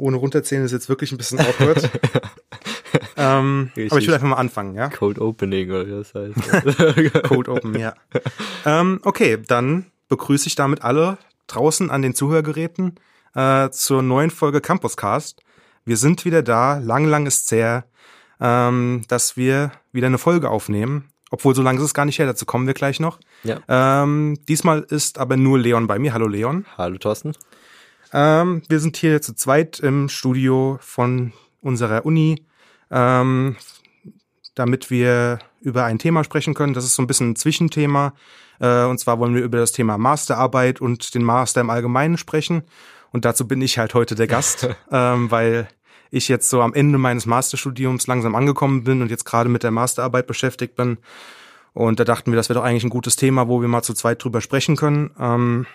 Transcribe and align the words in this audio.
ohne 0.00 0.16
runterzählen 0.16 0.64
ist 0.64 0.72
jetzt 0.72 0.88
wirklich 0.88 1.12
ein 1.12 1.18
bisschen 1.18 1.38
awkward. 1.38 1.90
ähm, 3.16 3.70
aber 3.74 3.98
ich 3.98 4.06
will 4.06 4.14
einfach 4.14 4.28
mal 4.28 4.36
anfangen, 4.36 4.74
ja? 4.74 4.88
Code 4.88 5.20
Opening 5.20 5.70
oder 5.70 5.86
wie 5.86 5.90
das 5.90 6.14
heißt. 6.14 7.22
Code 7.28 7.50
Open, 7.50 7.78
ja. 7.78 7.94
ähm, 8.64 9.00
okay, 9.04 9.38
dann 9.46 9.86
begrüße 10.08 10.48
ich 10.48 10.54
damit 10.54 10.82
alle 10.82 11.18
draußen 11.46 11.90
an 11.90 12.02
den 12.02 12.14
Zuhörgeräten 12.14 12.96
äh, 13.34 13.70
zur 13.70 14.02
neuen 14.02 14.30
Folge 14.30 14.60
Campuscast. 14.60 15.42
Wir 15.84 15.96
sind 15.96 16.24
wieder 16.24 16.42
da. 16.42 16.78
Lang, 16.78 17.04
lang 17.04 17.26
ist 17.26 17.50
her, 17.52 17.84
ähm, 18.40 19.02
dass 19.08 19.36
wir 19.36 19.72
wieder 19.92 20.06
eine 20.06 20.18
Folge 20.18 20.50
aufnehmen. 20.50 21.10
Obwohl, 21.30 21.54
so 21.54 21.62
lange 21.62 21.78
ist 21.78 21.84
es 21.84 21.94
gar 21.94 22.06
nicht 22.06 22.18
her, 22.18 22.26
dazu 22.26 22.44
kommen 22.44 22.66
wir 22.66 22.74
gleich 22.74 22.98
noch. 22.98 23.20
Ja. 23.44 23.60
Ähm, 23.68 24.38
diesmal 24.48 24.80
ist 24.80 25.18
aber 25.18 25.36
nur 25.36 25.58
Leon 25.58 25.86
bei 25.86 25.98
mir. 25.98 26.12
Hallo 26.12 26.26
Leon. 26.26 26.66
Hallo 26.76 26.98
Thorsten. 26.98 27.34
Ähm, 28.12 28.62
wir 28.68 28.80
sind 28.80 28.96
hier 28.96 29.22
zu 29.22 29.34
zweit 29.34 29.80
im 29.80 30.08
Studio 30.08 30.78
von 30.80 31.32
unserer 31.60 32.04
Uni, 32.04 32.44
ähm, 32.90 33.56
damit 34.54 34.90
wir 34.90 35.38
über 35.60 35.84
ein 35.84 35.98
Thema 35.98 36.24
sprechen 36.24 36.54
können. 36.54 36.74
Das 36.74 36.84
ist 36.84 36.94
so 36.94 37.02
ein 37.02 37.06
bisschen 37.06 37.30
ein 37.30 37.36
Zwischenthema. 37.36 38.14
Äh, 38.58 38.84
und 38.84 38.98
zwar 38.98 39.18
wollen 39.18 39.34
wir 39.34 39.42
über 39.42 39.58
das 39.58 39.72
Thema 39.72 39.98
Masterarbeit 39.98 40.80
und 40.80 41.14
den 41.14 41.22
Master 41.22 41.60
im 41.60 41.70
Allgemeinen 41.70 42.18
sprechen. 42.18 42.62
Und 43.12 43.24
dazu 43.24 43.46
bin 43.46 43.60
ich 43.62 43.78
halt 43.78 43.94
heute 43.94 44.14
der 44.14 44.26
Gast, 44.26 44.68
ähm, 44.90 45.30
weil 45.30 45.68
ich 46.10 46.28
jetzt 46.28 46.48
so 46.48 46.60
am 46.62 46.74
Ende 46.74 46.98
meines 46.98 47.26
Masterstudiums 47.26 48.06
langsam 48.06 48.34
angekommen 48.34 48.84
bin 48.84 49.02
und 49.02 49.10
jetzt 49.10 49.24
gerade 49.24 49.48
mit 49.48 49.62
der 49.62 49.70
Masterarbeit 49.70 50.26
beschäftigt 50.26 50.74
bin. 50.74 50.98
Und 51.72 52.00
da 52.00 52.04
dachten 52.04 52.32
wir, 52.32 52.36
das 52.36 52.48
wäre 52.48 52.58
doch 52.58 52.66
eigentlich 52.66 52.84
ein 52.84 52.90
gutes 52.90 53.14
Thema, 53.14 53.46
wo 53.46 53.60
wir 53.60 53.68
mal 53.68 53.82
zu 53.82 53.94
zweit 53.94 54.22
drüber 54.22 54.40
sprechen 54.40 54.74
können. 54.76 55.10
Ähm, 55.20 55.66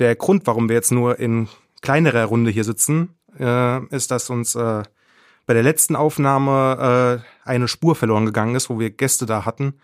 der 0.00 0.16
Grund, 0.16 0.46
warum 0.46 0.68
wir 0.68 0.76
jetzt 0.76 0.90
nur 0.90 1.18
in 1.18 1.48
kleinerer 1.82 2.24
Runde 2.24 2.50
hier 2.50 2.64
sitzen, 2.64 3.14
äh, 3.38 3.84
ist, 3.94 4.10
dass 4.10 4.30
uns 4.30 4.54
äh, 4.54 4.82
bei 5.46 5.54
der 5.54 5.62
letzten 5.62 5.96
Aufnahme 5.96 7.22
äh, 7.44 7.48
eine 7.48 7.68
Spur 7.68 7.94
verloren 7.94 8.26
gegangen 8.26 8.54
ist, 8.54 8.70
wo 8.70 8.78
wir 8.78 8.90
Gäste 8.90 9.26
da 9.26 9.44
hatten. 9.44 9.74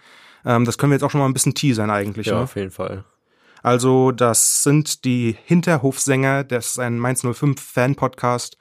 Ähm, 0.45 0.65
das 0.65 0.79
können 0.79 0.91
wir 0.91 0.97
jetzt 0.97 1.05
auch 1.05 1.11
schon 1.11 1.21
mal 1.21 1.27
ein 1.27 1.35
bisschen 1.35 1.55
teasern 1.55 1.91
eigentlich. 1.91 2.27
Ja, 2.27 2.37
ne? 2.37 2.41
auf 2.43 2.57
jeden 2.57 2.71
Fall. 2.71 3.05
Also 3.63 4.13
das 4.13 4.63
sind 4.63 5.05
die 5.05 5.37
Hinterhofsänger, 5.45 6.45
das 6.45 6.71
ist 6.71 6.79
ein 6.79 6.99
Mainz 6.99 7.23
05 7.23 7.61
Fan-Podcast, 7.61 8.59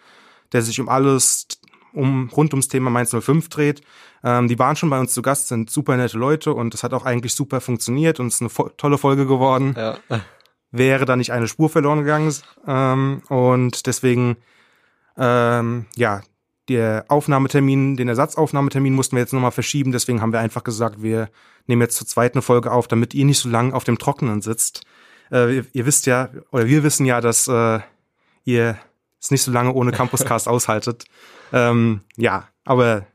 der 0.52 0.61
sich 0.61 0.80
um 0.80 0.89
alles 0.89 1.47
um 1.93 2.30
rund 2.35 2.53
ums 2.53 2.67
Thema 2.67 2.89
Mainz 2.89 3.15
05 3.17 3.49
dreht. 3.49 3.81
Ähm, 4.23 4.47
die 4.47 4.58
waren 4.58 4.75
schon 4.75 4.89
bei 4.89 4.99
uns 4.99 5.13
zu 5.13 5.21
Gast, 5.21 5.47
sind 5.47 5.69
super 5.69 5.95
nette 5.95 6.17
Leute 6.17 6.53
und 6.53 6.73
es 6.73 6.83
hat 6.83 6.93
auch 6.93 7.05
eigentlich 7.05 7.35
super 7.35 7.61
funktioniert 7.61 8.19
und 8.19 8.27
es 8.27 8.41
ist 8.41 8.59
eine 8.59 8.71
tolle 8.77 8.97
Folge 8.97 9.27
geworden. 9.27 9.75
Ja. 9.77 9.97
Wäre 10.77 11.05
da 11.05 11.15
nicht 11.15 11.31
eine 11.31 11.47
Spur 11.47 11.69
verloren 11.69 11.99
gegangen. 11.99 12.33
Ähm, 12.67 13.21
und 13.29 13.85
deswegen, 13.87 14.37
ähm, 15.17 15.85
ja, 15.95 16.21
der 16.67 17.05
Aufnahmetermin, 17.07 17.95
den 17.95 18.07
Ersatzaufnahmetermin 18.07 18.93
mussten 18.93 19.15
wir 19.15 19.21
jetzt 19.21 19.33
nochmal 19.33 19.51
verschieben. 19.51 19.91
Deswegen 19.91 20.21
haben 20.21 20.33
wir 20.33 20.39
einfach 20.39 20.63
gesagt, 20.63 21.01
wir 21.01 21.29
nehmen 21.67 21.81
jetzt 21.81 21.97
zur 21.97 22.07
zweiten 22.07 22.41
Folge 22.41 22.71
auf, 22.71 22.87
damit 22.87 23.13
ihr 23.13 23.25
nicht 23.25 23.39
so 23.39 23.49
lange 23.49 23.73
auf 23.73 23.83
dem 23.83 23.97
Trockenen 23.97 24.41
sitzt. 24.41 24.85
Äh, 25.31 25.57
ihr, 25.57 25.65
ihr, 25.73 25.85
wisst 25.85 26.05
ja, 26.07 26.29
oder 26.51 26.67
wir 26.67 26.83
wissen 26.83 27.05
ja, 27.05 27.21
dass 27.21 27.47
äh, 27.47 27.79
ihr 28.43 28.77
es 29.21 29.31
nicht 29.31 29.43
so 29.43 29.51
lange 29.51 29.73
ohne 29.73 29.91
Campuscast 29.91 30.47
aushaltet. 30.49 31.05
Ähm, 31.53 32.01
ja, 32.17 32.47
aber 32.63 33.05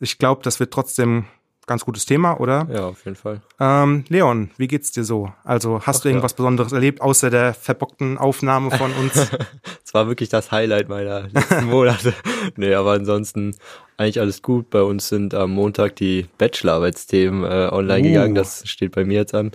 ich 0.00 0.18
glaube, 0.18 0.42
das 0.42 0.60
wird 0.60 0.72
trotzdem 0.72 1.26
ganz 1.68 1.84
gutes 1.84 2.04
Thema, 2.06 2.40
oder? 2.40 2.66
Ja, 2.72 2.86
auf 2.86 3.04
jeden 3.04 3.16
Fall. 3.16 3.40
Ähm, 3.60 4.04
Leon, 4.08 4.50
wie 4.56 4.66
geht's 4.66 4.90
dir 4.90 5.04
so? 5.04 5.32
Also 5.44 5.80
hast 5.86 5.98
Ach, 5.98 6.02
du 6.02 6.08
irgendwas 6.08 6.32
ja. 6.32 6.36
Besonderes 6.38 6.72
erlebt, 6.72 7.00
außer 7.00 7.30
der 7.30 7.54
verbockten 7.54 8.18
Aufnahme 8.18 8.70
von 8.72 8.92
uns? 8.94 9.30
Es 9.88 9.94
war 9.94 10.06
wirklich 10.06 10.28
das 10.28 10.52
Highlight 10.52 10.90
meiner 10.90 11.28
letzten 11.28 11.64
Monate. 11.70 12.12
nee, 12.56 12.74
aber 12.74 12.92
ansonsten 12.92 13.54
eigentlich 13.96 14.20
alles 14.20 14.42
gut. 14.42 14.68
Bei 14.68 14.82
uns 14.82 15.08
sind 15.08 15.32
am 15.32 15.52
Montag 15.52 15.96
die 15.96 16.26
Bachelorarbeitsthemen 16.36 17.44
äh, 17.44 17.68
online 17.72 18.00
Uh. 18.00 18.12
gegangen. 18.12 18.34
Das 18.34 18.68
steht 18.68 18.92
bei 18.94 19.06
mir 19.06 19.14
jetzt 19.14 19.34
an. 19.34 19.52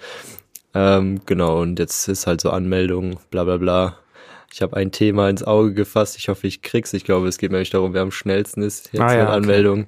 Ähm, 0.74 1.22
genau, 1.28 1.62
und 1.62 1.78
jetzt 1.78 2.08
ist 2.08 2.26
halt 2.26 2.42
so 2.42 2.50
Anmeldung, 2.50 3.20
bla 3.30 3.44
bla 3.44 3.58
bla. 3.58 3.98
Ich 4.52 4.64
habe 4.64 4.76
ein 4.76 4.92
Thema 4.92 5.30
ins 5.30 5.44
Auge 5.44 5.74
gefasst. 5.76 6.18
Ich 6.18 6.30
hoffe, 6.30 6.48
ich 6.48 6.64
krieg's. 6.64 6.94
Ich 6.94 7.04
glaube, 7.04 7.28
es 7.28 7.38
geht 7.38 7.52
mir 7.52 7.60
nicht 7.60 7.74
darum, 7.76 7.94
wer 7.94 8.02
am 8.02 8.12
schnellsten 8.12 8.64
ist 8.64 8.90
jetzt 8.92 9.02
Ah, 9.02 9.14
ja, 9.14 9.20
mit 9.20 9.28
okay. 9.28 9.36
Anmeldung. 9.38 9.86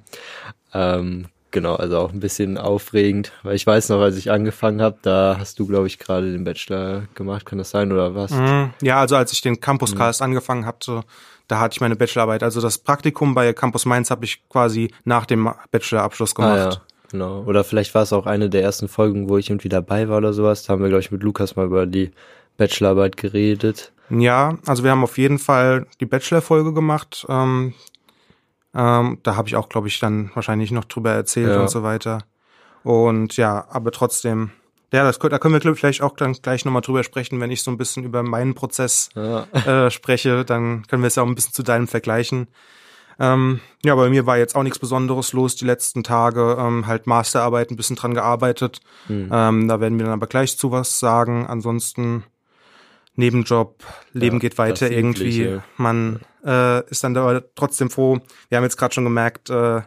Ähm, 0.74 1.26
genau, 1.50 1.74
also 1.76 1.98
auch 1.98 2.12
ein 2.12 2.20
bisschen 2.20 2.58
aufregend, 2.58 3.32
weil 3.42 3.54
ich 3.56 3.66
weiß 3.66 3.88
noch, 3.88 4.00
als 4.00 4.16
ich 4.16 4.30
angefangen 4.30 4.80
habe, 4.82 4.98
da 5.02 5.36
hast 5.38 5.58
du, 5.58 5.66
glaube 5.66 5.86
ich, 5.86 5.98
gerade 5.98 6.30
den 6.32 6.44
Bachelor 6.44 7.04
gemacht. 7.14 7.46
Kann 7.46 7.58
das 7.58 7.70
sein 7.70 7.92
oder 7.92 8.14
was? 8.14 8.30
Mhm. 8.32 8.70
Ja, 8.82 9.00
also 9.00 9.16
als 9.16 9.32
ich 9.32 9.40
den 9.40 9.60
Campuscast 9.60 10.22
angefangen 10.22 10.66
hatte, 10.66 11.02
da 11.48 11.60
hatte 11.60 11.74
ich 11.74 11.80
meine 11.80 11.96
Bachelorarbeit. 11.96 12.42
Also 12.42 12.60
das 12.60 12.78
Praktikum 12.78 13.34
bei 13.34 13.52
Campus 13.52 13.84
Mainz 13.86 14.10
habe 14.10 14.24
ich 14.24 14.46
quasi 14.48 14.92
nach 15.04 15.26
dem 15.26 15.50
Bachelorabschluss 15.70 16.32
Ah, 16.36 16.42
gemacht. 16.42 16.74
ja, 16.74 16.80
genau. 17.12 17.42
Oder 17.44 17.62
vielleicht 17.64 17.94
war 17.94 18.02
es 18.02 18.12
auch 18.12 18.26
eine 18.26 18.50
der 18.50 18.62
ersten 18.62 18.88
Folgen, 18.88 19.28
wo 19.28 19.38
ich 19.38 19.48
irgendwie 19.50 19.68
dabei 19.68 20.08
war 20.08 20.18
oder 20.18 20.32
sowas. 20.32 20.64
Da 20.64 20.72
haben 20.72 20.82
wir, 20.82 20.88
glaube 20.88 21.00
ich, 21.02 21.10
mit 21.12 21.22
Lukas 21.22 21.54
mal 21.56 21.66
über 21.66 21.86
die 21.86 22.10
Bachelorarbeit 22.56 23.16
geredet. 23.16 23.92
Ja, 24.10 24.56
also 24.66 24.82
wir 24.84 24.90
haben 24.92 25.02
auf 25.04 25.18
jeden 25.18 25.38
Fall 25.38 25.86
die 26.00 26.06
Bachelor-Folge 26.06 26.72
gemacht. 26.72 27.26
Ähm, 27.28 27.74
ähm, 28.76 29.18
da 29.22 29.36
habe 29.36 29.48
ich 29.48 29.56
auch, 29.56 29.68
glaube 29.68 29.88
ich, 29.88 29.98
dann 29.98 30.30
wahrscheinlich 30.34 30.70
noch 30.70 30.84
drüber 30.84 31.10
erzählt 31.12 31.50
Ja. 31.54 31.60
und 31.62 31.70
so 31.70 31.82
weiter. 31.82 32.18
Und 32.82 33.36
ja, 33.36 33.66
aber 33.70 33.90
trotzdem, 33.90 34.50
ja, 34.92 35.02
das, 35.02 35.18
da 35.18 35.38
können 35.38 35.54
wir 35.54 35.60
glaub 35.60 35.74
ich, 35.74 35.80
vielleicht 35.80 36.02
auch 36.02 36.14
dann 36.16 36.34
gleich 36.34 36.64
nochmal 36.64 36.82
drüber 36.82 37.02
sprechen, 37.02 37.40
wenn 37.40 37.50
ich 37.50 37.62
so 37.62 37.70
ein 37.70 37.78
bisschen 37.78 38.04
über 38.04 38.22
meinen 38.22 38.54
Prozess 38.54 39.08
Ja, 39.14 39.44
äh, 39.86 39.90
spreche, 39.90 40.44
dann 40.44 40.86
können 40.86 41.02
wir 41.02 41.08
es 41.08 41.16
ja 41.16 41.22
auch 41.22 41.26
ein 41.26 41.34
bisschen 41.34 41.52
zu 41.54 41.62
deinem 41.62 41.88
vergleichen. 41.88 42.46
Ähm, 43.18 43.60
ja, 43.82 43.94
bei 43.94 44.10
mir 44.10 44.26
war 44.26 44.36
jetzt 44.36 44.54
auch 44.54 44.62
nichts 44.62 44.78
Besonderes 44.78 45.32
los 45.32 45.56
die 45.56 45.64
letzten 45.64 46.04
Tage. 46.04 46.56
Ähm, 46.60 46.86
halt 46.86 47.06
Masterarbeit 47.06 47.70
ein 47.70 47.76
bisschen 47.76 47.96
dran 47.96 48.12
gearbeitet. 48.14 48.80
Hm. 49.06 49.30
Ähm, 49.32 49.68
da 49.68 49.80
werden 49.80 49.98
wir 49.98 50.04
dann 50.04 50.12
aber 50.14 50.26
gleich 50.26 50.58
zu 50.58 50.70
was 50.70 50.98
sagen. 50.98 51.46
Ansonsten 51.46 52.24
Nebenjob, 53.16 53.82
Leben 54.12 54.36
Ja, 54.36 54.40
geht 54.40 54.58
weiter 54.58 54.90
irgendwie. 54.90 55.58
Man 55.76 56.20
äh, 56.44 56.88
ist 56.90 57.02
dann 57.02 57.14
da 57.14 57.42
trotzdem 57.54 57.90
froh. 57.90 58.18
Wir 58.48 58.56
haben 58.58 58.64
jetzt 58.64 58.76
gerade 58.76 58.94
schon 58.94 59.04
gemerkt, 59.04 59.50
äh, 59.50 59.80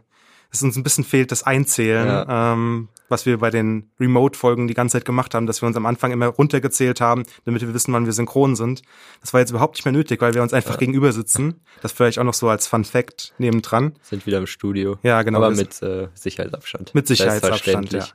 es 0.52 0.64
uns 0.64 0.76
ein 0.76 0.84
bisschen 0.84 1.04
fehlt 1.04 1.32
das 1.32 1.44
Einzählen, 1.44 2.08
Ja. 2.08 2.54
ähm, 2.54 2.90
was 3.08 3.26
wir 3.26 3.38
bei 3.38 3.50
den 3.52 3.90
Remote-Folgen 4.00 4.68
die 4.68 4.74
ganze 4.74 4.94
Zeit 4.98 5.06
gemacht 5.06 5.34
haben, 5.34 5.46
dass 5.48 5.62
wir 5.62 5.68
uns 5.68 5.76
am 5.78 5.86
Anfang 5.86 6.12
immer 6.12 6.28
runtergezählt 6.28 7.02
haben, 7.02 7.24
damit 7.46 7.62
wir 7.62 7.74
wissen, 7.74 7.94
wann 7.94 8.06
wir 8.06 8.14
synchron 8.14 8.56
sind. 8.56 8.82
Das 9.22 9.34
war 9.34 9.40
jetzt 9.40 9.50
überhaupt 9.52 9.76
nicht 9.76 9.86
mehr 9.86 9.92
nötig, 9.92 10.22
weil 10.22 10.34
wir 10.34 10.42
uns 10.44 10.54
einfach 10.54 10.78
gegenüber 10.78 11.12
sitzen. 11.12 11.62
Das 11.82 11.92
vielleicht 11.92 12.20
auch 12.20 12.24
noch 12.24 12.34
so 12.36 12.50
als 12.50 12.68
Fun 12.68 12.84
Fact 12.84 13.34
nebendran. 13.38 13.94
sind 14.02 14.26
wieder 14.26 14.38
im 14.40 14.48
Studio. 14.48 14.98
Ja, 15.04 15.22
genau. 15.24 15.38
Aber 15.40 15.52
mit 15.52 15.82
äh, 15.82 16.08
Sicherheitsabstand. 16.14 16.94
Mit 16.96 17.08
Sicherheitsabstand, 17.08 17.90
Selbstverständlich. 17.92 18.14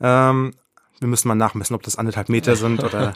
Ähm, 0.00 0.54
wir 1.00 1.08
müssen 1.08 1.28
mal 1.28 1.34
nachmessen, 1.34 1.74
ob 1.74 1.82
das 1.82 1.96
anderthalb 1.96 2.28
Meter 2.28 2.56
sind 2.56 2.82
oder. 2.84 3.14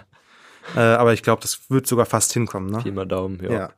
Äh, 0.77 0.81
aber 0.81 1.13
ich 1.13 1.23
glaube, 1.23 1.43
das 1.43 1.61
wird 1.69 1.87
sogar 1.87 2.07
fast 2.07 2.33
hinkommen. 2.33 2.71
Ne? 2.71 2.79
Pi 2.83 2.91
mal 2.91 3.07
Daumen, 3.07 3.41
ja. 3.43 3.53
Ja. 3.53 3.71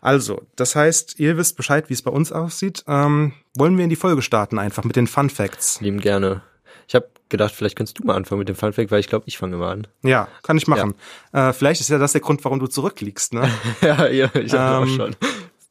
Also, 0.00 0.42
das 0.56 0.76
heißt, 0.76 1.18
ihr 1.18 1.38
wisst 1.38 1.56
Bescheid, 1.56 1.88
wie 1.88 1.94
es 1.94 2.02
bei 2.02 2.10
uns 2.10 2.30
aussieht. 2.30 2.84
Ähm, 2.86 3.32
wollen 3.54 3.76
wir 3.78 3.84
in 3.84 3.90
die 3.90 3.96
Folge 3.96 4.20
starten 4.20 4.58
einfach 4.58 4.84
mit 4.84 4.96
den 4.96 5.06
Fun 5.06 5.30
Facts? 5.30 5.80
Lieben 5.80 6.00
gerne. 6.00 6.42
Ich 6.86 6.94
habe 6.94 7.08
gedacht, 7.30 7.54
vielleicht 7.54 7.76
kannst 7.76 7.98
du 7.98 8.04
mal 8.04 8.14
anfangen 8.14 8.40
mit 8.40 8.48
dem 8.48 8.56
Funfact, 8.56 8.90
weil 8.90 9.00
ich 9.00 9.08
glaube, 9.08 9.24
ich 9.26 9.38
fange 9.38 9.56
mal 9.56 9.72
an. 9.72 9.86
Ja, 10.02 10.28
kann 10.42 10.58
ich 10.58 10.66
machen. 10.66 10.94
Äh, 11.32 11.52
vielleicht 11.54 11.80
ist 11.80 11.88
ja 11.88 11.98
das 11.98 12.12
der 12.12 12.20
Grund, 12.20 12.44
warum 12.44 12.60
du 12.60 12.66
zurückliegst. 12.66 13.32
Ne? 13.32 13.50
ja, 13.80 14.06
ja, 14.08 14.30
ich 14.34 14.52
habe 14.52 14.84
Ähm, 14.86 14.92
auch 14.92 14.96
schon. 14.96 15.16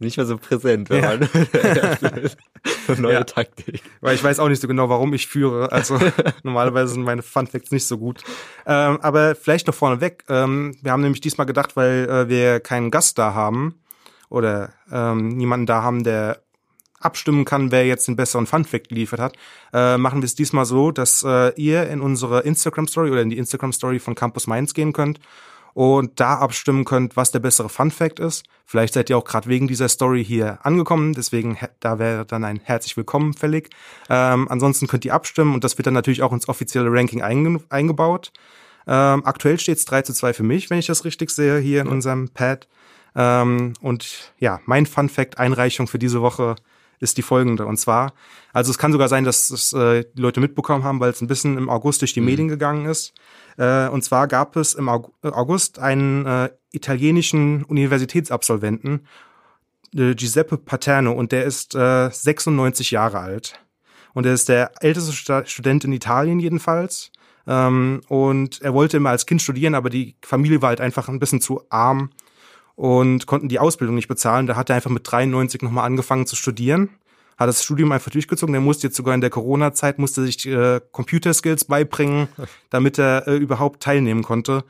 Nicht 0.03 0.17
mehr 0.17 0.25
so 0.25 0.37
präsent, 0.37 0.89
wenn 0.89 1.03
Ja. 1.03 1.17
man 1.17 1.29
neue 3.01 3.13
Ja. 3.13 3.23
Taktik. 3.23 3.81
Weil 4.01 4.15
ich 4.15 4.23
weiß 4.23 4.39
auch 4.39 4.49
nicht 4.49 4.61
so 4.61 4.67
genau, 4.67 4.89
warum 4.89 5.13
ich 5.13 5.27
führe. 5.27 5.71
Also 5.71 5.97
normalerweise 6.43 6.93
sind 6.93 7.03
meine 7.03 7.21
Fun 7.23 7.47
Facts 7.47 7.71
nicht 7.71 7.85
so 7.87 7.97
gut. 7.97 8.23
Ähm, 8.65 8.99
aber 9.01 9.35
vielleicht 9.35 9.67
noch 9.67 9.75
vorneweg. 9.75 10.23
Ähm, 10.29 10.75
wir 10.81 10.91
haben 10.91 11.01
nämlich 11.01 11.21
diesmal 11.21 11.47
gedacht, 11.47 11.75
weil 11.75 12.09
äh, 12.09 12.29
wir 12.29 12.59
keinen 12.59 12.91
Gast 12.91 13.17
da 13.17 13.33
haben 13.33 13.75
oder 14.29 14.73
ähm, 14.91 15.29
niemanden 15.29 15.65
da 15.65 15.83
haben, 15.83 16.03
der 16.03 16.39
abstimmen 16.99 17.43
kann, 17.43 17.69
wer 17.71 17.85
jetzt 17.85 18.07
den 18.07 18.15
besseren 18.15 18.47
Fun 18.47 18.63
Fact 18.63 18.87
geliefert 18.87 19.19
hat, 19.19 19.33
äh, 19.73 19.97
machen 19.97 20.21
wir 20.21 20.25
es 20.25 20.35
diesmal 20.35 20.63
so, 20.65 20.91
dass 20.91 21.21
äh, 21.23 21.49
ihr 21.61 21.89
in 21.89 21.99
unsere 21.99 22.39
Instagram 22.41 22.87
Story 22.87 23.11
oder 23.11 23.21
in 23.21 23.29
die 23.29 23.37
Instagram 23.37 23.73
Story 23.73 23.99
von 23.99 24.15
Campus 24.15 24.47
Mainz 24.47 24.73
gehen 24.73 24.93
könnt 24.93 25.19
und 25.73 26.19
da 26.19 26.35
abstimmen 26.35 26.85
könnt, 26.85 27.17
was 27.17 27.31
der 27.31 27.39
bessere 27.39 27.69
Fun 27.69 27.91
Fact 27.91 28.19
ist. 28.19 28.45
Vielleicht 28.65 28.93
seid 28.93 29.09
ihr 29.09 29.17
auch 29.17 29.25
gerade 29.25 29.49
wegen 29.49 29.67
dieser 29.67 29.89
Story 29.89 30.23
hier 30.23 30.59
angekommen, 30.63 31.13
deswegen 31.13 31.57
da 31.79 31.99
wäre 31.99 32.25
dann 32.25 32.43
ein 32.43 32.59
herzlich 32.63 32.95
willkommen 32.95 33.33
fällig. 33.33 33.69
Ähm, 34.09 34.47
ansonsten 34.49 34.87
könnt 34.87 35.05
ihr 35.05 35.13
abstimmen 35.13 35.53
und 35.53 35.63
das 35.63 35.77
wird 35.77 35.87
dann 35.87 35.93
natürlich 35.93 36.21
auch 36.21 36.33
ins 36.33 36.47
offizielle 36.47 36.91
Ranking 36.91 37.21
einge 37.21 37.59
eingebaut. 37.69 38.31
Ähm, 38.85 39.25
aktuell 39.25 39.59
steht 39.59 39.77
es 39.77 39.85
3 39.85 40.01
zu 40.03 40.13
2 40.13 40.33
für 40.33 40.43
mich, 40.43 40.69
wenn 40.69 40.79
ich 40.79 40.87
das 40.87 41.05
richtig 41.05 41.29
sehe, 41.29 41.59
hier 41.59 41.81
in 41.81 41.87
unserem 41.87 42.29
Pad. 42.29 42.67
Ähm, 43.15 43.73
und 43.81 44.33
ja, 44.39 44.59
mein 44.65 44.85
Fun 44.85 45.09
Fact 45.09 45.37
Einreichung 45.37 45.87
für 45.87 45.99
diese 45.99 46.21
Woche 46.21 46.55
ist 46.99 47.17
die 47.17 47.21
folgende. 47.21 47.65
Und 47.65 47.77
zwar, 47.77 48.13
also 48.53 48.71
es 48.71 48.77
kann 48.77 48.91
sogar 48.91 49.09
sein, 49.09 49.23
dass 49.23 49.49
es 49.49 49.73
äh, 49.73 50.05
die 50.15 50.21
Leute 50.21 50.39
mitbekommen 50.39 50.83
haben, 50.83 50.99
weil 50.99 51.11
es 51.11 51.21
ein 51.21 51.27
bisschen 51.27 51.57
im 51.57 51.69
August 51.69 52.01
durch 52.01 52.13
die 52.13 52.21
Medien 52.21 52.47
gegangen 52.47 52.85
ist. 52.85 53.13
Äh, 53.57 53.87
und 53.87 54.03
zwar 54.03 54.27
gab 54.27 54.55
es 54.55 54.73
im 54.73 54.87
äh, 54.87 55.27
August 55.27 55.79
einen 55.79 56.25
äh, 56.25 56.49
italienischen 56.71 57.63
Universitätsabsolventen 57.63 59.07
äh, 59.95 60.15
Giuseppe 60.15 60.57
Paterno 60.57 61.11
und 61.11 61.31
der 61.31 61.45
ist 61.45 61.75
äh, 61.75 62.09
96 62.09 62.91
Jahre 62.91 63.19
alt. 63.19 63.59
Und 64.13 64.25
er 64.25 64.33
ist 64.33 64.49
der 64.49 64.71
älteste 64.81 65.13
Sta 65.13 65.45
Student 65.45 65.85
in 65.85 65.93
Italien 65.93 66.39
jedenfalls. 66.39 67.11
Ähm, 67.47 68.01
und 68.07 68.61
er 68.61 68.73
wollte 68.73 68.97
immer 68.97 69.09
als 69.09 69.25
Kind 69.25 69.41
studieren, 69.41 69.75
aber 69.75 69.89
die 69.89 70.15
Familie 70.21 70.61
war 70.61 70.69
halt 70.69 70.81
einfach 70.81 71.09
ein 71.09 71.19
bisschen 71.19 71.41
zu 71.41 71.61
arm 71.69 72.11
und 72.75 73.25
konnten 73.25 73.49
die 73.49 73.59
Ausbildung 73.59 73.95
nicht 73.95 74.07
bezahlen. 74.07 74.47
Da 74.47 74.55
hat 74.55 74.69
er 74.69 74.75
einfach 74.75 74.91
mit 74.91 75.09
93 75.11 75.61
nochmal 75.61 75.85
angefangen 75.85 76.25
zu 76.25 76.35
studieren 76.35 76.89
hat 77.37 77.47
das 77.47 77.63
Studium 77.63 77.91
einfach 77.91 78.11
durchgezogen. 78.11 78.53
Der 78.53 78.61
musste 78.61 78.87
jetzt 78.87 78.95
sogar 78.95 79.15
in 79.15 79.21
der 79.21 79.29
Corona-Zeit, 79.29 79.99
musste 79.99 80.25
sich 80.25 80.45
äh, 80.45 80.81
Computerskills 80.91 81.65
beibringen, 81.65 82.27
damit 82.69 82.97
er 82.97 83.27
äh, 83.27 83.35
überhaupt 83.35 83.81
teilnehmen 83.81 84.23
konnte. 84.23 84.63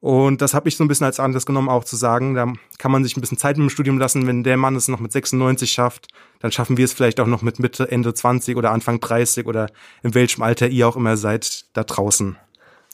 Und 0.00 0.42
das 0.42 0.54
habe 0.54 0.68
ich 0.68 0.76
so 0.76 0.84
ein 0.84 0.88
bisschen 0.88 1.06
als 1.06 1.18
Anlass 1.18 1.44
genommen, 1.44 1.68
auch 1.68 1.82
zu 1.82 1.96
sagen, 1.96 2.34
da 2.34 2.52
kann 2.78 2.92
man 2.92 3.02
sich 3.02 3.16
ein 3.16 3.20
bisschen 3.20 3.38
Zeit 3.38 3.56
mit 3.56 3.64
dem 3.66 3.70
Studium 3.70 3.98
lassen. 3.98 4.28
Wenn 4.28 4.44
der 4.44 4.56
Mann 4.56 4.76
es 4.76 4.86
noch 4.86 5.00
mit 5.00 5.10
96 5.10 5.72
schafft, 5.72 6.08
dann 6.38 6.52
schaffen 6.52 6.76
wir 6.76 6.84
es 6.84 6.92
vielleicht 6.92 7.18
auch 7.18 7.26
noch 7.26 7.42
mit 7.42 7.58
Mitte, 7.58 7.90
Ende 7.90 8.14
20 8.14 8.56
oder 8.56 8.70
Anfang 8.70 9.00
30 9.00 9.46
oder 9.46 9.66
in 10.04 10.14
welchem 10.14 10.42
Alter 10.42 10.68
ihr 10.68 10.86
auch 10.86 10.94
immer 10.94 11.16
seid, 11.16 11.64
da 11.72 11.82
draußen. 11.82 12.36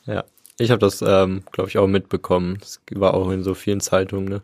Ja, 0.06 0.24
ich 0.58 0.70
habe 0.70 0.78
das, 0.78 1.02
ähm, 1.02 1.42
glaube 1.52 1.68
ich, 1.68 1.76
auch 1.76 1.86
mitbekommen. 1.86 2.56
Das 2.60 2.80
war 2.92 3.12
auch 3.12 3.30
in 3.30 3.42
so 3.42 3.52
vielen 3.54 3.80
Zeitungen. 3.80 4.28
Ne? 4.28 4.42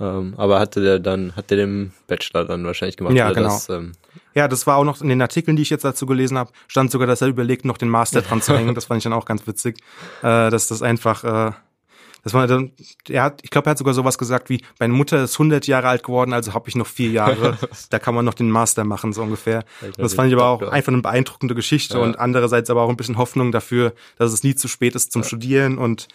Ähm, 0.00 0.34
aber 0.36 0.58
hatte 0.58 0.80
der 0.80 0.98
dann, 0.98 1.36
hat 1.36 1.50
der 1.50 1.58
den 1.58 1.92
Bachelor 2.06 2.46
dann 2.46 2.64
wahrscheinlich 2.64 2.96
gemacht? 2.96 3.14
Ja, 3.14 3.30
genau. 3.32 3.50
Das, 3.50 3.68
ähm, 3.68 3.92
ja, 4.34 4.48
das 4.48 4.66
war 4.66 4.76
auch 4.76 4.84
noch 4.84 5.00
in 5.02 5.08
den 5.08 5.20
Artikeln, 5.20 5.56
die 5.56 5.62
ich 5.62 5.70
jetzt 5.70 5.84
dazu 5.84 6.06
gelesen 6.06 6.38
habe, 6.38 6.52
stand 6.68 6.90
sogar, 6.90 7.06
dass 7.06 7.20
er 7.20 7.28
überlegt, 7.28 7.64
noch 7.64 7.76
den 7.76 7.88
Master 7.88 8.22
dran 8.22 8.40
zu 8.40 8.56
hängen. 8.56 8.74
Das 8.80 8.86
fand 8.86 8.98
ich 8.98 9.04
dann 9.04 9.12
auch 9.12 9.26
ganz 9.26 9.46
witzig, 9.46 9.78
äh, 10.22 10.48
dass 10.50 10.68
das 10.68 10.80
einfach, 10.80 11.24
äh, 11.24 11.52
das 12.22 12.32
war 12.32 12.46
dann, 12.46 12.72
er 13.08 13.24
hat, 13.24 13.40
ich 13.42 13.50
glaube, 13.50 13.68
er 13.68 13.72
hat 13.72 13.78
sogar 13.78 13.92
sowas 13.92 14.16
gesagt 14.16 14.48
wie, 14.48 14.62
meine 14.78 14.92
Mutter 14.92 15.22
ist 15.22 15.34
100 15.34 15.66
Jahre 15.66 15.88
alt 15.88 16.02
geworden, 16.02 16.32
also 16.32 16.54
habe 16.54 16.68
ich 16.68 16.76
noch 16.76 16.86
vier 16.86 17.10
Jahre. 17.10 17.58
da 17.90 17.98
kann 17.98 18.14
man 18.14 18.24
noch 18.24 18.34
den 18.34 18.50
Master 18.50 18.84
machen, 18.84 19.12
so 19.12 19.22
ungefähr. 19.22 19.64
das 19.98 20.14
fand 20.14 20.28
ich 20.28 20.34
aber 20.34 20.46
auch 20.46 20.62
einfach 20.62 20.92
eine 20.92 21.02
beeindruckende 21.02 21.54
Geschichte 21.54 21.98
ja. 21.98 22.04
und 22.04 22.18
andererseits 22.18 22.70
aber 22.70 22.82
auch 22.82 22.90
ein 22.90 22.96
bisschen 22.96 23.18
Hoffnung 23.18 23.52
dafür, 23.52 23.92
dass 24.16 24.32
es 24.32 24.42
nie 24.42 24.54
zu 24.54 24.68
spät 24.68 24.94
ist 24.94 25.12
zum 25.12 25.22
ja. 25.22 25.28
Studieren 25.28 25.76
und 25.76 26.08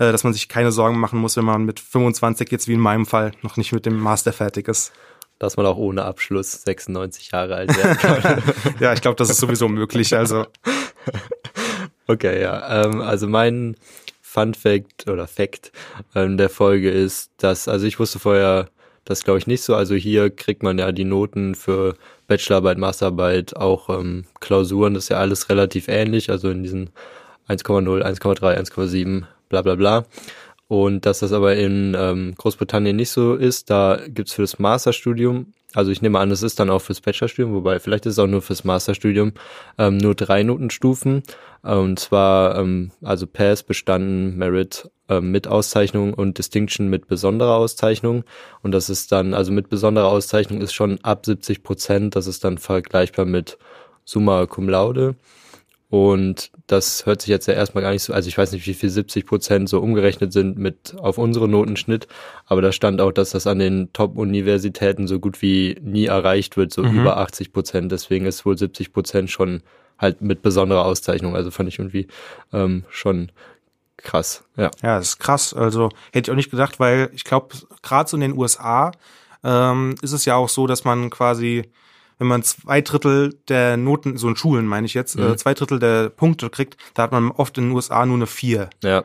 äh, 0.00 0.12
dass 0.12 0.24
man 0.24 0.32
sich 0.32 0.48
keine 0.48 0.72
Sorgen 0.72 0.98
machen 0.98 1.18
muss, 1.18 1.36
wenn 1.36 1.44
man 1.44 1.64
mit 1.64 1.78
25 1.78 2.50
jetzt 2.50 2.68
wie 2.68 2.72
in 2.72 2.80
meinem 2.80 3.04
Fall 3.04 3.32
noch 3.42 3.58
nicht 3.58 3.72
mit 3.72 3.84
dem 3.84 4.00
Master 4.00 4.32
fertig 4.32 4.66
ist. 4.66 4.92
Dass 5.38 5.56
man 5.56 5.66
auch 5.66 5.76
ohne 5.76 6.04
Abschluss 6.04 6.62
96 6.62 7.30
Jahre 7.32 7.54
alt 7.54 7.76
werden 7.76 7.96
kann. 7.98 8.42
ja, 8.80 8.92
ich 8.92 9.02
glaube, 9.02 9.16
das 9.16 9.30
ist 9.30 9.40
sowieso 9.40 9.68
möglich. 9.68 10.16
Also. 10.16 10.46
Okay, 12.06 12.42
ja. 12.42 12.84
Ähm, 12.84 13.00
also 13.00 13.26
mein 13.26 13.76
Fun 14.22 14.54
Fact 14.54 15.08
oder 15.08 15.26
Fact 15.26 15.70
ähm, 16.14 16.36
der 16.36 16.48
Folge 16.48 16.90
ist, 16.90 17.30
dass, 17.36 17.68
also 17.68 17.86
ich 17.86 17.98
wusste 17.98 18.18
vorher, 18.18 18.68
das 19.04 19.24
glaube 19.24 19.38
ich 19.38 19.46
nicht 19.46 19.62
so. 19.62 19.74
Also 19.74 19.94
hier 19.94 20.30
kriegt 20.30 20.62
man 20.62 20.78
ja 20.78 20.92
die 20.92 21.04
Noten 21.04 21.54
für 21.54 21.94
Bachelorarbeit, 22.26 22.78
Masterarbeit, 22.78 23.56
auch 23.56 23.90
ähm, 23.90 24.24
Klausuren, 24.40 24.94
das 24.94 25.04
ist 25.04 25.08
ja 25.10 25.18
alles 25.18 25.50
relativ 25.50 25.88
ähnlich. 25.88 26.30
Also 26.30 26.50
in 26.50 26.62
diesen 26.62 26.90
1,0, 27.48 28.02
1,3, 28.02 28.58
1,7 28.58 29.24
bla 29.50 29.60
bla 29.60 29.74
bla. 29.74 30.06
Und 30.66 31.04
dass 31.04 31.18
das 31.18 31.32
aber 31.32 31.56
in 31.56 31.94
ähm, 31.98 32.34
Großbritannien 32.38 32.96
nicht 32.96 33.10
so 33.10 33.34
ist, 33.34 33.68
da 33.68 34.00
gibt's 34.08 34.32
für 34.32 34.42
das 34.42 34.58
Masterstudium, 34.58 35.52
also 35.74 35.92
ich 35.92 36.02
nehme 36.02 36.18
an, 36.18 36.30
es 36.30 36.42
ist 36.42 36.58
dann 36.58 36.70
auch 36.70 36.80
fürs 36.80 37.00
Bachelorstudium, 37.00 37.54
wobei 37.54 37.78
vielleicht 37.78 38.06
ist 38.06 38.14
es 38.14 38.18
auch 38.18 38.26
nur 38.26 38.42
fürs 38.42 38.64
Masterstudium, 38.64 39.32
ähm, 39.78 39.98
nur 39.98 40.14
drei 40.14 40.42
Notenstufen. 40.42 41.22
Und 41.62 42.00
zwar 42.00 42.56
ähm, 42.58 42.90
also 43.02 43.26
Pass, 43.26 43.62
Bestanden, 43.62 44.36
Merit 44.36 44.90
ähm, 45.08 45.30
mit 45.30 45.46
Auszeichnung 45.46 46.14
und 46.14 46.38
Distinction 46.38 46.88
mit 46.88 47.06
besonderer 47.06 47.56
Auszeichnung. 47.56 48.24
Und 48.62 48.72
das 48.72 48.90
ist 48.90 49.12
dann, 49.12 49.34
also 49.34 49.52
mit 49.52 49.68
besonderer 49.68 50.08
Auszeichnung 50.08 50.60
ist 50.60 50.72
schon 50.72 50.98
ab 51.02 51.26
70 51.26 51.62
Prozent, 51.62 52.16
das 52.16 52.26
ist 52.26 52.42
dann 52.44 52.58
vergleichbar 52.58 53.24
mit 53.24 53.58
Summa 54.04 54.46
Cum 54.46 54.68
Laude. 54.68 55.14
Und 55.90 56.52
das 56.68 57.04
hört 57.04 57.20
sich 57.20 57.30
jetzt 57.30 57.46
ja 57.46 57.54
erstmal 57.54 57.82
gar 57.82 57.90
nicht 57.90 58.04
so, 58.04 58.12
also 58.12 58.28
ich 58.28 58.38
weiß 58.38 58.52
nicht, 58.52 58.64
wie 58.68 58.74
viel 58.74 58.88
70 58.88 59.26
Prozent 59.26 59.68
so 59.68 59.80
umgerechnet 59.80 60.32
sind 60.32 60.56
mit 60.56 60.94
auf 60.96 61.18
unsere 61.18 61.48
Notenschnitt, 61.48 62.06
aber 62.46 62.62
da 62.62 62.70
stand 62.70 63.00
auch, 63.00 63.10
dass 63.10 63.30
das 63.30 63.48
an 63.48 63.58
den 63.58 63.92
Top-Universitäten 63.92 65.08
so 65.08 65.18
gut 65.18 65.42
wie 65.42 65.76
nie 65.82 66.06
erreicht 66.06 66.56
wird, 66.56 66.72
so 66.72 66.84
mhm. 66.84 67.00
über 67.00 67.16
80 67.16 67.52
Prozent. 67.52 67.90
Deswegen 67.90 68.24
ist 68.24 68.46
wohl 68.46 68.56
70 68.56 68.92
Prozent 68.92 69.30
schon 69.30 69.62
halt 69.98 70.22
mit 70.22 70.42
besonderer 70.42 70.84
Auszeichnung. 70.84 71.34
Also 71.34 71.50
fand 71.50 71.68
ich 71.68 71.80
irgendwie 71.80 72.06
ähm, 72.52 72.84
schon 72.88 73.32
krass. 73.96 74.44
Ja, 74.56 74.70
ja, 74.82 74.98
das 74.98 75.08
ist 75.08 75.18
krass. 75.18 75.52
Also 75.52 75.90
hätte 76.12 76.28
ich 76.28 76.32
auch 76.32 76.36
nicht 76.36 76.52
gedacht, 76.52 76.78
weil 76.78 77.10
ich 77.14 77.24
glaube, 77.24 77.56
gerade 77.82 78.08
so 78.08 78.16
in 78.16 78.20
den 78.20 78.38
USA 78.38 78.92
ähm, 79.42 79.96
ist 80.02 80.12
es 80.12 80.24
ja 80.24 80.36
auch 80.36 80.48
so, 80.48 80.68
dass 80.68 80.84
man 80.84 81.10
quasi 81.10 81.70
wenn 82.20 82.26
man 82.26 82.42
zwei 82.42 82.82
Drittel 82.82 83.34
der 83.48 83.78
Noten, 83.78 84.18
so 84.18 84.28
in 84.28 84.36
Schulen 84.36 84.66
meine 84.66 84.84
ich 84.84 84.92
jetzt, 84.92 85.16
äh, 85.16 85.22
mhm. 85.22 85.32
äh, 85.32 85.36
zwei 85.36 85.54
Drittel 85.54 85.78
der 85.78 86.10
Punkte 86.10 86.50
kriegt, 86.50 86.76
da 86.92 87.04
hat 87.04 87.12
man 87.12 87.30
oft 87.30 87.56
in 87.56 87.64
den 87.64 87.72
USA 87.72 88.04
nur 88.04 88.16
eine 88.16 88.26
vier. 88.26 88.68
Ja. 88.84 89.04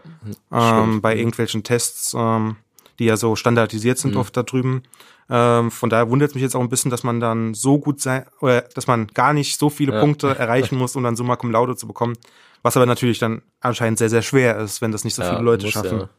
Ähm, 0.51 0.99
bei 0.99 1.15
irgendwelchen 1.15 1.63
Tests, 1.63 2.13
ähm, 2.13 2.57
die 2.99 3.05
ja 3.05 3.15
so 3.15 3.37
standardisiert 3.37 3.99
sind 3.99 4.15
mhm. 4.15 4.19
oft 4.19 4.35
da 4.35 4.43
drüben. 4.43 4.83
Ähm, 5.29 5.71
von 5.71 5.89
daher 5.89 6.09
wundert 6.09 6.31
es 6.31 6.35
mich 6.35 6.43
jetzt 6.43 6.57
auch 6.57 6.61
ein 6.61 6.67
bisschen, 6.67 6.91
dass 6.91 7.03
man 7.03 7.21
dann 7.21 7.53
so 7.53 7.79
gut 7.79 8.01
sein, 8.01 8.25
oder 8.41 8.63
dass 8.73 8.85
man 8.85 9.07
gar 9.07 9.31
nicht 9.31 9.57
so 9.57 9.69
viele 9.69 9.93
ja. 9.93 10.01
Punkte 10.01 10.27
erreichen 10.37 10.77
muss, 10.77 10.97
um 10.97 11.03
dann 11.03 11.15
Summa 11.15 11.37
Cum 11.37 11.51
Laude 11.51 11.77
zu 11.77 11.87
bekommen. 11.87 12.17
Was 12.63 12.75
aber 12.75 12.85
natürlich 12.85 13.19
dann 13.19 13.43
anscheinend 13.61 13.97
sehr, 13.97 14.09
sehr 14.09 14.23
schwer 14.23 14.57
ist, 14.57 14.81
wenn 14.81 14.91
das 14.91 15.05
nicht 15.05 15.15
so 15.15 15.21
ja, 15.21 15.29
viele 15.29 15.41
Leute 15.41 15.71
schaffen. 15.71 15.99
Ja. 15.99 16.09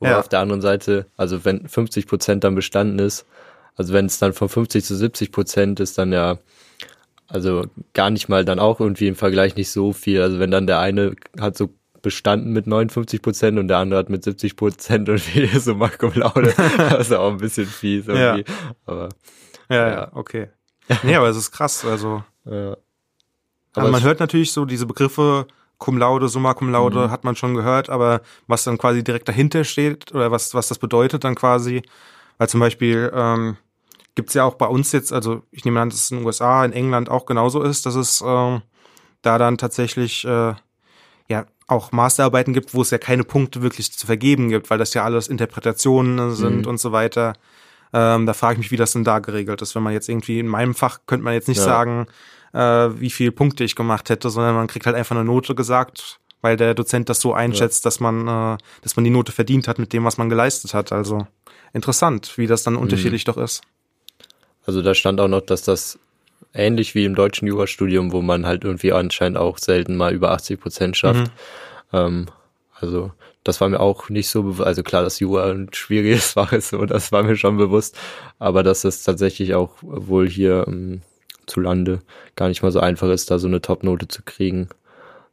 Oder 0.00 0.10
ja. 0.12 0.18
auf 0.18 0.28
der 0.30 0.40
anderen 0.40 0.62
Seite, 0.62 1.04
also 1.18 1.44
wenn 1.44 1.68
50 1.68 2.06
Prozent 2.06 2.44
dann 2.44 2.54
bestanden 2.54 2.98
ist, 2.98 3.26
also 3.76 3.92
wenn 3.92 4.06
es 4.06 4.18
dann 4.18 4.32
von 4.32 4.48
50 4.48 4.84
zu 4.84 4.96
70 4.96 5.32
Prozent 5.32 5.80
ist, 5.80 5.98
dann 5.98 6.12
ja, 6.12 6.38
also 7.28 7.66
gar 7.94 8.10
nicht 8.10 8.28
mal 8.28 8.44
dann 8.44 8.58
auch 8.58 8.80
irgendwie 8.80 9.06
im 9.06 9.14
Vergleich 9.14 9.56
nicht 9.56 9.70
so 9.70 9.92
viel. 9.92 10.20
Also 10.20 10.38
wenn 10.38 10.50
dann 10.50 10.66
der 10.66 10.80
eine 10.80 11.14
hat 11.38 11.56
so 11.56 11.70
bestanden 12.02 12.52
mit 12.52 12.66
59 12.66 13.22
Prozent 13.22 13.58
und 13.58 13.68
der 13.68 13.78
andere 13.78 14.00
hat 14.00 14.08
mit 14.08 14.24
70 14.24 14.56
Prozent 14.56 15.08
und 15.08 15.34
wie 15.34 15.46
so 15.58 15.74
Marco 15.74 16.10
Laude, 16.14 16.54
das 16.76 17.08
ist 17.08 17.12
auch 17.12 17.30
ein 17.30 17.38
bisschen 17.38 17.66
fies 17.66 18.08
irgendwie. 18.08 18.44
Ja. 18.50 18.56
Aber, 18.86 19.08
ja, 19.68 19.88
ja, 19.90 20.08
okay. 20.14 20.48
Nee, 21.02 21.14
aber 21.14 21.28
es 21.28 21.36
ist 21.36 21.52
krass, 21.52 21.84
also. 21.84 22.24
Ja. 22.44 22.76
Aber 23.72 23.86
also 23.86 23.92
man 23.92 24.02
hört 24.02 24.18
natürlich 24.18 24.52
so 24.52 24.64
diese 24.64 24.86
Begriffe 24.86 25.46
Cum 25.78 25.96
laude, 25.96 26.28
Summa 26.28 26.54
Cum 26.54 26.70
laude, 26.70 27.06
mhm. 27.06 27.10
hat 27.10 27.24
man 27.24 27.36
schon 27.36 27.54
gehört, 27.54 27.88
aber 27.88 28.20
was 28.46 28.64
dann 28.64 28.76
quasi 28.76 29.02
direkt 29.02 29.28
dahinter 29.28 29.64
steht 29.64 30.12
oder 30.12 30.30
was, 30.30 30.52
was 30.54 30.68
das 30.68 30.78
bedeutet 30.78 31.24
dann 31.24 31.34
quasi, 31.34 31.82
weil 32.40 32.48
zum 32.48 32.60
Beispiel 32.60 33.12
ähm, 33.14 33.58
gibt 34.14 34.32
ja 34.32 34.44
auch 34.44 34.54
bei 34.54 34.64
uns 34.64 34.92
jetzt, 34.92 35.12
also 35.12 35.42
ich 35.50 35.66
nehme 35.66 35.78
an, 35.78 35.90
dass 35.90 36.04
es 36.04 36.10
in 36.10 36.16
den 36.16 36.26
USA, 36.26 36.64
in 36.64 36.72
England 36.72 37.10
auch 37.10 37.26
genauso 37.26 37.62
ist, 37.62 37.84
dass 37.84 37.96
es 37.96 38.24
ähm, 38.26 38.62
da 39.20 39.36
dann 39.36 39.58
tatsächlich 39.58 40.24
äh, 40.24 40.54
ja 41.28 41.46
auch 41.66 41.92
Masterarbeiten 41.92 42.54
gibt, 42.54 42.72
wo 42.72 42.80
es 42.80 42.92
ja 42.92 42.96
keine 42.96 43.24
Punkte 43.24 43.60
wirklich 43.60 43.92
zu 43.92 44.06
vergeben 44.06 44.48
gibt, 44.48 44.70
weil 44.70 44.78
das 44.78 44.94
ja 44.94 45.04
alles 45.04 45.28
Interpretationen 45.28 46.34
sind 46.34 46.62
mhm. 46.62 46.66
und 46.66 46.80
so 46.80 46.92
weiter. 46.92 47.34
Ähm, 47.92 48.24
da 48.24 48.32
frage 48.32 48.54
ich 48.54 48.58
mich, 48.60 48.70
wie 48.70 48.78
das 48.78 48.92
denn 48.92 49.04
da 49.04 49.18
geregelt 49.18 49.60
ist. 49.60 49.74
Wenn 49.74 49.82
man 49.82 49.92
jetzt 49.92 50.08
irgendwie 50.08 50.38
in 50.38 50.46
meinem 50.46 50.74
Fach 50.74 51.00
könnte 51.06 51.24
man 51.24 51.34
jetzt 51.34 51.48
nicht 51.48 51.58
ja. 51.58 51.64
sagen, 51.64 52.06
äh, 52.54 52.88
wie 52.98 53.10
viele 53.10 53.32
Punkte 53.32 53.64
ich 53.64 53.76
gemacht 53.76 54.08
hätte, 54.08 54.30
sondern 54.30 54.54
man 54.54 54.66
kriegt 54.66 54.86
halt 54.86 54.96
einfach 54.96 55.14
eine 55.14 55.26
Note 55.26 55.54
gesagt, 55.54 56.20
weil 56.40 56.56
der 56.56 56.72
Dozent 56.72 57.10
das 57.10 57.20
so 57.20 57.34
einschätzt, 57.34 57.84
ja. 57.84 57.88
dass 57.88 58.00
man, 58.00 58.26
äh, 58.26 58.56
dass 58.80 58.96
man 58.96 59.04
die 59.04 59.10
Note 59.10 59.30
verdient 59.30 59.68
hat 59.68 59.78
mit 59.78 59.92
dem, 59.92 60.04
was 60.04 60.16
man 60.16 60.30
geleistet 60.30 60.72
hat. 60.72 60.90
Also 60.90 61.26
interessant, 61.72 62.36
wie 62.36 62.46
das 62.46 62.62
dann 62.62 62.74
mhm. 62.74 62.80
unterschiedlich 62.80 63.24
doch 63.24 63.36
ist. 63.36 63.62
Also 64.66 64.82
da 64.82 64.94
stand 64.94 65.20
auch 65.20 65.28
noch, 65.28 65.40
dass 65.40 65.62
das 65.62 65.98
ähnlich 66.54 66.94
wie 66.94 67.04
im 67.04 67.14
deutschen 67.14 67.48
Jurastudium, 67.48 68.12
wo 68.12 68.22
man 68.22 68.46
halt 68.46 68.64
irgendwie 68.64 68.92
anscheinend 68.92 69.38
auch 69.38 69.58
selten 69.58 69.96
mal 69.96 70.12
über 70.12 70.32
80 70.32 70.60
Prozent 70.60 70.96
schafft. 70.96 71.30
Mhm. 71.92 71.98
Ähm, 71.98 72.26
also 72.74 73.12
das 73.44 73.60
war 73.60 73.68
mir 73.68 73.80
auch 73.80 74.08
nicht 74.08 74.28
so 74.28 74.42
bewusst. 74.42 74.66
Also 74.66 74.82
klar, 74.82 75.02
dass 75.02 75.20
Jura 75.20 75.50
ein 75.50 75.68
schwieriges 75.72 76.32
Fach 76.32 76.52
ist, 76.52 76.70
so, 76.70 76.84
das 76.84 77.12
war 77.12 77.22
mir 77.22 77.36
schon 77.36 77.56
bewusst. 77.56 77.96
Aber 78.38 78.62
dass 78.62 78.84
es 78.84 79.02
tatsächlich 79.02 79.54
auch 79.54 79.70
wohl 79.80 80.28
hier 80.28 80.64
ähm, 80.66 81.02
zu 81.46 81.60
Lande 81.60 82.00
gar 82.36 82.48
nicht 82.48 82.62
mal 82.62 82.72
so 82.72 82.80
einfach 82.80 83.08
ist, 83.08 83.30
da 83.30 83.38
so 83.38 83.48
eine 83.48 83.60
Top-Note 83.60 84.08
zu 84.08 84.22
kriegen. 84.22 84.68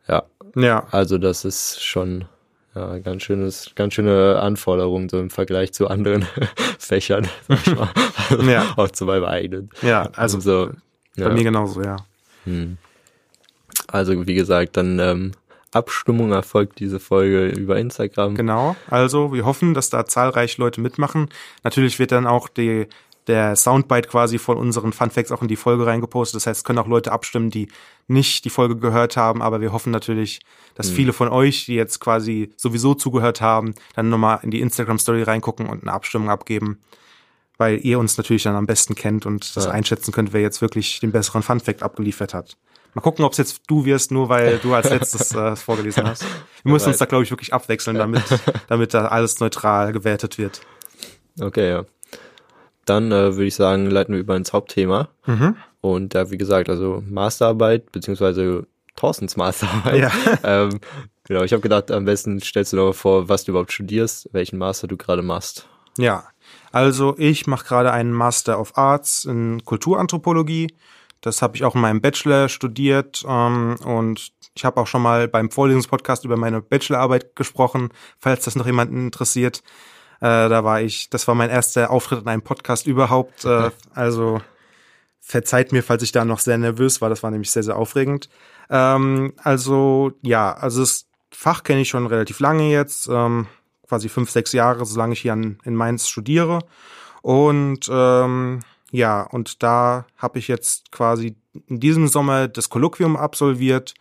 Ja. 0.07 0.23
Ja. 0.55 0.87
Also 0.91 1.17
das 1.17 1.45
ist 1.45 1.83
schon 1.83 2.25
ja, 2.77 2.99
ganz 2.99 3.23
schönes, 3.23 3.71
ganz 3.75 3.95
schöne 3.95 4.39
Anforderung 4.39 5.09
so 5.09 5.19
im 5.19 5.31
Vergleich 5.31 5.73
zu 5.73 5.87
anderen 5.87 6.27
Fächern, 6.79 7.27
ja. 8.47 8.73
Auch 8.77 8.91
zu 8.91 9.05
meinem 9.05 9.25
eigenen. 9.25 9.69
Ja, 9.81 10.09
also 10.15 10.39
so, 10.39 10.69
bei 11.15 11.23
ja. 11.23 11.29
mir 11.29 11.43
genauso, 11.43 11.81
ja. 11.81 11.97
Hm. 12.43 12.77
Also 13.87 14.27
wie 14.27 14.35
gesagt, 14.35 14.77
dann 14.77 14.99
ähm, 14.99 15.31
Abstimmung 15.71 16.31
erfolgt 16.31 16.79
diese 16.79 16.99
Folge 16.99 17.47
über 17.47 17.79
Instagram. 17.79 18.35
Genau, 18.35 18.75
also 18.89 19.33
wir 19.33 19.45
hoffen, 19.45 19.73
dass 19.73 19.89
da 19.89 20.05
zahlreich 20.05 20.57
Leute 20.57 20.79
mitmachen. 20.79 21.29
Natürlich 21.63 21.97
wird 21.97 22.11
dann 22.11 22.27
auch 22.27 22.47
die 22.47 22.87
der 23.27 23.55
Soundbite 23.55 24.07
quasi 24.07 24.37
von 24.37 24.57
unseren 24.57 24.93
Funfacts 24.93 25.31
auch 25.31 25.41
in 25.41 25.47
die 25.47 25.55
Folge 25.57 25.85
reingepostet. 25.85 26.37
Das 26.37 26.47
heißt, 26.47 26.59
es 26.59 26.63
können 26.63 26.79
auch 26.79 26.87
Leute 26.87 27.11
abstimmen, 27.11 27.49
die 27.49 27.67
nicht 28.07 28.45
die 28.45 28.49
Folge 28.49 28.77
gehört 28.77 29.17
haben, 29.17 29.41
aber 29.41 29.59
wir 29.59 29.73
hoffen 29.73 29.91
natürlich, 29.91 30.39
dass 30.75 30.91
mhm. 30.91 30.95
viele 30.95 31.13
von 31.13 31.27
euch, 31.27 31.65
die 31.65 31.75
jetzt 31.75 31.99
quasi 31.99 32.53
sowieso 32.55 32.95
zugehört 32.95 33.41
haben, 33.41 33.73
dann 33.95 34.09
nochmal 34.09 34.39
in 34.43 34.51
die 34.51 34.61
Instagram-Story 34.61 35.23
reingucken 35.23 35.67
und 35.67 35.83
eine 35.83 35.93
Abstimmung 35.93 36.29
abgeben. 36.29 36.79
weil 37.59 37.79
ihr 37.83 37.97
uns 37.97 38.17
natürlich 38.17 38.43
dann 38.43 38.55
am 38.55 38.67
besten 38.67 38.93
kennt 38.93 39.25
und 39.25 39.55
das 39.55 39.65
Ja. 39.65 39.71
einschätzen 39.71 40.11
könnt, 40.11 40.31
wer 40.31 40.41
jetzt 40.41 40.61
wirklich 40.61 40.99
den 40.99 41.11
besseren 41.11 41.41
Fun 41.41 41.59
Fact 41.59 41.81
abgeliefert 41.81 42.35
hat. 42.35 42.55
Mal 42.93 43.01
gucken, 43.01 43.25
ob 43.25 43.31
es 43.31 43.39
jetzt 43.39 43.61
du 43.65 43.83
wirst, 43.83 44.11
nur 44.11 44.29
weil 44.29 44.59
du 44.59 44.75
als 44.75 44.91
letztes 44.91 45.33
äh, 45.33 45.55
vorgelesen 45.55 46.05
hast. 46.05 46.23
Wir 46.61 46.71
müssen 46.71 46.89
uns 46.89 46.99
da, 46.99 47.05
glaube 47.05 47.23
ich, 47.23 47.31
wirklich 47.31 47.53
abwechseln, 47.53 47.97
damit, 47.97 48.21
damit 48.67 48.93
da 48.93 49.07
alles 49.07 49.39
neutral 49.39 49.91
gewertet 49.91 50.37
wird. 50.37 50.61
Okay, 51.39 51.69
ja. 51.69 51.85
Dann 52.87 53.11
äh, 53.11 53.35
würde 53.35 53.45
ich 53.45 53.55
sagen, 53.55 53.89
leiten 53.89 54.13
wir 54.13 54.21
über 54.21 54.35
ins 54.35 54.53
Hauptthema. 54.53 55.09
Mhm. 55.25 55.55
Und 55.81 56.15
da, 56.15 56.31
wie 56.31 56.37
gesagt, 56.37 56.69
also 56.69 57.03
Masterarbeit, 57.07 57.91
beziehungsweise 57.91 58.65
Thorstens 58.95 59.37
Masterarbeit. 59.37 59.99
Ja. 59.99 60.11
ähm, 60.43 60.79
genau, 61.25 61.43
ich 61.43 61.53
habe 61.53 61.61
gedacht, 61.61 61.91
am 61.91 62.05
besten 62.05 62.39
stellst 62.39 62.73
du 62.73 62.77
dir 62.77 62.83
mal 62.83 62.93
vor, 62.93 63.29
was 63.29 63.43
du 63.43 63.51
überhaupt 63.51 63.71
studierst, 63.71 64.29
welchen 64.31 64.57
Master 64.57 64.87
du 64.87 64.97
gerade 64.97 65.21
machst. 65.21 65.67
Ja, 65.97 66.25
also 66.71 67.15
ich 67.17 67.47
mache 67.47 67.65
gerade 67.65 67.91
einen 67.91 68.13
Master 68.13 68.59
of 68.59 68.77
Arts 68.77 69.25
in 69.25 69.63
Kulturanthropologie. 69.65 70.73
Das 71.21 71.41
habe 71.41 71.55
ich 71.55 71.63
auch 71.63 71.75
in 71.75 71.81
meinem 71.81 72.01
Bachelor 72.01 72.47
studiert 72.49 73.23
ähm, 73.27 73.75
und 73.83 74.31
ich 74.55 74.65
habe 74.65 74.79
auch 74.81 74.87
schon 74.87 75.01
mal 75.01 75.27
beim 75.27 75.51
Vorlesungspodcast 75.51 76.25
über 76.25 76.37
meine 76.37 76.61
Bachelorarbeit 76.61 77.35
gesprochen, 77.35 77.89
falls 78.19 78.45
das 78.45 78.55
noch 78.55 78.65
jemanden 78.65 79.05
interessiert. 79.05 79.61
Äh, 80.19 80.49
da 80.49 80.63
war 80.63 80.81
ich, 80.81 81.09
das 81.09 81.27
war 81.27 81.35
mein 81.35 81.49
erster 81.49 81.91
Auftritt 81.91 82.21
in 82.21 82.27
einem 82.27 82.41
Podcast 82.41 82.87
überhaupt. 82.87 83.45
Äh, 83.45 83.71
also 83.93 84.41
verzeiht 85.19 85.71
mir, 85.71 85.83
falls 85.83 86.03
ich 86.03 86.11
da 86.11 86.25
noch 86.25 86.39
sehr 86.39 86.57
nervös 86.57 87.01
war. 87.01 87.09
Das 87.09 87.23
war 87.23 87.31
nämlich 87.31 87.51
sehr, 87.51 87.63
sehr 87.63 87.75
aufregend. 87.75 88.29
Ähm, 88.69 89.33
also 89.37 90.13
ja, 90.21 90.53
also 90.53 90.81
das 90.81 91.05
Fach 91.31 91.63
kenne 91.63 91.81
ich 91.81 91.89
schon 91.89 92.07
relativ 92.07 92.39
lange 92.39 92.71
jetzt, 92.71 93.07
ähm, 93.09 93.47
quasi 93.87 94.09
fünf, 94.09 94.31
sechs 94.31 94.53
Jahre, 94.53 94.85
solange 94.85 95.13
ich 95.13 95.21
hier 95.21 95.33
an, 95.33 95.59
in 95.65 95.75
Mainz 95.75 96.07
studiere. 96.07 96.59
Und 97.21 97.89
ähm, 97.91 98.61
ja, 98.91 99.21
und 99.21 99.61
da 99.63 100.05
habe 100.17 100.39
ich 100.39 100.47
jetzt 100.47 100.91
quasi 100.91 101.35
in 101.67 101.79
diesem 101.79 102.07
Sommer 102.07 102.47
das 102.47 102.69
Kolloquium 102.69 103.17
absolviert. 103.17 103.93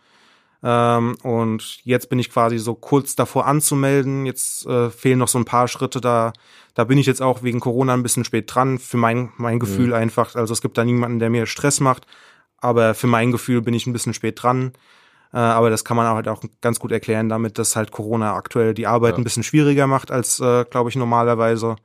Ähm, 0.63 1.17
und 1.23 1.79
jetzt 1.83 2.09
bin 2.09 2.19
ich 2.19 2.29
quasi 2.31 2.57
so 2.57 2.73
kurz 2.75 3.15
davor 3.15 3.45
anzumelden. 3.45 4.25
Jetzt 4.25 4.65
äh, 4.65 4.89
fehlen 4.89 5.19
noch 5.19 5.27
so 5.27 5.37
ein 5.37 5.45
paar 5.45 5.67
Schritte. 5.67 6.01
Da, 6.01 6.33
da 6.73 6.83
bin 6.83 6.97
ich 6.97 7.05
jetzt 7.05 7.21
auch 7.21 7.43
wegen 7.43 7.59
Corona 7.59 7.93
ein 7.93 8.03
bisschen 8.03 8.23
spät 8.25 8.53
dran. 8.53 8.79
Für 8.79 8.97
mein, 8.97 9.31
mein 9.37 9.59
Gefühl 9.59 9.93
einfach. 9.93 10.35
Also 10.35 10.53
es 10.53 10.61
gibt 10.61 10.77
da 10.77 10.83
niemanden, 10.83 11.19
der 11.19 11.29
mir 11.29 11.45
Stress 11.45 11.79
macht. 11.79 12.07
Aber 12.59 12.93
für 12.95 13.07
mein 13.07 13.31
Gefühl 13.31 13.61
bin 13.61 13.73
ich 13.73 13.85
ein 13.85 13.93
bisschen 13.93 14.13
spät 14.15 14.41
dran. 14.41 14.73
Äh, 15.33 15.37
aber 15.37 15.69
das 15.69 15.83
kann 15.85 15.97
man 15.97 16.07
halt 16.07 16.27
auch 16.27 16.41
ganz 16.61 16.79
gut 16.79 16.91
erklären, 16.91 17.29
damit 17.29 17.59
dass 17.59 17.75
halt 17.75 17.91
Corona 17.91 18.33
aktuell 18.33 18.73
die 18.73 18.87
Arbeit 18.87 19.13
Ja. 19.13 19.17
ein 19.19 19.23
bisschen 19.23 19.43
schwieriger 19.43 19.85
macht 19.85 20.09
als, 20.09 20.39
äh, 20.39 20.65
glaube 20.65 20.89
ich, 20.89 20.95
normalerweise. 20.95 21.75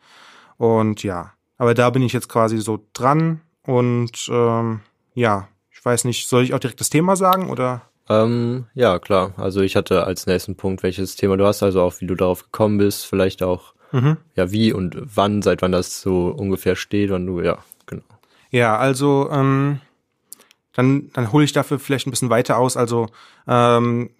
Und 0.57 1.02
ja, 1.02 1.33
aber 1.59 1.75
da 1.75 1.91
bin 1.91 2.02
ich 2.02 2.12
jetzt 2.12 2.29
quasi 2.29 2.59
so 2.59 2.87
dran. 2.95 3.41
Und 3.67 4.29
ähm, 4.31 4.81
ja, 5.14 5.49
ich 5.71 5.85
weiß 5.85 6.05
nicht, 6.05 6.29
soll 6.29 6.45
ich 6.45 6.55
auch 6.55 6.59
direkt 6.59 6.81
das 6.81 6.91
Thema 6.91 7.17
sagen 7.17 7.50
oder? 7.50 7.83
Ähm, 8.12 8.66
ja, 8.75 8.99
klar. 8.99 9.33
Also 9.37 9.61
ich 9.61 9.76
hatte 9.76 10.04
als 10.04 10.26
nächsten 10.26 10.57
Punkt, 10.57 10.83
welches 10.83 11.16
Thema 11.16 11.37
du 11.37 11.47
hast, 11.47 11.62
also 11.62 11.81
auch 11.83 12.00
wie 12.00 12.07
du 12.07 12.14
darauf 12.14 12.45
gekommen 12.45 12.78
bist, 12.78 13.07
vielleicht 13.07 13.42
auch, 13.42 13.75
Mhm. 13.92 14.16
ja, 14.35 14.50
wie 14.50 14.73
und 14.73 14.97
wann, 14.97 15.42
seit 15.42 15.61
wann 15.62 15.73
das 15.73 16.00
so 16.00 16.28
ungefähr 16.28 16.76
steht, 16.76 17.11
wann 17.11 17.26
du, 17.26 17.40
ja, 17.40 17.59
genau. 17.87 18.02
Ja, 18.50 18.76
also 18.78 19.28
ähm, 19.31 19.81
dann, 20.73 21.11
dann 21.12 21.31
hole 21.33 21.45
ich 21.45 21.52
dafür 21.52 21.78
vielleicht 21.78 22.07
ein 22.07 22.11
bisschen 22.11 22.31
weiter 22.31 22.57
aus. 22.59 22.76
Also 22.76 23.09
ähm, 23.47 24.11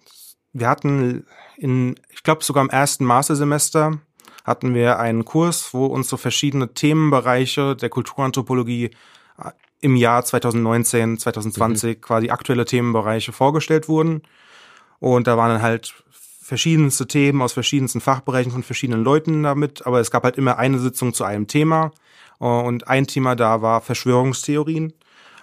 wir 0.53 0.69
hatten 0.69 1.25
in, 1.57 1.95
ich 2.11 2.21
glaube 2.23 2.43
sogar 2.43 2.63
im 2.63 2.69
ersten 2.69 3.05
Mastersemester 3.05 3.99
hatten 4.43 4.75
wir 4.75 4.99
einen 4.99 5.25
Kurs, 5.25 5.73
wo 5.73 5.85
uns 5.87 6.09
so 6.09 6.17
verschiedene 6.17 6.73
Themenbereiche 6.73 7.75
der 7.75 7.89
Kulturanthropologie 7.89 8.91
äh, 9.39 9.51
im 9.83 9.95
Jahr 9.95 10.23
2019, 10.23 11.19
2020 11.19 12.01
quasi 12.01 12.29
aktuelle 12.29 12.65
Themenbereiche 12.65 13.33
vorgestellt 13.33 13.87
wurden. 13.89 14.21
Und 14.99 15.27
da 15.27 15.35
waren 15.37 15.49
dann 15.49 15.61
halt 15.61 15.93
verschiedenste 16.41 17.07
Themen 17.07 17.41
aus 17.41 17.53
verschiedensten 17.53 17.99
Fachbereichen 17.99 18.51
von 18.51 18.63
verschiedenen 18.63 19.03
Leuten 19.03 19.43
damit, 19.43 19.85
aber 19.85 19.99
es 19.99 20.11
gab 20.11 20.23
halt 20.23 20.37
immer 20.37 20.57
eine 20.57 20.79
Sitzung 20.79 21.13
zu 21.13 21.23
einem 21.25 21.47
Thema. 21.47 21.91
Äh, 22.39 22.45
Und 22.45 22.87
ein 22.87 23.07
Thema 23.07 23.35
da 23.35 23.61
war 23.61 23.81
Verschwörungstheorien. 23.81 24.93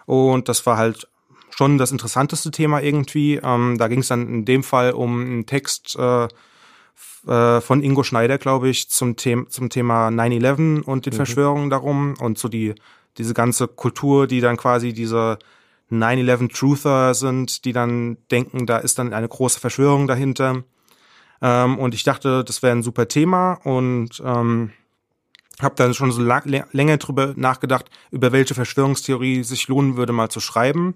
Und 0.06 0.48
das 0.48 0.64
war 0.66 0.76
halt 0.76 1.06
schon 1.50 1.78
das 1.78 1.92
interessanteste 1.92 2.50
Thema 2.50 2.80
irgendwie. 2.80 3.40
Ähm, 3.42 3.76
da 3.78 3.88
ging 3.88 4.00
es 4.00 4.08
dann 4.08 4.26
in 4.26 4.44
dem 4.44 4.62
Fall 4.62 4.92
um 4.92 5.20
einen 5.20 5.46
Text 5.46 5.96
äh, 5.98 6.28
äh, 7.26 7.60
von 7.60 7.82
Ingo 7.82 8.02
Schneider, 8.02 8.38
glaube 8.38 8.70
ich, 8.70 8.88
zum, 8.88 9.14
The 9.18 9.44
zum 9.48 9.68
Thema 9.68 10.08
9-11 10.08 10.82
und 10.82 11.04
den 11.04 11.12
Verschwörungen 11.12 11.68
darum 11.68 12.14
und 12.18 12.38
so 12.38 12.48
die 12.48 12.74
diese 13.18 13.34
ganze 13.34 13.68
Kultur, 13.68 14.26
die 14.26 14.40
dann 14.40 14.56
quasi 14.56 14.92
diese 14.92 15.38
9-11 15.90 16.54
Truther 16.54 17.14
sind, 17.14 17.64
die 17.64 17.72
dann 17.72 18.16
denken, 18.30 18.66
da 18.66 18.78
ist 18.78 18.98
dann 18.98 19.12
eine 19.12 19.28
große 19.28 19.58
Verschwörung 19.60 20.06
dahinter. 20.06 20.62
Ähm, 21.42 21.78
und 21.78 21.94
ich 21.94 22.04
dachte, 22.04 22.44
das 22.44 22.62
wäre 22.62 22.76
ein 22.76 22.82
super 22.82 23.08
Thema 23.08 23.54
und 23.64 24.22
ähm, 24.24 24.70
habe 25.60 25.74
dann 25.76 25.94
schon 25.94 26.12
so 26.12 26.22
länger 26.22 26.96
drüber 26.96 27.34
nachgedacht, 27.36 27.90
über 28.10 28.32
welche 28.32 28.54
Verschwörungstheorie 28.54 29.42
sich 29.42 29.68
lohnen 29.68 29.96
würde, 29.96 30.12
mal 30.12 30.30
zu 30.30 30.40
schreiben. 30.40 30.94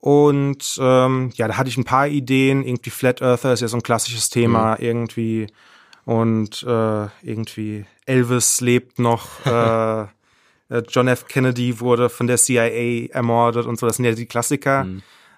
Und 0.00 0.78
ähm, 0.80 1.30
ja, 1.34 1.48
da 1.48 1.56
hatte 1.56 1.68
ich 1.68 1.76
ein 1.76 1.84
paar 1.84 2.06
Ideen. 2.06 2.62
Irgendwie 2.62 2.90
Flat 2.90 3.20
Earther 3.20 3.52
ist 3.52 3.60
ja 3.60 3.68
so 3.68 3.76
ein 3.76 3.82
klassisches 3.82 4.30
Thema 4.30 4.76
irgendwie. 4.80 5.48
Und 6.04 6.62
äh, 6.62 7.06
irgendwie 7.22 7.84
Elvis 8.06 8.60
lebt 8.60 8.98
noch. 8.98 9.28
äh, 9.44 10.06
John 10.88 11.08
F. 11.08 11.26
Kennedy 11.26 11.80
wurde 11.80 12.08
von 12.08 12.26
der 12.26 12.36
CIA 12.36 13.08
ermordet 13.10 13.66
und 13.66 13.78
so. 13.78 13.86
Das 13.86 13.96
sind 13.96 14.04
ja 14.04 14.12
die 14.12 14.26
Klassiker. 14.26 14.86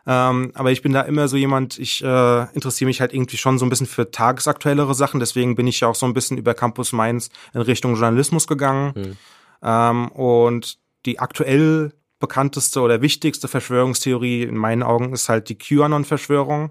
Ähm, 0.07 0.53
aber 0.55 0.73
ich 0.73 0.83
bin 0.83 0.93
da 0.93 1.03
immer 1.03 1.29
so 1.29 1.37
jemand, 1.37 1.79
ich 1.79 2.03
äh, 2.03 2.55
interessiere 2.55 2.87
mich 2.89 3.01
halt 3.01 3.13
irgendwie 3.13 3.37
schon 3.37 3.59
so 3.59 3.67
ein 3.67 3.69
bisschen 3.69 3.87
für 3.87 4.11
tagesaktuellere 4.11 4.95
Sachen. 4.95 5.21
Deswegen 5.21 5.55
bin 5.57 5.67
ich 5.67 5.81
ja 5.81 5.89
auch 5.89 5.95
so 5.95 6.07
ein 6.07 6.15
bisschen 6.15 6.39
über 6.39 6.55
Campus 6.55 6.93
Mainz 6.93 7.31
in 7.53 7.61
Richtung 7.61 7.95
Journalismus 7.95 8.47
gegangen. 8.47 9.17
Ähm, 9.63 10.09
und 10.09 10.79
die 11.07 11.19
aktuell 11.19 11.93
bekannteste 12.19 12.81
oder 12.81 13.03
wichtigste 13.03 13.49
Verschwörungstheorie 13.49 14.43
in 14.43 14.57
meinen 14.57 14.83
Augen 14.83 15.13
ist 15.13 15.29
halt 15.29 15.49
die 15.49 15.59
QAnon-Verschwörung. 15.59 16.71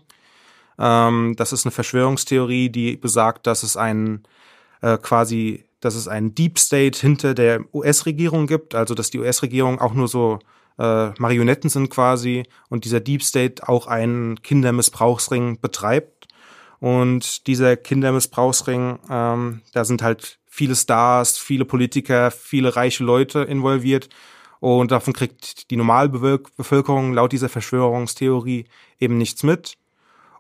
Ähm, 0.78 1.36
das 1.38 1.54
ist 1.54 1.66
eine 1.66 1.72
Verschwörungstheorie, 1.72 2.70
die 2.70 2.98
besagt, 2.98 3.48
dass 3.48 3.64
es 3.64 3.76
einen 3.76 4.24
äh, 4.82 4.98
quasi, 4.98 5.66
dass 5.82 5.96
es 5.96 6.08
einen 6.08 6.36
Deep 6.36 6.60
State 6.60 7.00
hinter 7.00 7.34
der 7.34 7.62
US-Regierung 7.74 8.48
gibt, 8.48 8.76
also 8.76 8.96
dass 8.96 9.10
die 9.10 9.20
US-Regierung 9.20 9.80
auch 9.80 9.94
nur 9.94 10.08
so 10.08 10.40
äh, 10.78 11.12
Marionetten 11.20 11.70
sind 11.70 11.90
quasi 11.90 12.44
und 12.70 12.86
dieser 12.86 13.00
Deep 13.00 13.24
State 13.24 13.68
auch 13.68 13.88
einen 13.88 14.42
Kindermissbrauchsring 14.42 15.60
betreibt. 15.62 16.28
Und 16.80 17.48
dieser 17.48 17.76
Kindermissbrauchsring, 17.76 19.00
ähm, 19.10 19.62
da 19.74 19.84
sind 19.84 20.02
halt 20.02 20.40
viele 20.48 20.76
Stars, 20.76 21.38
viele 21.38 21.66
Politiker, 21.66 22.32
viele 22.32 22.76
reiche 22.76 23.04
Leute 23.04 23.42
involviert. 23.42 24.10
Und 24.62 24.92
davon 24.92 25.14
kriegt 25.14 25.70
die 25.72 25.78
Normalbevölkerung 25.78 27.14
laut 27.14 27.32
dieser 27.32 27.50
Verschwörungstheorie 27.50 28.66
eben 29.00 29.18
nichts 29.18 29.44
mit. 29.44 29.78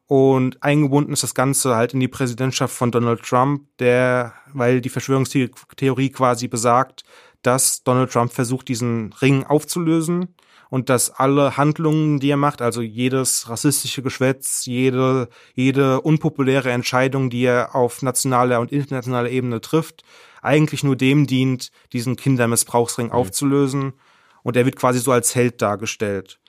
Und 0.09 0.63
eingebunden 0.63 1.13
ist 1.13 1.21
das 1.21 1.35
Ganze 1.35 1.75
halt 1.75 1.93
in 1.93 1.99
die 1.99 2.07
Präsidentschaft 2.07 2.75
von 2.75 2.89
Donald 2.89 3.21
Trump, 3.21 3.67
der, 3.77 4.33
weil 4.51 4.81
die 4.81 4.89
Verschwörungstheorie 4.89 6.09
quasi 6.09 6.47
besagt, 6.47 7.03
dass 7.43 7.83
Donald 7.83 8.11
Trump 8.11 8.33
versucht, 8.33 8.69
diesen 8.69 9.13
Ring 9.21 9.43
aufzulösen 9.43 10.33
und 10.71 10.89
dass 10.89 11.11
alle 11.11 11.57
Handlungen, 11.57 12.19
die 12.19 12.31
er 12.31 12.37
macht, 12.37 12.63
also 12.63 12.81
jedes 12.81 13.49
rassistische 13.49 14.01
Geschwätz, 14.01 14.65
jede, 14.65 15.29
jede 15.53 16.01
unpopuläre 16.01 16.71
Entscheidung, 16.71 17.29
die 17.29 17.43
er 17.43 17.75
auf 17.75 18.01
nationaler 18.01 18.61
und 18.61 18.71
internationaler 18.71 19.29
Ebene 19.29 19.61
trifft, 19.61 20.03
eigentlich 20.41 20.83
nur 20.83 20.95
dem 20.95 21.27
dient, 21.27 21.71
diesen 21.93 22.15
Kindermissbrauchsring 22.15 23.11
aufzulösen. 23.11 23.93
Und 24.41 24.57
er 24.57 24.65
wird 24.65 24.75
quasi 24.75 24.97
so 24.97 25.11
als 25.11 25.35
Held 25.35 25.61
dargestellt. 25.61 26.39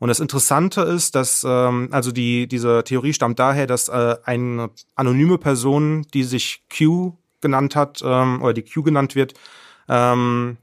Und 0.00 0.08
das 0.08 0.18
Interessante 0.18 0.80
ist, 0.80 1.14
dass 1.14 1.44
ähm, 1.46 1.88
also 1.92 2.10
die 2.10 2.48
diese 2.48 2.82
Theorie 2.84 3.12
stammt 3.12 3.38
daher, 3.38 3.66
dass 3.66 3.88
äh, 3.88 4.16
eine 4.24 4.70
anonyme 4.96 5.36
Person, 5.36 6.06
die 6.14 6.24
sich 6.24 6.64
Q 6.74 7.12
genannt 7.42 7.76
hat 7.76 8.00
ähm, 8.02 8.42
oder 8.42 8.54
die 8.54 8.64
Q 8.64 8.82
genannt 8.82 9.14
wird, 9.14 9.34
ähm, 9.88 10.56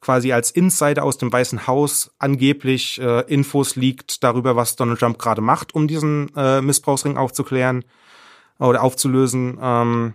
quasi 0.00 0.32
als 0.32 0.52
Insider 0.52 1.02
aus 1.02 1.18
dem 1.18 1.32
Weißen 1.32 1.66
Haus 1.66 2.12
angeblich 2.20 3.00
äh, 3.00 3.22
Infos 3.22 3.74
liegt 3.74 4.22
darüber, 4.22 4.54
was 4.54 4.76
Donald 4.76 5.00
Trump 5.00 5.18
gerade 5.18 5.40
macht, 5.40 5.74
um 5.74 5.88
diesen 5.88 6.30
äh, 6.36 6.62
Missbrauchsring 6.62 7.16
aufzuklären 7.16 7.84
oder 8.60 8.84
aufzulösen. 8.84 9.58
Ähm, 9.60 10.14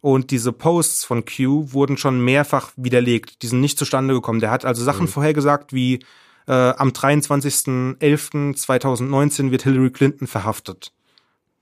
und 0.00 0.32
diese 0.32 0.50
Posts 0.50 1.04
von 1.04 1.24
Q 1.24 1.72
wurden 1.72 1.96
schon 1.96 2.24
mehrfach 2.24 2.72
widerlegt. 2.74 3.40
Die 3.42 3.46
sind 3.46 3.60
nicht 3.60 3.78
zustande 3.78 4.14
gekommen. 4.14 4.40
Der 4.40 4.50
hat 4.50 4.64
also 4.64 4.82
Sachen 4.82 5.06
vorhergesagt 5.06 5.72
wie 5.72 6.00
äh, 6.46 6.52
am 6.52 6.90
23.11.2019 6.90 9.50
wird 9.50 9.62
Hillary 9.62 9.90
Clinton 9.90 10.26
verhaftet. 10.26 10.92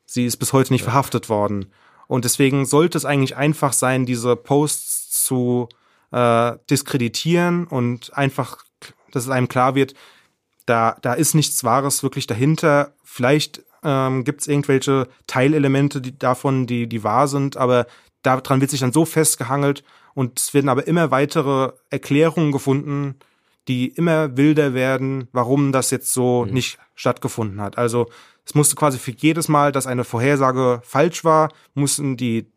Sie 0.06 0.26
ist 0.26 0.38
bis 0.38 0.52
heute 0.52 0.72
nicht 0.72 0.82
verhaftet 0.82 1.28
worden. 1.28 1.66
Und 2.06 2.24
deswegen 2.24 2.66
sollte 2.66 2.98
es 2.98 3.04
eigentlich 3.04 3.36
einfach 3.36 3.72
sein, 3.72 4.06
diese 4.06 4.34
Posts 4.34 5.24
zu 5.24 5.68
äh, 6.10 6.56
diskreditieren 6.68 7.66
und 7.66 8.16
einfach, 8.16 8.64
dass 9.12 9.22
es 9.24 9.30
einem 9.30 9.48
klar 9.48 9.76
wird, 9.76 9.94
da, 10.66 10.96
da 11.02 11.14
ist 11.14 11.34
nichts 11.34 11.64
Wahres 11.64 12.02
wirklich 12.02 12.26
dahinter. 12.26 12.94
Vielleicht 13.04 13.62
ähm, 13.82 14.24
gibt 14.24 14.40
es 14.40 14.48
irgendwelche 14.48 15.08
Teilelemente 15.26 16.00
die, 16.00 16.18
davon, 16.18 16.66
die, 16.66 16.88
die 16.88 17.04
wahr 17.04 17.28
sind, 17.28 17.56
aber 17.56 17.86
daran 18.22 18.60
wird 18.60 18.70
sich 18.70 18.80
dann 18.80 18.92
so 18.92 19.04
festgehangelt 19.04 19.84
und 20.14 20.38
es 20.38 20.52
werden 20.52 20.68
aber 20.68 20.86
immer 20.86 21.10
weitere 21.10 21.72
Erklärungen 21.90 22.52
gefunden, 22.52 23.16
die 23.68 23.88
immer 23.88 24.36
wilder 24.36 24.74
werden, 24.74 25.28
warum 25.32 25.72
das 25.72 25.90
jetzt 25.90 26.12
so 26.12 26.44
mhm. 26.44 26.54
nicht 26.54 26.78
stattgefunden 26.94 27.60
hat. 27.60 27.78
Also 27.78 28.06
es 28.44 28.54
musste 28.54 28.74
quasi 28.76 28.98
für 28.98 29.12
jedes 29.12 29.48
Mal, 29.48 29.72
dass 29.72 29.86
eine 29.86 30.04
Vorhersage 30.04 30.80
falsch 30.84 31.24
war, 31.24 31.50
mussten 31.74 32.16
die 32.16 32.50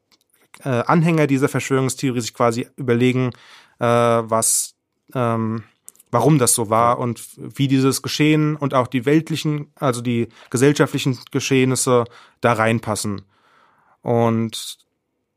äh, 0.64 0.70
Anhänger 0.70 1.28
dieser 1.28 1.50
Verschwörungstheorie 1.50 2.22
sich 2.22 2.34
quasi 2.34 2.68
überlegen, 2.76 3.32
äh, 3.80 3.86
was, 3.86 4.76
ähm, 5.14 5.64
warum 6.12 6.40
das 6.40 6.54
so 6.56 6.70
war 6.70 7.00
und 7.00 7.22
wie 7.38 7.68
dieses 7.68 8.02
Geschehen 8.02 8.56
und 8.56 8.74
auch 8.74 8.88
die 8.88 9.06
weltlichen, 9.06 9.72
also 9.76 10.02
die 10.02 10.30
gesellschaftlichen 10.50 11.20
Geschehnisse 11.32 12.06
da 12.42 12.54
reinpassen. 12.54 13.24
Und 14.02 14.78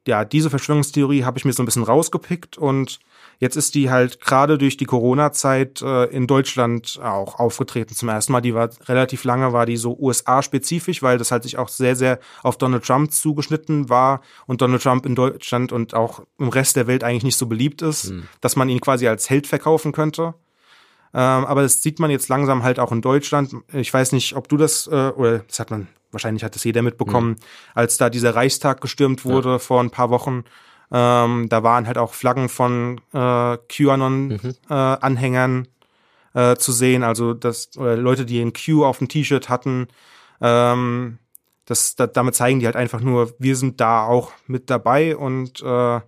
ja, 0.07 0.25
diese 0.25 0.51
Verschwörungstheorie 0.51 1.25
habe 1.25 1.39
ich 1.39 1.45
mir 1.45 1.53
so 1.53 1.63
ein 1.63 1.67
bisschen 1.67 1.83
rausgepickt 1.83 2.59
und 2.59 3.01
jetzt 3.39 3.57
ist 3.57 3.75
die 3.75 3.91
halt 3.91 4.21
gerade 4.21 4.59
durch 4.59 4.77
die 4.77 4.85
Corona-Zeit 4.85 5.83
äh, 5.83 6.05
in 6.05 6.27
Deutschland 6.27 6.99
auch 7.03 7.39
aufgetreten 7.39 7.95
zum 7.95 8.09
ersten 8.09 8.33
Mal. 8.33 8.41
Die 8.41 8.55
war 8.55 8.71
relativ 8.87 9.25
lange, 9.25 9.53
war 9.53 9.67
die 9.67 9.77
so 9.77 9.97
USA-spezifisch, 9.99 11.03
weil 11.03 11.19
das 11.19 11.31
halt 11.31 11.43
sich 11.43 11.59
auch 11.59 11.69
sehr, 11.69 11.97
sehr 11.97 12.19
auf 12.43 12.59
Donald 12.59 12.85
Trump 12.85 13.13
zugeschnitten 13.13 13.89
war 13.89 14.21
und 14.47 14.61
Donald 14.61 14.83
Trump 14.83 15.07
in 15.07 15.15
Deutschland 15.15 15.73
und 15.73 15.95
auch 15.95 16.23
im 16.39 16.49
Rest 16.49 16.77
der 16.77 16.87
Welt 16.87 17.05
eigentlich 17.05 17.25
nicht 17.25 17.37
so 17.37 17.47
beliebt 17.47 17.83
ist, 17.83 18.11
mhm. 18.11 18.29
dass 18.41 18.57
man 18.57 18.69
ihn 18.69 18.81
quasi 18.81 19.09
als 19.09 19.31
Held 19.31 19.47
verkaufen 19.47 19.93
könnte. 19.93 20.35
Ähm, 21.15 21.47
aber 21.47 21.63
das 21.63 21.83
sieht 21.83 21.99
man 21.99 22.11
jetzt 22.11 22.29
langsam 22.29 22.63
halt 22.63 22.79
auch 22.79 22.93
in 22.93 23.01
Deutschland. 23.01 23.55
Ich 23.73 23.93
weiß 23.93 24.13
nicht, 24.13 24.37
ob 24.37 24.49
du 24.49 24.57
das, 24.57 24.87
äh, 24.87 25.11
oder 25.11 25.39
das 25.41 25.61
hat 25.61 25.71
man 25.71 25.89
wahrscheinlich 26.13 26.45
hat 26.45 26.55
das 26.55 26.65
jeder 26.65 26.83
mitbekommen, 26.83 27.31
mhm. 27.31 27.37
als 27.75 27.99
da 27.99 28.11
dieser 28.11 28.35
Reichstag 28.35 28.81
gestürmt 28.81 29.25
wurde 29.25 29.51
ja. 29.51 29.59
vor 29.59 29.81
ein 29.81 29.91
paar 29.91 30.11
Wochen. 30.11 30.45
Ähm, 30.93 31.49
da 31.49 31.63
waren 31.63 31.87
halt 31.87 31.99
auch 31.99 32.15
Flaggen 32.15 32.49
von 32.49 33.01
äh, 33.13 33.57
QAnon-Anhängern 33.69 35.57
mhm. 35.57 35.67
äh, 36.35 36.53
äh, 36.53 36.57
zu 36.57 36.73
sehen, 36.73 37.03
also 37.03 37.35
das 37.35 37.71
oder 37.77 37.97
Leute, 37.97 38.27
die 38.27 38.41
ein 38.41 38.53
Q 38.53 38.85
auf 38.85 38.99
dem 38.99 39.09
T-Shirt 39.09 39.49
hatten. 39.49 39.89
Ähm, 40.41 41.19
das, 41.65 41.97
da, 41.97 42.07
damit 42.07 42.35
zeigen 42.35 42.61
die 42.61 42.67
halt 42.67 42.77
einfach 42.77 43.01
nur, 43.01 43.35
wir 43.39 43.57
sind 43.57 43.81
da 43.81 44.05
auch 44.05 44.33
mit 44.47 44.71
dabei 44.71 45.17
und 45.17 45.63
äh, 45.63 46.01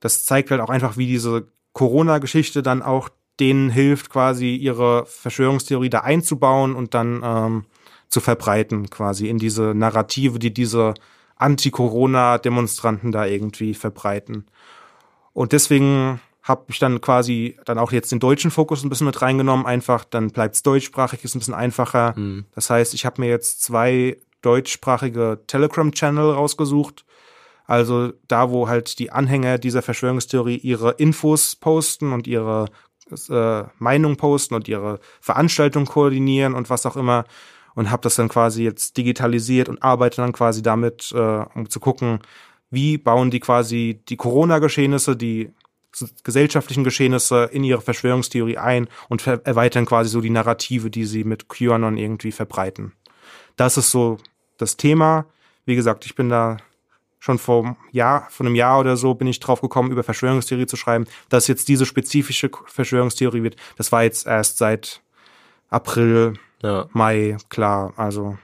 das 0.00 0.24
zeigt 0.24 0.50
halt 0.50 0.60
auch 0.60 0.70
einfach, 0.70 0.96
wie 0.96 1.06
diese 1.06 1.46
Corona-Geschichte 1.74 2.62
dann 2.62 2.82
auch 2.82 3.08
denen 3.38 3.70
hilft, 3.70 4.10
quasi 4.10 4.56
ihre 4.56 5.06
Verschwörungstheorie 5.06 5.90
da 5.90 6.00
einzubauen 6.00 6.74
und 6.74 6.94
dann 6.94 7.22
ähm, 7.24 7.64
zu 8.08 8.20
verbreiten, 8.20 8.90
quasi 8.90 9.28
in 9.28 9.38
diese 9.38 9.74
Narrative, 9.74 10.38
die 10.38 10.52
diese 10.52 10.94
Anti-Corona-Demonstranten 11.42 13.12
da 13.12 13.26
irgendwie 13.26 13.74
verbreiten. 13.74 14.46
Und 15.32 15.52
deswegen 15.52 16.20
habe 16.42 16.64
ich 16.68 16.78
dann 16.78 17.00
quasi 17.00 17.56
dann 17.64 17.78
auch 17.78 17.92
jetzt 17.92 18.10
den 18.10 18.18
deutschen 18.18 18.50
Fokus 18.50 18.82
ein 18.82 18.88
bisschen 18.88 19.06
mit 19.06 19.22
reingenommen. 19.22 19.64
Einfach, 19.64 20.04
dann 20.04 20.30
bleibt's 20.30 20.62
deutschsprachig, 20.62 21.22
ist 21.22 21.34
ein 21.34 21.38
bisschen 21.38 21.54
einfacher. 21.54 22.14
Mhm. 22.16 22.46
Das 22.54 22.68
heißt, 22.68 22.94
ich 22.94 23.06
habe 23.06 23.20
mir 23.20 23.28
jetzt 23.28 23.62
zwei 23.62 24.18
deutschsprachige 24.42 25.40
Telegram-Channel 25.46 26.32
rausgesucht. 26.32 27.04
Also 27.64 28.12
da, 28.26 28.50
wo 28.50 28.68
halt 28.68 28.98
die 28.98 29.12
Anhänger 29.12 29.58
dieser 29.58 29.82
Verschwörungstheorie 29.82 30.56
ihre 30.56 30.90
Infos 30.92 31.54
posten 31.54 32.12
und 32.12 32.26
ihre 32.26 32.66
äh, 33.30 33.64
Meinung 33.78 34.16
posten 34.16 34.54
und 34.54 34.68
ihre 34.68 34.98
Veranstaltung 35.20 35.86
koordinieren 35.86 36.54
und 36.54 36.70
was 36.70 36.86
auch 36.86 36.96
immer 36.96 37.24
und 37.74 37.90
habe 37.90 38.02
das 38.02 38.16
dann 38.16 38.28
quasi 38.28 38.64
jetzt 38.64 38.96
digitalisiert 38.96 39.68
und 39.68 39.82
arbeite 39.82 40.16
dann 40.16 40.32
quasi 40.32 40.62
damit, 40.62 41.12
äh, 41.14 41.44
um 41.54 41.68
zu 41.68 41.80
gucken, 41.80 42.20
wie 42.70 42.98
bauen 42.98 43.30
die 43.30 43.40
quasi 43.40 44.00
die 44.08 44.16
Corona-Geschehnisse, 44.16 45.16
die 45.16 45.52
gesellschaftlichen 46.24 46.84
Geschehnisse 46.84 47.50
in 47.52 47.64
ihre 47.64 47.82
Verschwörungstheorie 47.82 48.56
ein 48.56 48.88
und 49.08 49.26
erweitern 49.26 49.84
quasi 49.84 50.08
so 50.08 50.22
die 50.22 50.30
Narrative, 50.30 50.90
die 50.90 51.04
sie 51.04 51.22
mit 51.22 51.48
QAnon 51.48 51.98
irgendwie 51.98 52.32
verbreiten. 52.32 52.92
Das 53.56 53.76
ist 53.76 53.90
so 53.90 54.16
das 54.56 54.78
Thema. 54.78 55.26
Wie 55.66 55.74
gesagt, 55.74 56.06
ich 56.06 56.14
bin 56.14 56.30
da 56.30 56.56
schon 57.18 57.38
vor 57.38 57.76
Jahr, 57.92 58.26
vor 58.30 58.46
einem 58.46 58.56
Jahr 58.56 58.80
oder 58.80 58.96
so 58.96 59.14
bin 59.14 59.28
ich 59.28 59.38
drauf 59.38 59.60
gekommen, 59.60 59.92
über 59.92 60.02
Verschwörungstheorie 60.02 60.66
zu 60.66 60.76
schreiben, 60.76 61.06
dass 61.28 61.46
jetzt 61.46 61.68
diese 61.68 61.86
spezifische 61.86 62.50
Verschwörungstheorie 62.66 63.42
wird. 63.42 63.56
Das 63.76 63.92
war 63.92 64.02
jetzt 64.02 64.26
erst 64.26 64.58
seit 64.58 65.02
April 65.68 66.34
ja. 66.62 66.88
Mai, 66.92 67.36
klar. 67.48 67.92
Also 67.96 68.38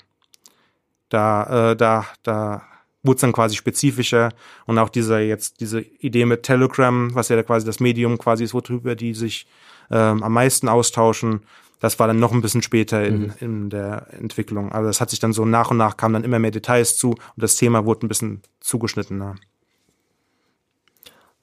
da, 1.09 1.71
äh, 1.71 1.77
da, 1.77 2.07
da 2.23 2.63
wurde 3.03 3.17
es 3.17 3.21
dann 3.21 3.33
quasi 3.33 3.57
spezifischer 3.57 4.31
und 4.67 4.79
auch 4.79 4.89
diese 4.89 5.19
jetzt 5.19 5.61
diese 5.61 5.81
Idee 5.81 6.27
mit 6.27 6.43
Telegram, 6.43 7.15
was 7.15 7.29
ja 7.29 7.43
quasi 7.43 7.65
das 7.65 7.81
Medium 7.81 8.19
quasi 8.19 8.45
ist, 8.45 8.55
worüber 8.55 8.95
die 8.95 9.15
sich 9.15 9.47
ähm, 9.91 10.23
am 10.23 10.33
meisten 10.33 10.69
austauschen, 10.69 11.41
das 11.81 11.99
war 11.99 12.09
dann 12.09 12.19
noch 12.19 12.33
ein 12.33 12.43
bisschen 12.43 12.63
später 12.63 13.05
in, 13.05 13.21
mhm. 13.21 13.35
in 13.41 13.71
der 13.71 14.09
Entwicklung. 14.11 14.73
Also 14.73 14.89
das 14.89 15.01
hat 15.01 15.11
sich 15.11 15.21
dann 15.21 15.33
so 15.33 15.45
nach 15.45 15.71
und 15.71 15.77
nach 15.77 15.97
kamen 15.97 16.15
dann 16.15 16.25
immer 16.25 16.39
mehr 16.39 16.51
Details 16.51 16.97
zu 16.97 17.11
und 17.11 17.21
das 17.37 17.57
Thema 17.57 17.85
wurde 17.85 18.07
ein 18.07 18.09
bisschen 18.09 18.43
zugeschnittener. 18.61 19.37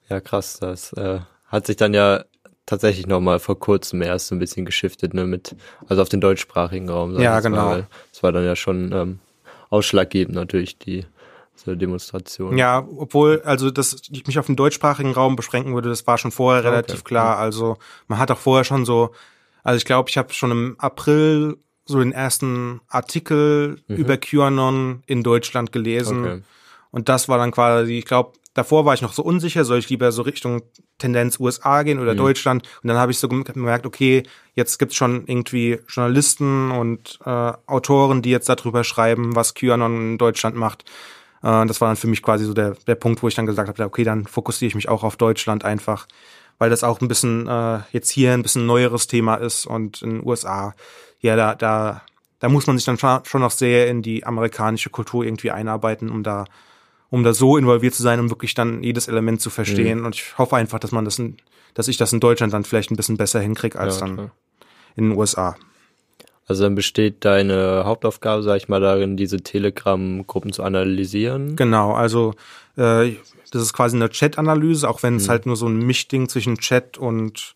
Ja, 0.09 0.19
krass. 0.21 0.59
Das 0.59 0.93
äh, 0.93 1.21
hat 1.47 1.65
sich 1.65 1.77
dann 1.77 1.93
ja 1.93 2.25
tatsächlich 2.65 3.07
noch 3.07 3.21
mal 3.21 3.39
vor 3.39 3.59
kurzem 3.59 4.01
erst 4.01 4.27
so 4.27 4.35
ein 4.35 4.39
bisschen 4.39 4.65
geschiftet, 4.65 5.13
ne, 5.13 5.25
mit, 5.25 5.55
also 5.87 6.01
auf 6.01 6.09
den 6.09 6.21
deutschsprachigen 6.21 6.89
Raum. 6.89 7.19
Ja, 7.19 7.39
genau. 7.39 7.65
Mal. 7.65 7.87
Das 8.11 8.23
war 8.23 8.31
dann 8.31 8.45
ja 8.45 8.55
schon 8.55 8.91
ähm, 8.91 9.19
ausschlaggebend 9.69 10.35
natürlich, 10.35 10.77
die 10.77 11.05
so 11.55 11.75
Demonstration. 11.75 12.57
Ja, 12.57 12.87
obwohl, 12.97 13.41
also, 13.45 13.71
dass 13.71 14.01
ich 14.09 14.27
mich 14.27 14.39
auf 14.39 14.45
den 14.45 14.55
deutschsprachigen 14.55 15.13
Raum 15.13 15.35
beschränken 15.35 15.73
würde, 15.73 15.89
das 15.89 16.05
war 16.05 16.17
schon 16.17 16.31
vorher 16.31 16.61
okay, 16.61 16.69
relativ 16.69 17.03
klar. 17.03 17.35
Ja. 17.35 17.39
Also, 17.39 17.77
man 18.07 18.19
hat 18.19 18.31
auch 18.31 18.37
vorher 18.37 18.63
schon 18.63 18.85
so, 18.85 19.11
also 19.63 19.77
ich 19.77 19.85
glaube, 19.85 20.09
ich 20.09 20.17
habe 20.17 20.33
schon 20.33 20.51
im 20.51 20.75
April 20.79 21.57
so 21.85 21.99
den 21.99 22.11
ersten 22.11 22.81
Artikel 22.87 23.77
mhm. 23.87 23.95
über 23.95 24.17
QAnon 24.17 25.03
in 25.05 25.23
Deutschland 25.23 25.71
gelesen. 25.71 26.19
Okay. 26.23 26.41
Und 26.95 27.09
das 27.09 27.27
war 27.27 27.37
dann 27.37 27.51
quasi, 27.51 27.97
ich 27.97 28.05
glaube, 28.05 28.31
davor 28.53 28.85
war 28.85 28.93
ich 28.93 29.01
noch 29.01 29.11
so 29.11 29.21
unsicher, 29.21 29.65
soll 29.65 29.79
ich 29.79 29.89
lieber 29.89 30.13
so 30.13 30.21
Richtung 30.21 30.61
Tendenz 30.97 31.41
USA 31.41 31.83
gehen 31.83 31.99
oder 31.99 32.13
mhm. 32.13 32.19
Deutschland? 32.19 32.63
Und 32.81 32.87
dann 32.87 32.95
habe 32.95 33.11
ich 33.11 33.19
so 33.19 33.27
gemerkt, 33.27 33.85
okay, 33.85 34.23
jetzt 34.53 34.79
gibt's 34.79 34.95
schon 34.95 35.27
irgendwie 35.27 35.79
Journalisten 35.89 36.71
und 36.71 37.19
äh, 37.25 37.51
Autoren, 37.65 38.21
die 38.21 38.29
jetzt 38.29 38.47
darüber 38.47 38.85
schreiben, 38.85 39.35
was 39.35 39.55
QAnon 39.55 40.11
in 40.11 40.17
Deutschland 40.17 40.55
macht. 40.55 40.85
Äh, 41.43 41.65
das 41.65 41.81
war 41.81 41.89
dann 41.89 41.97
für 41.97 42.07
mich 42.07 42.23
quasi 42.23 42.45
so 42.45 42.53
der, 42.53 42.77
der 42.87 42.95
Punkt, 42.95 43.21
wo 43.21 43.27
ich 43.27 43.35
dann 43.35 43.45
gesagt 43.45 43.67
habe, 43.67 43.83
okay, 43.83 44.05
dann 44.05 44.25
fokussiere 44.25 44.69
ich 44.69 44.75
mich 44.75 44.87
auch 44.87 45.03
auf 45.03 45.17
Deutschland 45.17 45.65
einfach, 45.65 46.07
weil 46.59 46.69
das 46.69 46.85
auch 46.85 47.01
ein 47.01 47.09
bisschen 47.09 47.45
äh, 47.45 47.79
jetzt 47.91 48.09
hier 48.09 48.31
ein 48.31 48.41
bisschen 48.41 48.65
neueres 48.65 49.07
Thema 49.07 49.35
ist 49.35 49.65
und 49.65 50.01
in 50.01 50.11
den 50.11 50.25
USA, 50.25 50.73
ja, 51.19 51.35
da, 51.35 51.55
da, 51.55 52.03
da 52.39 52.47
muss 52.47 52.67
man 52.67 52.77
sich 52.77 52.85
dann 52.85 52.97
schon 52.97 53.41
noch 53.41 53.51
sehr 53.51 53.89
in 53.89 54.01
die 54.01 54.25
amerikanische 54.25 54.91
Kultur 54.91 55.25
irgendwie 55.25 55.51
einarbeiten, 55.51 56.09
um 56.09 56.23
da 56.23 56.45
um 57.09 57.23
da 57.23 57.33
so 57.33 57.57
involviert 57.57 57.93
zu 57.93 58.03
sein, 58.03 58.19
um 58.19 58.29
wirklich 58.29 58.53
dann 58.53 58.83
jedes 58.83 59.07
Element 59.07 59.41
zu 59.41 59.49
verstehen. 59.49 59.99
Mhm. 59.99 60.05
Und 60.05 60.15
ich 60.15 60.37
hoffe 60.37 60.55
einfach, 60.55 60.79
dass 60.79 60.91
man 60.91 61.05
das, 61.05 61.19
in, 61.19 61.37
dass 61.73 61.87
ich 61.87 61.97
das 61.97 62.13
in 62.13 62.19
Deutschland 62.19 62.53
dann 62.53 62.63
vielleicht 62.63 62.91
ein 62.91 62.95
bisschen 62.95 63.17
besser 63.17 63.39
hinkriege 63.39 63.79
als 63.79 63.99
ja, 63.99 64.05
dann 64.05 64.15
klar. 64.15 64.31
in 64.95 65.09
den 65.09 65.17
USA. 65.17 65.55
Also 66.47 66.63
dann 66.63 66.75
besteht 66.75 67.25
deine 67.25 67.83
Hauptaufgabe, 67.85 68.43
sag 68.43 68.57
ich 68.57 68.69
mal, 68.69 68.79
darin, 68.79 69.17
diese 69.17 69.41
Telegram-Gruppen 69.41 70.53
zu 70.53 70.61
analysieren. 70.61 71.55
Genau, 71.55 71.93
also 71.93 72.35
äh, 72.77 73.13
das 73.51 73.63
ist 73.63 73.73
quasi 73.73 73.95
eine 73.95 74.09
Chat-Analyse, 74.09 74.87
auch 74.87 75.01
wenn 75.01 75.15
es 75.15 75.25
mhm. 75.25 75.31
halt 75.31 75.45
nur 75.47 75.55
so 75.55 75.67
ein 75.67 75.79
Mischding 75.79 76.29
zwischen 76.29 76.57
Chat 76.57 76.97
und 76.97 77.55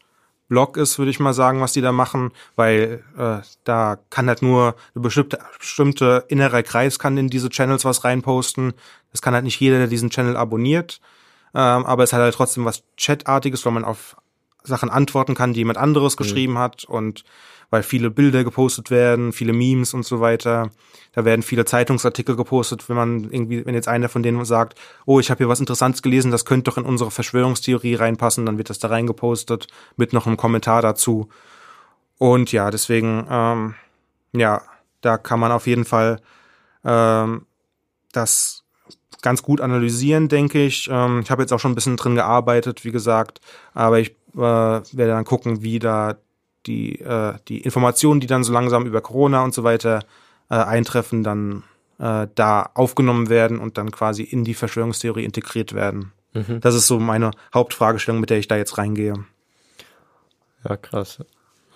Blog 0.49 0.77
ist, 0.77 0.97
würde 0.97 1.11
ich 1.11 1.19
mal 1.19 1.33
sagen, 1.33 1.61
was 1.61 1.73
die 1.73 1.81
da 1.81 1.91
machen, 1.91 2.31
weil 2.55 3.03
äh, 3.17 3.37
da 3.63 3.97
kann 4.09 4.27
halt 4.27 4.41
nur 4.41 4.75
eine 4.93 5.01
bestimmte, 5.01 5.39
bestimmte 5.57 6.25
innerer 6.27 6.63
Kreis 6.63 6.99
kann 6.99 7.17
in 7.17 7.29
diese 7.29 7.49
Channels 7.49 7.85
was 7.85 8.03
reinposten. 8.03 8.73
Das 9.11 9.21
kann 9.21 9.33
halt 9.33 9.45
nicht 9.45 9.59
jeder, 9.59 9.77
der 9.77 9.87
diesen 9.87 10.09
Channel 10.09 10.35
abonniert. 10.35 10.99
Ähm, 11.53 11.85
aber 11.85 12.03
es 12.03 12.11
hat 12.11 12.19
halt 12.19 12.35
trotzdem 12.35 12.65
was 12.65 12.83
Chatartiges, 12.97 13.65
wo 13.65 13.71
man 13.71 13.85
auf 13.85 14.17
Sachen 14.63 14.89
antworten 14.89 15.35
kann, 15.35 15.53
die 15.53 15.59
jemand 15.59 15.77
anderes 15.77 16.15
mhm. 16.15 16.23
geschrieben 16.23 16.57
hat 16.57 16.83
und 16.83 17.23
weil 17.69 17.83
viele 17.83 18.09
Bilder 18.09 18.43
gepostet 18.43 18.91
werden, 18.91 19.33
viele 19.33 19.53
Memes 19.53 19.93
und 19.93 20.05
so 20.05 20.19
weiter. 20.19 20.71
Da 21.13 21.25
werden 21.25 21.41
viele 21.41 21.65
Zeitungsartikel 21.65 22.35
gepostet, 22.35 22.87
wenn 22.89 22.95
man 22.95 23.31
irgendwie, 23.31 23.65
wenn 23.65 23.75
jetzt 23.75 23.87
einer 23.87 24.09
von 24.09 24.23
denen 24.23 24.43
sagt, 24.45 24.79
oh, 25.05 25.19
ich 25.19 25.29
habe 25.29 25.39
hier 25.39 25.49
was 25.49 25.59
Interessantes 25.59 26.01
gelesen, 26.01 26.31
das 26.31 26.45
könnte 26.45 26.69
doch 26.69 26.77
in 26.77 26.85
unsere 26.85 27.11
Verschwörungstheorie 27.11 27.95
reinpassen, 27.95 28.45
dann 28.45 28.57
wird 28.57 28.69
das 28.69 28.79
da 28.79 28.87
reingepostet 28.87 29.67
mit 29.97 30.13
noch 30.13 30.27
einem 30.27 30.37
Kommentar 30.37 30.81
dazu. 30.81 31.29
Und 32.17 32.51
ja, 32.51 32.69
deswegen, 32.69 33.25
ähm, 33.29 33.75
ja, 34.33 34.61
da 35.01 35.17
kann 35.17 35.39
man 35.39 35.51
auf 35.51 35.67
jeden 35.67 35.85
Fall 35.85 36.21
ähm, 36.83 37.45
das 38.11 38.63
ganz 39.21 39.43
gut 39.43 39.61
analysieren, 39.61 40.27
denke 40.27 40.65
ich. 40.65 40.89
Ähm, 40.91 41.21
ich 41.21 41.31
habe 41.31 41.41
jetzt 41.41 41.51
auch 41.53 41.59
schon 41.59 41.71
ein 41.71 41.75
bisschen 41.75 41.97
drin 41.97 42.15
gearbeitet, 42.15 42.85
wie 42.85 42.91
gesagt, 42.91 43.41
aber 43.73 43.99
ich 43.99 44.11
äh, 44.33 44.37
werde 44.37 45.07
dann 45.07 45.25
gucken, 45.25 45.61
wie 45.61 45.79
da 45.79 46.17
die, 46.69 46.99
äh, 47.01 47.33
die 47.47 47.59
Informationen, 47.61 48.19
die 48.19 48.27
dann 48.27 48.43
so 48.43 48.53
langsam 48.53 48.85
über 48.85 49.01
Corona 49.01 49.43
und 49.43 49.53
so 49.53 49.63
weiter 49.63 50.01
äh, 50.49 50.55
eintreffen, 50.55 51.23
dann 51.23 51.63
äh, 51.97 52.27
da 52.35 52.69
aufgenommen 52.75 53.29
werden 53.29 53.57
und 53.59 53.77
dann 53.77 53.91
quasi 53.91 54.23
in 54.23 54.43
die 54.43 54.53
Verschwörungstheorie 54.53 55.25
integriert 55.25 55.73
werden. 55.73 56.13
Mhm. 56.33 56.59
Das 56.61 56.75
ist 56.75 56.87
so 56.87 56.99
meine 56.99 57.31
Hauptfragestellung, 57.53 58.21
mit 58.21 58.29
der 58.29 58.37
ich 58.37 58.47
da 58.47 58.55
jetzt 58.55 58.77
reingehe. 58.77 59.15
Ja, 60.67 60.77
krass. 60.77 61.19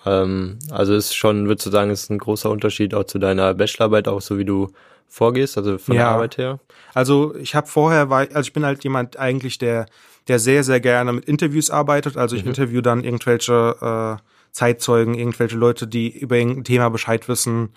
Ähm, 0.06 0.58
also 0.70 0.94
ist 0.94 1.14
schon, 1.14 1.48
würdest 1.48 1.66
du 1.66 1.70
sagen, 1.70 1.90
ist 1.90 2.10
ein 2.10 2.18
großer 2.18 2.50
Unterschied 2.50 2.94
auch 2.94 3.04
zu 3.04 3.18
deiner 3.18 3.52
Bachelorarbeit, 3.54 4.06
auch 4.06 4.20
so 4.20 4.38
wie 4.38 4.44
du 4.44 4.70
vorgehst, 5.08 5.58
also 5.58 5.78
von 5.78 5.96
ja. 5.96 6.02
der 6.02 6.10
Arbeit 6.10 6.38
her? 6.38 6.60
Also 6.92 7.34
ich 7.36 7.54
habe 7.54 7.66
vorher, 7.66 8.10
war, 8.10 8.20
also 8.20 8.40
ich 8.40 8.52
bin 8.52 8.64
halt 8.64 8.84
jemand 8.84 9.18
eigentlich, 9.18 9.58
der, 9.58 9.86
der 10.28 10.38
sehr, 10.38 10.62
sehr 10.62 10.80
gerne 10.80 11.12
mit 11.12 11.24
Interviews 11.24 11.70
arbeitet. 11.70 12.16
Also 12.16 12.36
ich 12.36 12.42
mhm. 12.42 12.50
interview 12.50 12.80
dann 12.80 13.02
irgendwelche 13.02 14.20
äh, 14.20 14.33
Zeitzeugen, 14.54 15.14
irgendwelche 15.14 15.56
Leute, 15.56 15.86
die 15.86 16.16
über 16.16 16.36
irgendein 16.36 16.64
Thema 16.64 16.88
Bescheid 16.88 17.28
wissen. 17.28 17.74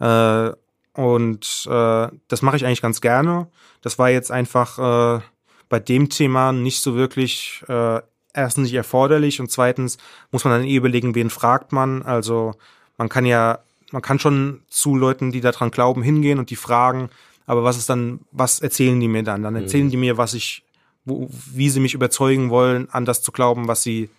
Äh, 0.00 0.50
und 0.92 1.66
äh, 1.70 2.08
das 2.28 2.42
mache 2.42 2.56
ich 2.56 2.66
eigentlich 2.66 2.82
ganz 2.82 3.00
gerne. 3.00 3.48
Das 3.80 3.98
war 3.98 4.10
jetzt 4.10 4.30
einfach 4.30 5.18
äh, 5.18 5.22
bei 5.68 5.78
dem 5.78 6.10
Thema 6.10 6.52
nicht 6.52 6.82
so 6.82 6.96
wirklich 6.96 7.62
äh, 7.68 8.00
erstens 8.34 8.64
nicht 8.64 8.74
erforderlich 8.74 9.40
und 9.40 9.50
zweitens 9.50 9.98
muss 10.30 10.44
man 10.44 10.52
dann 10.52 10.68
eh 10.68 10.76
überlegen, 10.76 11.14
wen 11.14 11.30
fragt 11.30 11.72
man. 11.72 12.02
Also 12.02 12.54
man 12.98 13.08
kann 13.08 13.24
ja, 13.24 13.60
man 13.92 14.02
kann 14.02 14.18
schon 14.18 14.62
zu 14.68 14.96
Leuten, 14.96 15.32
die 15.32 15.40
daran 15.40 15.70
glauben, 15.70 16.02
hingehen 16.02 16.38
und 16.38 16.50
die 16.50 16.56
fragen, 16.56 17.08
aber 17.46 17.62
was 17.62 17.78
ist 17.78 17.88
dann, 17.88 18.20
was 18.32 18.60
erzählen 18.60 18.98
die 18.98 19.08
mir 19.08 19.22
dann? 19.22 19.42
Dann 19.42 19.54
erzählen 19.54 19.86
mhm. 19.86 19.90
die 19.90 19.96
mir, 19.96 20.18
was 20.18 20.34
ich, 20.34 20.64
wo, 21.04 21.28
wie 21.52 21.70
sie 21.70 21.80
mich 21.80 21.94
überzeugen 21.94 22.50
wollen, 22.50 22.90
an 22.90 23.04
das 23.04 23.22
zu 23.22 23.32
glauben, 23.32 23.68
was 23.68 23.82
sie, 23.82 24.10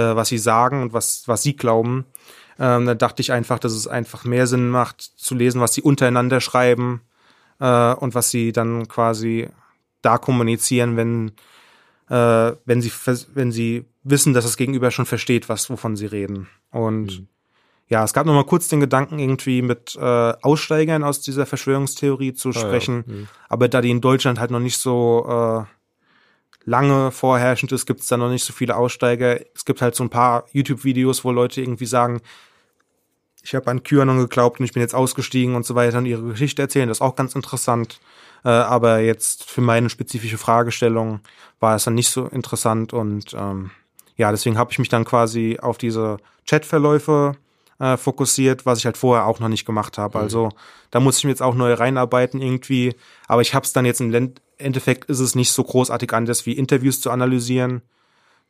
was 0.00 0.28
sie 0.28 0.38
sagen 0.38 0.82
und 0.82 0.92
was, 0.92 1.22
was 1.26 1.42
sie 1.42 1.56
glauben. 1.56 2.04
Ähm, 2.58 2.86
da 2.86 2.94
dachte 2.94 3.20
ich 3.22 3.32
einfach, 3.32 3.58
dass 3.58 3.72
es 3.72 3.86
einfach 3.86 4.24
mehr 4.24 4.46
Sinn 4.46 4.68
macht, 4.68 5.00
zu 5.00 5.34
lesen, 5.34 5.60
was 5.60 5.74
sie 5.74 5.82
untereinander 5.82 6.40
schreiben 6.40 7.02
äh, 7.60 7.92
und 7.94 8.14
was 8.14 8.30
sie 8.30 8.52
dann 8.52 8.88
quasi 8.88 9.48
da 10.02 10.18
kommunizieren, 10.18 10.96
wenn, 10.96 11.32
äh, 12.08 12.56
wenn, 12.64 12.80
sie, 12.80 12.92
wenn 13.34 13.52
sie 13.52 13.84
wissen, 14.04 14.32
dass 14.32 14.44
das 14.44 14.56
Gegenüber 14.56 14.90
schon 14.90 15.06
versteht, 15.06 15.48
was, 15.48 15.68
wovon 15.68 15.96
sie 15.96 16.06
reden. 16.06 16.48
Und 16.70 17.20
mhm. 17.20 17.28
ja, 17.88 18.04
es 18.04 18.14
gab 18.14 18.26
noch 18.26 18.34
mal 18.34 18.44
kurz 18.44 18.68
den 18.68 18.80
Gedanken, 18.80 19.18
irgendwie 19.18 19.62
mit 19.62 19.96
äh, 19.96 20.00
Aussteigern 20.42 21.04
aus 21.04 21.20
dieser 21.20 21.44
Verschwörungstheorie 21.44 22.34
zu 22.34 22.52
sprechen. 22.52 23.04
Ah, 23.06 23.10
ja. 23.10 23.16
mhm. 23.16 23.28
Aber 23.48 23.68
da 23.68 23.80
die 23.80 23.90
in 23.90 24.00
Deutschland 24.00 24.38
halt 24.38 24.50
noch 24.50 24.60
nicht 24.60 24.78
so 24.78 25.26
äh, 25.28 25.76
lange 26.66 27.10
vorherrschend 27.12 27.72
ist, 27.72 27.86
gibt 27.86 28.00
es 28.00 28.08
da 28.08 28.16
noch 28.16 28.28
nicht 28.28 28.44
so 28.44 28.52
viele 28.52 28.76
Aussteiger. 28.76 29.40
Es 29.54 29.64
gibt 29.64 29.80
halt 29.80 29.94
so 29.94 30.04
ein 30.04 30.10
paar 30.10 30.44
YouTube-Videos, 30.52 31.24
wo 31.24 31.32
Leute 31.32 31.62
irgendwie 31.62 31.86
sagen, 31.86 32.20
ich 33.42 33.54
habe 33.54 33.70
an 33.70 33.84
QAnon 33.84 34.18
geglaubt 34.18 34.58
und 34.58 34.66
ich 34.66 34.72
bin 34.72 34.82
jetzt 34.82 34.94
ausgestiegen 34.94 35.54
und 35.54 35.64
so 35.64 35.76
weiter 35.76 35.98
und 35.98 36.06
ihre 36.06 36.22
Geschichte 36.22 36.60
erzählen. 36.60 36.88
Das 36.88 36.98
ist 36.98 37.02
auch 37.02 37.14
ganz 37.14 37.34
interessant. 37.34 38.00
Äh, 38.44 38.48
aber 38.48 38.98
jetzt 38.98 39.48
für 39.48 39.60
meine 39.60 39.88
spezifische 39.88 40.38
Fragestellung 40.38 41.20
war 41.60 41.76
es 41.76 41.84
dann 41.84 41.94
nicht 41.94 42.10
so 42.10 42.26
interessant 42.26 42.92
und 42.92 43.34
ähm, 43.34 43.70
ja, 44.16 44.30
deswegen 44.30 44.58
habe 44.58 44.72
ich 44.72 44.78
mich 44.78 44.88
dann 44.88 45.04
quasi 45.04 45.58
auf 45.60 45.78
diese 45.78 46.16
Chatverläufe 46.48 47.36
äh, 47.78 47.96
fokussiert, 47.96 48.66
was 48.66 48.78
ich 48.78 48.86
halt 48.86 48.96
vorher 48.96 49.26
auch 49.26 49.40
noch 49.40 49.48
nicht 49.48 49.66
gemacht 49.66 49.98
habe. 49.98 50.18
Mhm. 50.18 50.24
Also 50.24 50.48
da 50.90 51.00
muss 51.00 51.18
ich 51.18 51.24
mir 51.24 51.30
jetzt 51.30 51.42
auch 51.42 51.54
neu 51.54 51.74
reinarbeiten 51.74 52.40
irgendwie. 52.40 52.94
Aber 53.28 53.42
ich 53.42 53.54
habe 53.54 53.64
es 53.66 53.72
dann 53.72 53.84
jetzt 53.84 54.00
im 54.00 54.10
Endeffekt 54.58 55.06
ist 55.06 55.20
es 55.20 55.34
nicht 55.34 55.52
so 55.52 55.64
großartig 55.64 56.12
anders 56.12 56.46
wie 56.46 56.52
Interviews 56.52 57.00
zu 57.00 57.10
analysieren. 57.10 57.82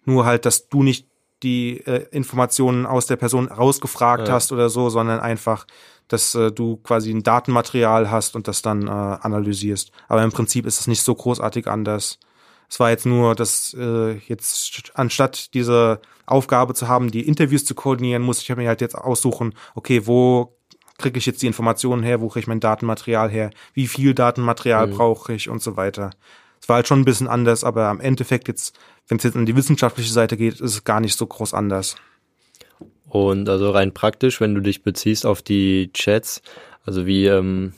Nur 0.05 0.25
halt, 0.25 0.47
dass 0.47 0.69
du 0.69 0.83
nicht 0.83 1.09
die 1.43 1.81
äh, 1.87 2.07
Informationen 2.11 2.87
aus 2.87 3.07
der 3.07 3.17
Person 3.17 3.49
rausgefragt 3.49 4.29
ja. 4.29 4.35
hast 4.35 4.53
oder 4.53 4.71
so, 4.71 4.89
sondern 4.89 5.21
einfach, 5.21 5.67
dass 6.09 6.35
äh, 6.35 6.51
du 6.53 6.77
quasi 6.77 7.11
ein 7.11 7.23
Datenmaterial 7.23 8.11
hast 8.11 8.37
und 8.37 8.49
das 8.49 8.63
dann 8.63 8.87
äh, 8.87 8.91
analysierst. 8.91 9.91
Aber 10.09 10.23
im 10.23 10.33
Prinzip 10.33 10.67
ist 10.67 10.81
es 10.81 10.87
nicht 10.87 11.03
so 11.03 11.15
großartig 11.15 11.67
anders. 11.67 12.19
Es 12.69 12.81
war 12.81 12.91
jetzt 12.91 13.07
nur, 13.07 13.35
dass 13.35 13.77
äh, 13.79 14.13
jetzt 14.27 14.91
anstatt 14.95 15.55
diese 15.55 16.01
Aufgabe 16.25 16.75
zu 16.75 16.89
haben, 16.89 17.11
die 17.11 17.27
Interviews 17.27 17.65
zu 17.65 17.75
koordinieren, 17.75 18.23
muss 18.23 18.43
ich 18.43 18.57
mir 18.57 18.69
halt 18.69 18.81
jetzt 18.81 18.97
aussuchen, 18.97 19.55
okay, 19.75 20.07
wo 20.07 20.56
kriege 20.99 21.19
ich 21.19 21.27
jetzt 21.27 21.43
die 21.43 21.47
Informationen 21.47 22.03
her, 22.03 22.21
wo 22.21 22.29
kriege 22.29 22.41
ich 22.41 22.47
mein 22.47 22.61
Datenmaterial 22.61 23.31
her, 23.31 23.51
wie 23.75 23.87
viel 23.87 24.15
Datenmaterial 24.15 24.87
mhm. 24.87 24.93
brauche 24.93 25.33
ich 25.33 25.49
und 25.49 25.63
so 25.63 25.77
weiter. 25.77 26.11
Es 26.61 26.69
war 26.69 26.77
halt 26.77 26.89
schon 26.89 27.01
ein 27.01 27.05
bisschen 27.05 27.29
anders, 27.29 27.65
aber 27.65 27.87
am 27.87 28.01
Endeffekt 28.01 28.49
jetzt, 28.49 28.79
wenn 29.09 29.19
es 29.19 29.25
jetzt 29.25 29.37
an 29.37 29.47
die 29.47 29.57
wissenschaftliche 29.57 30.13
Seite 30.13 30.37
geht, 30.37 30.55
ist 30.55 30.75
es 30.75 30.85
gar 30.85 31.01
nicht 31.01 31.17
so 31.17 31.27
groß 31.27 31.55
anders. 31.55 31.97
Und 33.09 33.49
also 33.49 33.71
rein 33.71 33.95
praktisch, 33.95 34.41
wenn 34.41 34.55
du 34.55 34.61
dich 34.61 34.83
beziehst 34.83 35.27
auf 35.27 35.43
die 35.43 35.91
Chats, 35.93 36.43
also 36.85 37.07
wie 37.07 37.27
ähm, 37.27 37.73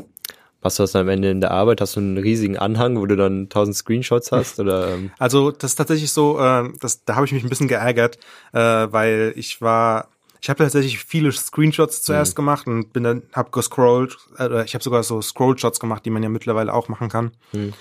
machst 0.63 0.79
du 0.79 0.83
das 0.83 0.93
dann 0.93 1.03
am 1.03 1.09
Ende 1.09 1.31
in 1.31 1.41
der 1.41 1.51
Arbeit? 1.51 1.81
Hast 1.81 1.97
du 1.97 2.01
einen 2.01 2.19
riesigen 2.19 2.57
Anhang, 2.57 2.99
wo 2.99 3.07
du 3.07 3.17
dann 3.17 3.49
tausend 3.49 3.77
Screenshots 3.77 4.33
hast? 4.33 4.59
Oder, 4.59 4.89
ähm? 4.95 5.11
Also 5.19 5.51
das 5.51 5.73
ist 5.73 5.77
tatsächlich 5.77 6.13
so, 6.13 6.39
äh, 6.39 6.71
das, 6.81 7.05
da 7.05 7.17
habe 7.17 7.27
ich 7.27 7.33
mich 7.33 7.43
ein 7.43 7.49
bisschen 7.49 7.69
geärgert, 7.69 8.19
äh, 8.53 8.59
weil 8.59 9.33
ich 9.37 9.61
war 9.61 10.09
ich 10.41 10.49
habe 10.49 10.63
tatsächlich 10.63 10.99
viele 10.99 11.33
Screenshots 11.33 12.03
zuerst 12.03 12.35
mhm. 12.35 12.37
gemacht 12.37 12.67
und 12.67 12.93
bin 12.93 13.05
dann 13.05 13.23
hab 13.33 13.53
gescrollt, 13.53 14.17
äh, 14.39 14.65
ich 14.65 14.75
habe 14.75 14.85
sogar 14.85 15.03
so 15.03 15.21
Scrollshots 15.21 15.81
gemacht, 15.81 16.05
die 16.05 16.11
man 16.11 16.23
ja 16.23 16.29
mittlerweile 16.29 16.73
auch 16.73 16.89
machen 16.89 17.09
kann. 17.09 17.33
Mhm. 17.53 17.75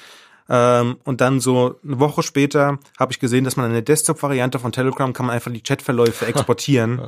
Ähm, 0.49 0.97
und 1.03 1.21
dann 1.21 1.39
so 1.39 1.75
eine 1.83 1.99
Woche 1.99 2.23
später 2.23 2.79
habe 2.97 3.11
ich 3.11 3.19
gesehen, 3.19 3.43
dass 3.43 3.57
man 3.57 3.69
eine 3.69 3.83
Desktop-Variante 3.83 4.59
von 4.59 4.71
Telegram 4.71 5.11
kann 5.11 5.25
man 5.25 5.35
einfach 5.35 5.51
die 5.51 5.61
Chatverläufe 5.61 6.25
exportieren. 6.27 6.99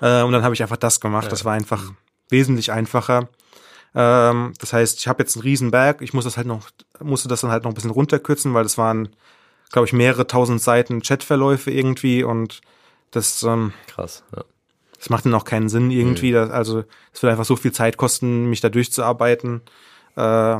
äh, 0.00 0.22
und 0.22 0.32
dann 0.32 0.42
habe 0.42 0.54
ich 0.54 0.62
einfach 0.62 0.76
das 0.76 1.00
gemacht. 1.00 1.32
Das 1.32 1.44
war 1.44 1.54
einfach 1.54 1.82
mhm. 1.82 1.96
wesentlich 2.28 2.72
einfacher. 2.72 3.28
Ähm, 3.94 4.52
das 4.58 4.72
heißt, 4.72 4.98
ich 4.98 5.08
habe 5.08 5.22
jetzt 5.22 5.36
einen 5.36 5.42
riesen 5.44 5.70
Berg. 5.70 6.02
Ich 6.02 6.12
muss 6.12 6.24
das 6.24 6.36
halt 6.36 6.46
noch, 6.46 6.68
musste 7.00 7.28
das 7.28 7.40
dann 7.40 7.50
halt 7.50 7.64
noch 7.64 7.70
ein 7.70 7.74
bisschen 7.74 7.90
runterkürzen, 7.90 8.52
weil 8.52 8.64
das 8.64 8.76
waren, 8.76 9.08
glaube 9.72 9.86
ich, 9.86 9.92
mehrere 9.92 10.26
tausend 10.26 10.60
Seiten 10.60 11.00
Chatverläufe 11.00 11.70
irgendwie 11.70 12.22
und 12.22 12.60
das 13.12 13.42
ähm, 13.44 13.72
krass. 13.86 14.24
Ja. 14.34 14.44
Das 15.04 15.10
macht 15.10 15.26
dann 15.26 15.34
auch 15.34 15.44
keinen 15.44 15.68
Sinn 15.68 15.90
irgendwie. 15.90 16.30
Mhm. 16.30 16.36
Das, 16.36 16.50
also 16.50 16.84
es 17.12 17.22
wird 17.22 17.30
einfach 17.30 17.44
so 17.44 17.56
viel 17.56 17.72
Zeit 17.72 17.98
kosten, 17.98 18.46
mich 18.48 18.62
da 18.62 18.70
durchzuarbeiten. 18.70 19.60
Äh, 20.16 20.56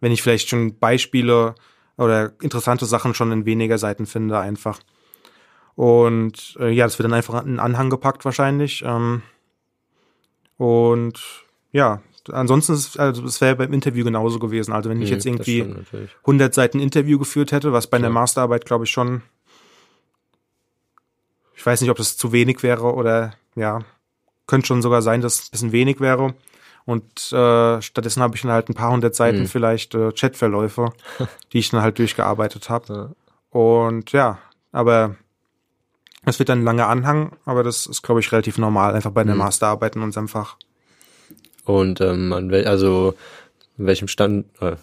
wenn 0.00 0.12
ich 0.12 0.20
vielleicht 0.20 0.48
schon 0.48 0.80
Beispiele 0.80 1.54
oder 1.96 2.32
interessante 2.42 2.86
Sachen 2.86 3.14
schon 3.14 3.30
in 3.30 3.46
weniger 3.46 3.78
Seiten 3.78 4.06
finde, 4.06 4.40
einfach. 4.40 4.80
Und 5.76 6.56
äh, 6.58 6.70
ja, 6.70 6.86
das 6.86 6.98
wird 6.98 7.04
dann 7.04 7.14
einfach 7.14 7.46
in 7.46 7.60
Anhang 7.60 7.88
gepackt 7.88 8.24
wahrscheinlich. 8.24 8.82
Ähm, 8.84 9.22
und 10.56 11.22
ja, 11.70 12.02
ansonsten 12.32 12.72
ist 12.72 12.98
also 12.98 13.24
es 13.26 13.40
wäre 13.40 13.54
beim 13.54 13.72
Interview 13.72 14.04
genauso 14.04 14.40
gewesen. 14.40 14.72
Also 14.72 14.90
wenn 14.90 15.00
ich 15.00 15.10
mhm, 15.10 15.14
jetzt 15.14 15.24
irgendwie 15.24 15.72
100 16.22 16.52
Seiten 16.52 16.80
Interview 16.80 17.16
geführt 17.16 17.52
hätte, 17.52 17.72
was 17.72 17.86
bei 17.86 17.98
ja. 17.98 18.06
einer 18.06 18.12
Masterarbeit 18.12 18.64
glaube 18.64 18.86
ich 18.86 18.90
schon, 18.90 19.22
ich 21.56 21.64
weiß 21.64 21.80
nicht, 21.80 21.90
ob 21.90 21.96
das 21.96 22.16
zu 22.16 22.32
wenig 22.32 22.62
wäre 22.62 22.94
oder 22.94 23.32
ja, 23.54 23.80
könnte 24.46 24.66
schon 24.66 24.82
sogar 24.82 25.02
sein, 25.02 25.22
dass 25.22 25.40
es 25.40 25.48
ein 25.48 25.50
bisschen 25.50 25.72
wenig 25.72 26.00
wäre. 26.00 26.34
Und 26.84 27.32
äh, 27.32 27.82
stattdessen 27.82 28.22
habe 28.22 28.36
ich 28.36 28.42
dann 28.42 28.52
halt 28.52 28.68
ein 28.68 28.74
paar 28.74 28.92
hundert 28.92 29.16
Seiten 29.16 29.40
mhm. 29.40 29.46
vielleicht 29.46 29.94
äh, 29.94 30.12
Chatverläufe, 30.12 30.92
die 31.52 31.58
ich 31.58 31.70
dann 31.70 31.82
halt 31.82 31.98
durchgearbeitet 31.98 32.70
habe. 32.70 32.92
Ja. 33.52 33.58
Und 33.58 34.12
ja, 34.12 34.38
aber 34.70 35.16
es 36.24 36.38
wird 36.38 36.48
dann 36.48 36.60
ein 36.60 36.64
langer 36.64 36.88
Anhang, 36.88 37.32
aber 37.44 37.64
das 37.64 37.86
ist, 37.86 38.02
glaube 38.02 38.20
ich, 38.20 38.30
relativ 38.30 38.58
normal, 38.58 38.94
einfach 38.94 39.10
bei 39.10 39.22
einer 39.22 39.32
mhm. 39.32 39.40
Masterarbeit 39.40 39.96
in 39.96 40.02
unserem 40.02 40.28
Fach. 40.28 40.56
Und 41.64 42.00
ähm, 42.00 42.32
also 42.32 43.14
in 43.78 43.86
welchem 43.86 44.08
Stand, 44.08 44.46
äh, 44.60 44.76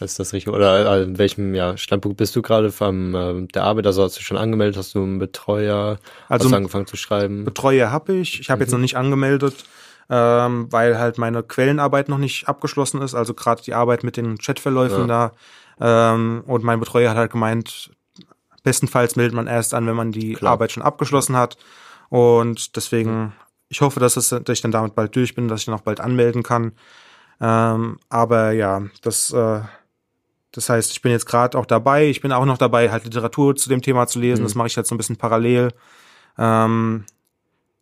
ist 0.00 0.18
das 0.18 0.32
richtig? 0.32 0.52
Oder 0.52 0.98
äh, 0.98 1.02
in 1.04 1.18
welchem 1.18 1.54
ja, 1.54 1.76
Standpunkt 1.76 2.18
bist 2.18 2.34
du 2.36 2.42
gerade 2.42 2.72
vom 2.72 3.14
äh, 3.14 3.46
der 3.48 3.64
Arbeit? 3.64 3.86
Also 3.86 4.02
hast 4.02 4.18
du 4.18 4.22
schon 4.22 4.36
angemeldet, 4.36 4.76
hast 4.76 4.94
du 4.94 5.02
einen 5.02 5.18
Betreuer, 5.18 5.98
also 6.28 6.44
hast 6.44 6.52
du 6.52 6.56
angefangen 6.56 6.86
zu 6.86 6.96
schreiben? 6.96 7.44
Betreuer 7.44 7.90
habe 7.90 8.14
ich. 8.14 8.40
Ich 8.40 8.50
habe 8.50 8.58
mhm. 8.58 8.62
jetzt 8.62 8.72
noch 8.72 8.80
nicht 8.80 8.96
angemeldet 8.96 9.64
ähm, 10.10 10.70
weil 10.70 10.98
halt 10.98 11.18
meine 11.18 11.42
Quellenarbeit 11.42 12.08
noch 12.08 12.18
nicht 12.18 12.48
abgeschlossen 12.48 13.00
ist, 13.00 13.14
also 13.14 13.34
gerade 13.34 13.62
die 13.62 13.74
Arbeit 13.74 14.04
mit 14.04 14.16
den 14.16 14.38
Chatverläufen 14.38 15.08
ja. 15.08 15.32
da. 15.78 16.12
Ähm, 16.12 16.44
und 16.46 16.62
mein 16.62 16.80
Betreuer 16.80 17.10
hat 17.10 17.16
halt 17.16 17.32
gemeint, 17.32 17.90
bestenfalls 18.62 19.16
meldet 19.16 19.34
man 19.34 19.46
erst 19.46 19.74
an, 19.74 19.86
wenn 19.86 19.96
man 19.96 20.12
die 20.12 20.34
Klar. 20.34 20.52
Arbeit 20.52 20.72
schon 20.72 20.82
abgeschlossen 20.82 21.36
hat. 21.36 21.56
Und 22.10 22.76
deswegen, 22.76 23.32
ich 23.68 23.80
hoffe, 23.80 23.98
dass, 23.98 24.16
es, 24.16 24.28
dass 24.28 24.42
ich 24.48 24.60
dann 24.60 24.72
damit 24.72 24.94
bald 24.94 25.16
durch 25.16 25.34
bin, 25.34 25.48
dass 25.48 25.60
ich 25.60 25.66
dann 25.66 25.74
auch 25.74 25.80
bald 25.80 26.00
anmelden 26.00 26.42
kann. 26.42 26.72
Ähm, 27.40 27.98
aber 28.08 28.52
ja, 28.52 28.82
das, 29.02 29.32
äh, 29.32 29.60
das 30.54 30.68
heißt, 30.68 30.92
ich 30.92 31.02
bin 31.02 31.10
jetzt 31.10 31.26
gerade 31.26 31.58
auch 31.58 31.66
dabei. 31.66 32.06
Ich 32.06 32.20
bin 32.20 32.32
auch 32.32 32.44
noch 32.44 32.58
dabei, 32.58 32.90
halt 32.90 33.04
Literatur 33.04 33.56
zu 33.56 33.68
dem 33.68 33.82
Thema 33.82 34.06
zu 34.06 34.20
lesen. 34.20 34.42
Mhm. 34.42 34.46
Das 34.46 34.54
mache 34.54 34.68
ich 34.68 34.76
halt 34.76 34.86
so 34.86 34.94
ein 34.94 34.98
bisschen 34.98 35.16
parallel. 35.16 35.72
Ähm, 36.38 37.04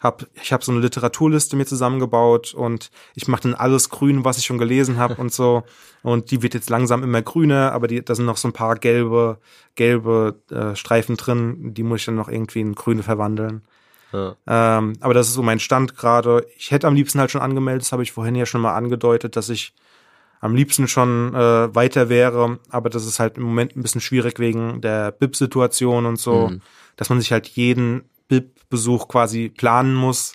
hab, 0.00 0.26
ich 0.34 0.52
habe 0.52 0.64
so 0.64 0.72
eine 0.72 0.80
Literaturliste 0.80 1.54
mir 1.54 1.66
zusammengebaut 1.66 2.54
und 2.54 2.90
ich 3.14 3.28
mache 3.28 3.42
dann 3.42 3.54
alles 3.54 3.90
grün, 3.90 4.24
was 4.24 4.38
ich 4.38 4.46
schon 4.46 4.58
gelesen 4.58 4.96
habe 4.96 5.14
und 5.16 5.32
so. 5.32 5.62
Und 6.04 6.32
die 6.32 6.42
wird 6.42 6.54
jetzt 6.54 6.68
langsam 6.68 7.04
immer 7.04 7.22
grüner, 7.22 7.70
aber 7.70 7.86
die, 7.86 8.04
da 8.04 8.16
sind 8.16 8.24
noch 8.24 8.36
so 8.36 8.48
ein 8.48 8.52
paar 8.52 8.74
gelbe, 8.74 9.38
gelbe 9.76 10.34
äh, 10.50 10.74
Streifen 10.74 11.16
drin, 11.16 11.74
die 11.74 11.84
muss 11.84 12.00
ich 12.00 12.06
dann 12.06 12.16
noch 12.16 12.28
irgendwie 12.28 12.58
in 12.58 12.74
grüne 12.74 13.04
verwandeln. 13.04 13.62
Ja. 14.12 14.34
Ähm, 14.48 14.94
aber 14.98 15.14
das 15.14 15.28
ist 15.28 15.34
so 15.34 15.44
mein 15.44 15.60
Stand 15.60 15.96
gerade. 15.96 16.44
Ich 16.56 16.72
hätte 16.72 16.88
am 16.88 16.96
liebsten 16.96 17.20
halt 17.20 17.30
schon 17.30 17.40
angemeldet, 17.40 17.82
das 17.82 17.92
habe 17.92 18.02
ich 18.02 18.10
vorhin 18.10 18.34
ja 18.34 18.46
schon 18.46 18.62
mal 18.62 18.74
angedeutet, 18.74 19.36
dass 19.36 19.48
ich 19.48 19.74
am 20.42 20.56
liebsten 20.56 20.88
schon 20.88 21.34
äh, 21.34 21.74
weiter 21.74 22.08
wäre, 22.08 22.58
aber 22.68 22.90
das 22.90 23.06
ist 23.06 23.20
halt 23.20 23.38
im 23.38 23.44
Moment 23.44 23.76
ein 23.76 23.82
bisschen 23.82 24.00
schwierig 24.00 24.40
wegen 24.40 24.80
der 24.80 25.12
BIP-Situation 25.12 26.04
und 26.04 26.18
so, 26.18 26.48
mhm. 26.48 26.60
dass 26.96 27.08
man 27.08 27.20
sich 27.20 27.30
halt 27.30 27.46
jeden 27.46 28.02
BIP-Besuch 28.26 29.06
quasi 29.06 29.48
planen 29.48 29.94
muss 29.94 30.34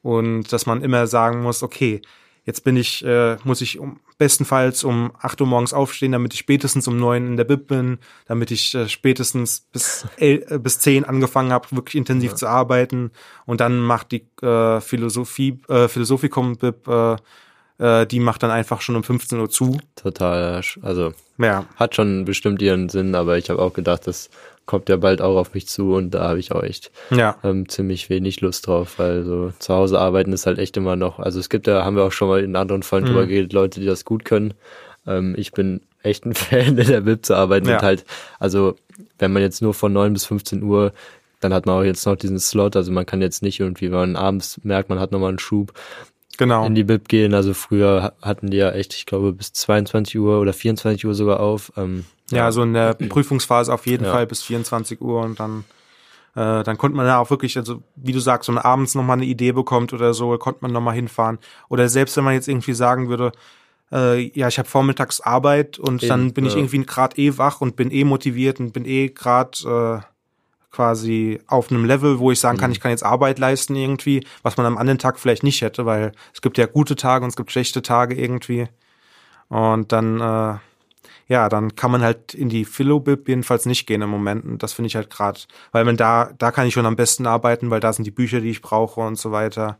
und 0.00 0.50
dass 0.50 0.64
man 0.64 0.82
immer 0.82 1.06
sagen 1.06 1.42
muss, 1.42 1.62
okay, 1.62 2.00
jetzt 2.46 2.64
bin 2.64 2.78
ich, 2.78 3.04
äh, 3.04 3.36
muss 3.44 3.60
ich 3.60 3.78
um, 3.78 4.00
bestenfalls 4.16 4.82
um 4.82 5.12
acht 5.20 5.38
Uhr 5.42 5.46
morgens 5.46 5.74
aufstehen, 5.74 6.12
damit 6.12 6.32
ich 6.32 6.40
spätestens 6.40 6.88
um 6.88 6.96
neun 6.96 7.26
in 7.26 7.36
der 7.36 7.44
BIP 7.44 7.66
bin, 7.66 7.98
damit 8.24 8.50
ich 8.50 8.74
äh, 8.74 8.88
spätestens 8.88 9.60
bis, 9.72 10.06
äh, 10.16 10.58
bis 10.58 10.78
zehn 10.78 11.04
angefangen 11.04 11.52
habe, 11.52 11.68
wirklich 11.72 11.96
intensiv 11.96 12.30
ja. 12.30 12.36
zu 12.36 12.46
arbeiten 12.46 13.10
und 13.44 13.60
dann 13.60 13.78
macht 13.78 14.10
die 14.12 14.26
äh, 14.40 14.80
Philosophie, 14.80 15.60
äh, 15.68 15.86
Philosophikum 15.86 16.56
BIP 16.56 16.88
äh, 16.88 17.16
äh, 17.78 18.06
die 18.06 18.20
macht 18.20 18.42
dann 18.42 18.50
einfach 18.50 18.80
schon 18.80 18.96
um 18.96 19.04
15 19.04 19.38
Uhr 19.38 19.50
zu. 19.50 19.78
Total, 19.96 20.60
also 20.82 21.12
ja. 21.38 21.64
hat 21.76 21.94
schon 21.94 22.24
bestimmt 22.24 22.62
ihren 22.62 22.88
Sinn, 22.88 23.14
aber 23.14 23.38
ich 23.38 23.50
habe 23.50 23.60
auch 23.60 23.72
gedacht, 23.72 24.06
das 24.06 24.30
kommt 24.66 24.88
ja 24.88 24.96
bald 24.96 25.20
auch 25.20 25.36
auf 25.36 25.52
mich 25.52 25.68
zu 25.68 25.94
und 25.94 26.12
da 26.12 26.28
habe 26.28 26.38
ich 26.38 26.52
auch 26.52 26.62
echt 26.62 26.90
ja. 27.10 27.36
ähm, 27.44 27.68
ziemlich 27.68 28.08
wenig 28.08 28.40
Lust 28.40 28.66
drauf, 28.66 28.98
weil 28.98 29.24
so 29.24 29.52
zu 29.58 29.74
Hause 29.74 30.00
arbeiten 30.00 30.32
ist 30.32 30.46
halt 30.46 30.58
echt 30.58 30.76
immer 30.76 30.96
noch, 30.96 31.18
also 31.18 31.38
es 31.38 31.50
gibt 31.50 31.66
ja, 31.66 31.84
haben 31.84 31.96
wir 31.96 32.04
auch 32.04 32.12
schon 32.12 32.28
mal 32.28 32.42
in 32.42 32.56
anderen 32.56 32.82
Fällen 32.82 33.04
mhm. 33.04 33.08
drüber 33.08 33.26
geredet, 33.26 33.52
Leute, 33.52 33.80
die 33.80 33.86
das 33.86 34.04
gut 34.04 34.24
können. 34.24 34.54
Ähm, 35.06 35.34
ich 35.36 35.52
bin 35.52 35.82
echt 36.02 36.24
ein 36.24 36.34
Fan, 36.34 36.78
in 36.78 36.86
der 36.86 37.04
WIP 37.04 37.26
zu 37.26 37.34
arbeiten 37.34 37.68
ja. 37.68 37.76
und 37.76 37.82
halt, 37.82 38.04
also 38.38 38.76
wenn 39.18 39.32
man 39.32 39.42
jetzt 39.42 39.60
nur 39.60 39.74
von 39.74 39.92
9 39.92 40.12
bis 40.14 40.24
15 40.24 40.62
Uhr 40.62 40.92
dann 41.44 41.52
hat 41.52 41.66
man 41.66 41.76
auch 41.76 41.84
jetzt 41.84 42.06
noch 42.06 42.16
diesen 42.16 42.38
Slot, 42.38 42.74
also 42.74 42.90
man 42.90 43.04
kann 43.04 43.20
jetzt 43.20 43.42
nicht 43.42 43.60
irgendwie, 43.60 43.92
wenn 43.92 43.98
man 43.98 44.16
abends 44.16 44.58
merkt, 44.62 44.88
man 44.88 44.98
hat 44.98 45.12
nochmal 45.12 45.28
einen 45.28 45.38
Schub, 45.38 45.74
genau. 46.36 46.64
in 46.66 46.74
die 46.74 46.84
Bib 46.84 47.08
gehen. 47.08 47.34
Also 47.34 47.54
früher 47.54 48.14
hatten 48.22 48.50
die 48.50 48.56
ja 48.56 48.70
echt, 48.70 48.94
ich 48.94 49.06
glaube, 49.06 49.32
bis 49.32 49.52
22 49.52 50.18
Uhr 50.18 50.40
oder 50.40 50.52
24 50.52 51.04
Uhr 51.06 51.14
sogar 51.14 51.40
auf. 51.40 51.72
Ähm, 51.76 52.04
ja, 52.30 52.38
ja, 52.38 52.52
so 52.52 52.62
in 52.62 52.74
der 52.74 52.94
Prüfungsphase 53.08 53.72
auf 53.72 53.86
jeden 53.86 54.04
ja. 54.04 54.12
Fall 54.12 54.26
bis 54.26 54.42
24 54.42 55.00
Uhr 55.00 55.20
und 55.20 55.40
dann 55.40 55.64
äh, 56.34 56.64
dann 56.64 56.78
konnte 56.78 56.96
man 56.96 57.06
ja 57.06 57.18
auch 57.18 57.30
wirklich, 57.30 57.56
also 57.56 57.82
wie 57.94 58.12
du 58.12 58.18
sagst, 58.18 58.48
wenn 58.48 58.56
man 58.56 58.64
abends 58.64 58.94
nochmal 58.94 59.18
eine 59.18 59.26
Idee 59.26 59.52
bekommt 59.52 59.92
oder 59.92 60.14
so, 60.14 60.36
konnte 60.38 60.62
man 60.62 60.72
nochmal 60.72 60.94
hinfahren. 60.94 61.38
Oder 61.68 61.88
selbst 61.88 62.16
wenn 62.16 62.24
man 62.24 62.34
jetzt 62.34 62.48
irgendwie 62.48 62.72
sagen 62.72 63.08
würde, 63.08 63.30
äh, 63.92 64.30
ja, 64.36 64.48
ich 64.48 64.58
habe 64.58 64.68
vormittags 64.68 65.20
Arbeit 65.20 65.78
und 65.78 66.02
Eben, 66.02 66.08
dann 66.08 66.32
bin 66.32 66.44
ja. 66.44 66.50
ich 66.50 66.56
irgendwie 66.56 66.82
gerade 66.84 67.16
eh 67.16 67.38
wach 67.38 67.60
und 67.60 67.76
bin 67.76 67.90
eh 67.92 68.02
motiviert 68.02 68.58
und 68.58 68.72
bin 68.72 68.84
eh 68.84 69.08
gerade 69.08 70.02
äh, 70.02 70.13
quasi 70.74 71.40
auf 71.46 71.70
einem 71.70 71.84
Level, 71.84 72.18
wo 72.18 72.32
ich 72.32 72.40
sagen 72.40 72.58
kann, 72.58 72.70
mhm. 72.70 72.72
ich 72.72 72.80
kann 72.80 72.90
jetzt 72.90 73.04
Arbeit 73.04 73.38
leisten 73.38 73.76
irgendwie, 73.76 74.26
was 74.42 74.56
man 74.56 74.66
am 74.66 74.76
anderen 74.76 74.98
Tag 74.98 75.18
vielleicht 75.20 75.44
nicht 75.44 75.62
hätte, 75.62 75.86
weil 75.86 76.12
es 76.32 76.42
gibt 76.42 76.58
ja 76.58 76.66
gute 76.66 76.96
Tage 76.96 77.24
und 77.24 77.30
es 77.30 77.36
gibt 77.36 77.52
schlechte 77.52 77.80
Tage 77.80 78.16
irgendwie. 78.16 78.66
Und 79.48 79.92
dann, 79.92 80.20
äh, 80.20 80.58
ja, 81.28 81.48
dann 81.48 81.76
kann 81.76 81.92
man 81.92 82.02
halt 82.02 82.34
in 82.34 82.48
die 82.48 82.64
Philo-Bib 82.64 83.28
jedenfalls 83.28 83.66
nicht 83.66 83.86
gehen 83.86 84.02
im 84.02 84.10
Moment. 84.10 84.44
Und 84.44 84.62
das 84.62 84.72
finde 84.72 84.88
ich 84.88 84.96
halt 84.96 85.10
gerade, 85.10 85.40
weil 85.70 85.84
man 85.84 85.96
da, 85.96 86.30
da 86.38 86.50
kann 86.50 86.66
ich 86.66 86.74
schon 86.74 86.86
am 86.86 86.96
besten 86.96 87.26
arbeiten, 87.26 87.70
weil 87.70 87.80
da 87.80 87.92
sind 87.92 88.04
die 88.04 88.10
Bücher, 88.10 88.40
die 88.40 88.50
ich 88.50 88.62
brauche 88.62 89.00
und 89.00 89.16
so 89.16 89.30
weiter. 89.30 89.78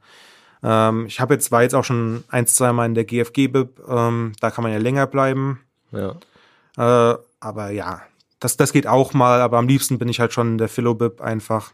Ähm, 0.63 1.07
ich 1.07 1.21
habe 1.21 1.35
jetzt, 1.35 1.51
war 1.51 1.63
jetzt 1.63 1.75
auch 1.75 1.85
schon 1.85 2.23
ein, 2.29 2.47
zwei 2.47 2.73
Mal 2.73 2.87
in 2.87 2.95
der 2.95 3.05
GFG-Bib, 3.05 3.81
ähm, 3.89 4.33
da 4.41 4.51
kann 4.51 4.63
man 4.63 4.73
ja 4.73 4.79
länger 4.79 5.07
bleiben. 5.07 5.61
Ja. 5.91 6.15
Äh, 6.77 7.19
aber 7.41 7.71
ja, 7.71 8.03
das, 8.45 8.57
das 8.59 8.73
geht 8.73 8.87
auch 8.87 9.15
mal, 9.15 9.41
aber 9.41 9.59
am 9.59 9.67
liebsten 9.67 9.99
bin 9.99 10.09
ich 10.09 10.21
halt 10.21 10.33
schon 10.33 10.59
der 10.59 10.69
Philobib 10.69 11.21
einfach. 11.21 11.73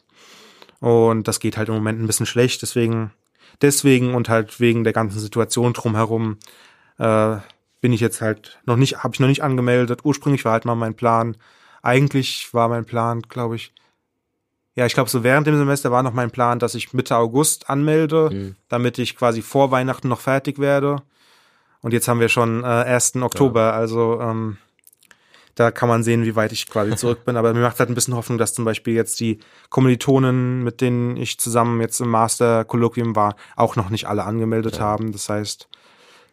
Und 0.79 1.27
das 1.27 1.41
geht 1.41 1.57
halt 1.57 1.69
im 1.69 1.75
Moment 1.75 2.01
ein 2.01 2.07
bisschen 2.07 2.27
schlecht, 2.27 2.63
deswegen, 2.63 3.13
deswegen 3.61 4.15
und 4.15 4.29
halt 4.29 4.61
wegen 4.61 4.85
der 4.85 4.93
ganzen 4.93 5.19
Situation 5.19 5.73
drumherum 5.73 6.39
äh, 6.99 7.37
bin 7.81 7.93
ich 7.93 8.01
jetzt 8.01 8.21
halt 8.21 8.61
noch 8.67 8.77
nicht, 8.77 9.03
habe 9.03 9.15
ich 9.15 9.21
noch 9.21 9.29
nicht 9.29 9.43
angemeldet. 9.43 10.01
Ursprünglich 10.05 10.45
war 10.45 10.53
halt 10.53 10.65
mal 10.65 10.77
mein 10.77 10.95
Plan. 10.95 11.37
Eigentlich 11.83 12.55
war 12.55 12.69
mein 12.69 12.85
Plan, 12.85 13.23
glaube 13.23 13.57
ich, 13.57 13.73
ja, 14.77 14.87
ich 14.87 14.95
glaube, 14.95 15.11
so 15.11 15.25
während 15.25 15.47
dem 15.47 15.59
Semester 15.59 15.91
war 15.91 16.03
noch 16.03 16.13
mein 16.13 16.31
Plan, 16.31 16.61
dass 16.61 16.77
ich 16.77 16.93
Mitte 16.93 17.17
August 17.17 17.69
anmelde, 17.69 18.31
mhm. 18.33 18.57
damit 18.69 18.99
ich 18.99 19.17
quasi 19.17 19.43
vor 19.43 19.73
Weihnachten 19.73 20.09
noch 20.09 20.21
fertig 20.21 20.59
werde. 20.59 21.03
Und 21.83 21.93
jetzt 21.93 22.07
haben 22.07 22.21
wir 22.21 22.29
schon 22.29 22.63
äh, 22.63 22.67
1. 22.67 23.17
Oktober, 23.17 23.61
ja. 23.61 23.73
also 23.73 24.21
ähm, 24.21 24.59
da 25.55 25.71
kann 25.71 25.89
man 25.89 26.03
sehen, 26.03 26.25
wie 26.25 26.37
weit 26.37 26.53
ich 26.53 26.69
quasi 26.69 26.97
zurück 26.97 27.25
bin. 27.25 27.37
Aber 27.37 27.53
mir 27.53 27.61
macht 27.61 27.79
halt 27.79 27.91
ein 27.91 27.95
bisschen 27.95 28.15
Hoffnung, 28.15 28.39
dass 28.39 28.55
zum 28.55 28.65
Beispiel 28.65 28.95
jetzt 28.95 29.21
die 29.21 29.39
Kommilitonen, 29.69 30.63
mit 30.63 30.81
denen 30.81 31.17
ich 31.17 31.39
zusammen 31.39 31.81
jetzt 31.81 32.01
im 32.01 32.09
Master-Kolloquium 32.09 33.17
war, 33.17 33.37
auch 33.57 33.77
noch 33.77 33.91
nicht 33.91 34.07
alle 34.07 34.25
angemeldet 34.25 34.77
ja. 34.77 34.83
haben. 34.83 35.13
Das 35.13 35.29
heißt, 35.29 35.69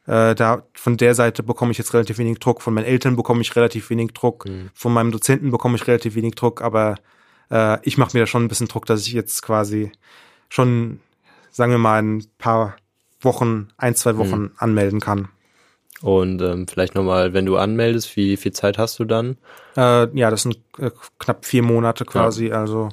äh, 0.06 0.36
da 0.36 0.64
von 0.74 0.98
der 0.98 1.16
Seite 1.16 1.44
bekomme 1.44 1.72
ich 1.72 1.78
jetzt 1.78 1.94
relativ 1.94 2.18
wenig 2.18 2.40
Druck. 2.40 2.62
Von 2.62 2.74
meinen 2.74 2.86
Eltern 2.86 3.16
bekomme 3.16 3.42
ich 3.42 3.56
relativ 3.56 3.90
wenig 3.90 4.12
Druck. 4.14 4.46
Mhm. 4.46 4.70
Von 4.74 4.94
meinem 4.94 5.12
Dozenten 5.12 5.52
bekomme 5.52 5.76
ich 5.76 5.88
relativ 5.88 6.16
wenig 6.16 6.36
Druck. 6.36 6.62
Aber 6.62 6.96
äh, 7.52 7.78
ich 7.84 7.98
mache 7.98 8.16
mir 8.16 8.22
da 8.22 8.28
schon 8.28 8.44
ein 8.44 8.48
bisschen 8.48 8.68
Druck, 8.68 8.86
dass 8.86 9.06
ich 9.06 9.14
jetzt 9.14 9.42
quasi 9.42 9.92
schon, 10.50 11.02
sagen 11.52 11.72
wir 11.72 11.80
mal, 11.80 12.02
ein 12.02 12.26
paar 12.38 12.78
Wochen, 13.22 13.70
ein, 13.78 13.96
zwei 13.96 14.18
Wochen 14.18 14.42
mhm. 14.42 14.52
anmelden 14.58 15.00
kann. 15.00 15.30
Und 16.02 16.42
ähm, 16.42 16.68
vielleicht 16.68 16.96
nochmal, 16.96 17.34
wenn 17.34 17.46
du 17.46 17.58
anmeldest, 17.58 18.16
wie 18.16 18.38
viel 18.38 18.52
Zeit 18.52 18.78
hast 18.78 19.00
du 19.00 19.06
dann? 19.06 19.38
Äh, 19.76 20.08
ja, 20.18 20.30
das 20.30 20.44
sind 20.44 20.60
äh, 20.78 20.92
knapp 21.18 21.46
vier 21.46 21.64
Monate 21.64 22.06
quasi. 22.06 22.48
Ja. 22.50 22.60
Also 22.60 22.90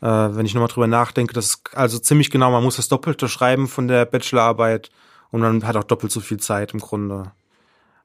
äh, 0.00 0.06
wenn 0.06 0.46
ich 0.46 0.54
nochmal 0.54 0.68
drüber 0.68 0.86
nachdenke, 0.86 1.34
das 1.34 1.46
ist 1.46 1.62
also 1.74 1.98
ziemlich 1.98 2.30
genau, 2.30 2.50
man 2.50 2.62
muss 2.62 2.76
das 2.76 2.88
Doppelte 2.88 3.28
schreiben 3.28 3.68
von 3.68 3.86
der 3.86 4.06
Bachelorarbeit 4.06 4.90
und 5.30 5.42
man 5.42 5.66
hat 5.66 5.76
auch 5.76 5.84
doppelt 5.84 6.12
so 6.12 6.20
viel 6.20 6.38
Zeit 6.38 6.72
im 6.72 6.80
Grunde. 6.80 7.32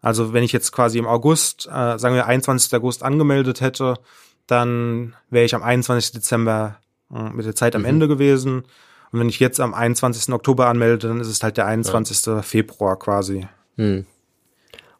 Also 0.02 0.34
wenn 0.34 0.44
ich 0.44 0.52
jetzt 0.52 0.72
quasi 0.72 0.98
im 0.98 1.08
August, 1.08 1.68
äh, 1.68 1.98
sagen 1.98 2.16
wir 2.16 2.26
21. 2.26 2.74
August 2.74 3.04
angemeldet 3.04 3.62
hätte, 3.62 3.96
dann 4.48 5.14
wäre 5.30 5.46
ich 5.46 5.56
am 5.56 5.64
21. 5.64 6.12
Dezember 6.14 6.78
äh, 7.14 7.30
mit 7.30 7.46
der 7.46 7.56
Zeit 7.56 7.76
am 7.76 7.84
mhm. 7.84 7.88
Ende 7.88 8.08
gewesen. 8.08 8.64
Und 9.12 9.20
wenn 9.20 9.30
ich 9.30 9.40
jetzt 9.40 9.60
am 9.60 9.74
21. 9.74 10.34
Oktober 10.34 10.68
anmelde, 10.68 11.08
dann 11.08 11.20
ist 11.20 11.28
es 11.28 11.44
halt 11.44 11.58
der 11.58 11.68
21. 11.68 12.26
Ja. 12.26 12.42
Februar 12.42 12.98
quasi. 12.98 13.48
Hm. 13.82 14.06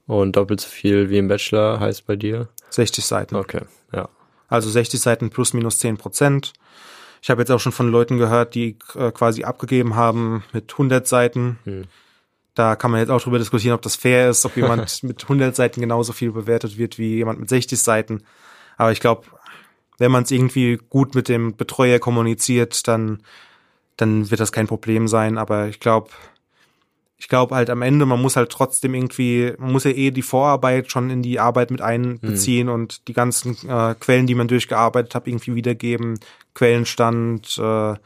Und 0.08 0.36
doppelt 0.36 0.60
so 0.60 0.68
viel 0.68 1.12
wie 1.12 1.20
im 1.20 1.28
Bachelor 1.28 1.80
heißt 1.80 2.08
bei 2.08 2.16
dir? 2.16 2.50
60 2.72 3.06
Seiten. 3.06 3.36
Okay, 3.36 3.62
ja. 3.94 4.10
Also 4.48 4.70
60 4.70 5.00
Seiten 5.00 5.30
plus 5.30 5.54
minus 5.54 5.78
10 5.80 5.98
Prozent. 5.98 6.54
Ich 7.22 7.30
habe 7.30 7.42
jetzt 7.42 7.52
auch 7.52 7.60
schon 7.60 7.72
von 7.72 7.92
Leuten 7.92 8.18
gehört, 8.18 8.56
die 8.56 8.78
äh, 8.96 9.12
quasi 9.12 9.44
abgegeben 9.44 9.96
haben 9.96 10.44
mit 10.52 10.72
100 10.72 11.08
Seiten. 11.08 11.60
Hm. 11.66 11.84
Da 12.56 12.76
kann 12.76 12.90
man 12.90 13.00
jetzt 13.00 13.12
auch 13.12 13.22
drüber 13.22 13.38
diskutieren, 13.38 13.76
ob 13.76 13.84
das 13.84 13.96
fair 13.96 14.32
ist, 14.32 14.44
ob 14.46 14.58
jemand 14.58 15.04
mit 15.04 15.22
100 15.24 15.56
Seiten 15.56 15.80
genauso 15.80 16.12
viel 16.12 16.32
bewertet 16.32 16.78
wird 16.78 16.98
wie 16.98 17.18
jemand 17.18 17.40
mit 17.40 17.50
60 17.50 17.80
Seiten. 17.80 18.24
Aber 18.78 18.92
ich 18.92 19.00
glaube, 19.00 19.28
wenn 20.00 20.12
man 20.12 20.24
es 20.24 20.32
irgendwie 20.32 20.80
gut 20.90 21.14
mit 21.14 21.30
dem 21.30 21.56
Betreuer 21.56 22.00
kommuniziert, 22.00 22.88
dann, 22.88 23.22
dann 23.96 24.32
wird 24.32 24.42
das 24.42 24.52
kein 24.52 24.68
Problem 24.68 25.08
sein. 25.08 25.38
Aber 25.38 25.68
ich 25.68 25.80
glaube, 25.80 26.10
ich 27.22 27.28
glaube 27.28 27.54
halt 27.54 27.70
am 27.70 27.84
Ende, 27.84 28.08
man 28.08 28.20
muss 28.20 28.36
halt 28.36 28.50
trotzdem 28.50 28.96
irgendwie, 28.96 29.54
man 29.60 29.72
muss 29.72 29.84
ja 29.84 29.92
eh 29.92 30.10
die 30.10 30.24
Vorarbeit 30.24 30.92
schon 30.92 31.12
in 31.12 31.22
die 31.22 31.40
Arbeit 31.40 31.70
mit 31.70 31.80
einbeziehen 31.80 32.66
mhm. 32.66 32.74
und 32.74 33.08
die 33.08 33.14
ganzen 33.14 33.56
äh, 33.70 33.94
Quellen, 33.94 34.26
die 34.26 34.34
man 34.34 34.48
durchgearbeitet 34.48 35.14
hat, 35.14 35.28
irgendwie 35.28 35.54
wiedergeben, 35.54 36.20
Quellenstand, 36.56 37.60
äh, 37.60 37.62
eine 37.62 38.00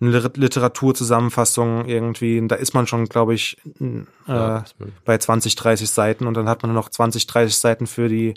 Literaturzusammenfassung 0.00 1.84
irgendwie. 1.84 2.42
Da 2.48 2.54
ist 2.54 2.72
man 2.72 2.86
schon, 2.86 3.04
glaube 3.04 3.34
ich, 3.34 3.58
äh, 3.78 4.04
ja, 4.26 4.64
bei 5.04 5.18
20, 5.18 5.54
30 5.54 5.90
Seiten 5.90 6.26
und 6.26 6.32
dann 6.34 6.48
hat 6.48 6.62
man 6.62 6.72
noch 6.72 6.88
20, 6.88 7.26
30 7.26 7.54
Seiten 7.54 7.86
für 7.86 8.08
die 8.08 8.32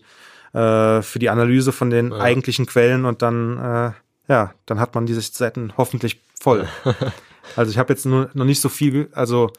äh, 0.51 1.01
für 1.01 1.19
die 1.19 1.29
Analyse 1.29 1.71
von 1.71 1.89
den 1.89 2.11
ja. 2.11 2.17
eigentlichen 2.17 2.65
Quellen 2.65 3.05
und 3.05 3.21
dann 3.21 3.57
äh, 3.57 3.91
ja, 4.27 4.53
dann 4.65 4.81
hat 4.81 4.95
man 4.95 5.05
diese 5.05 5.21
Seiten 5.21 5.71
hoffentlich 5.77 6.19
voll. 6.37 6.67
also 7.55 7.71
ich 7.71 7.77
habe 7.77 7.93
jetzt 7.93 8.05
nur 8.05 8.29
noch 8.33 8.45
nicht 8.45 8.59
so 8.59 8.67
viel, 8.67 9.07
also 9.13 9.53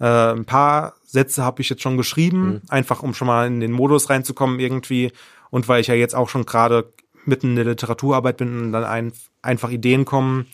äh, 0.00 0.32
ein 0.32 0.44
paar 0.44 0.94
Sätze 1.04 1.44
habe 1.44 1.62
ich 1.62 1.68
jetzt 1.68 1.82
schon 1.82 1.96
geschrieben, 1.96 2.46
mhm. 2.46 2.60
einfach 2.68 3.02
um 3.02 3.14
schon 3.14 3.26
mal 3.26 3.46
in 3.46 3.60
den 3.60 3.72
Modus 3.72 4.10
reinzukommen 4.10 4.60
irgendwie. 4.60 5.12
Und 5.50 5.68
weil 5.68 5.80
ich 5.80 5.86
ja 5.86 5.94
jetzt 5.94 6.14
auch 6.14 6.28
schon 6.28 6.44
gerade 6.44 6.92
mitten 7.24 7.50
in 7.50 7.56
der 7.56 7.64
Literaturarbeit 7.64 8.36
bin 8.36 8.66
und 8.66 8.72
dann 8.72 8.84
ein, 8.84 9.12
einfach 9.42 9.70
Ideen 9.70 10.04
kommen. 10.04 10.46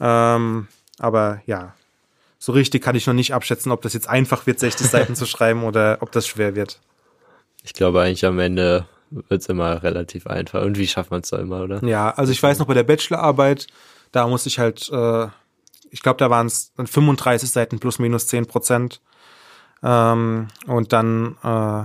Ähm, 0.00 0.68
aber 0.98 1.40
ja, 1.46 1.74
so 2.38 2.52
richtig 2.52 2.82
kann 2.82 2.96
ich 2.96 3.06
noch 3.06 3.14
nicht 3.14 3.32
abschätzen, 3.32 3.72
ob 3.72 3.82
das 3.82 3.94
jetzt 3.94 4.08
einfach 4.08 4.46
wird, 4.46 4.60
60 4.60 4.86
Seiten 4.86 5.14
zu 5.16 5.26
schreiben 5.26 5.64
oder 5.64 5.98
ob 6.00 6.12
das 6.12 6.26
schwer 6.26 6.54
wird. 6.54 6.80
Ich 7.62 7.72
glaube 7.72 8.02
eigentlich 8.02 8.26
am 8.26 8.38
Ende 8.38 8.86
wird 9.10 9.42
es 9.42 9.48
immer 9.48 9.82
relativ 9.82 10.26
einfach. 10.26 10.60
Irgendwie 10.60 10.86
schafft 10.86 11.10
man 11.10 11.20
es 11.20 11.30
da 11.30 11.38
immer, 11.38 11.62
oder? 11.62 11.82
Ja, 11.84 12.10
also 12.10 12.32
ich 12.32 12.42
weiß 12.42 12.58
noch 12.58 12.66
bei 12.66 12.74
der 12.74 12.82
Bachelorarbeit, 12.82 13.66
da 14.12 14.26
muss 14.28 14.46
ich 14.46 14.58
halt 14.58 14.90
äh, 14.90 15.28
ich 15.94 16.02
glaube, 16.02 16.18
da 16.18 16.28
waren 16.28 16.48
es 16.48 16.72
35 16.76 17.48
Seiten 17.48 17.78
plus 17.78 18.00
minus 18.00 18.26
10 18.26 18.46
Prozent. 18.46 19.00
Ähm, 19.80 20.48
und 20.66 20.92
dann, 20.92 21.36
äh, 21.44 21.84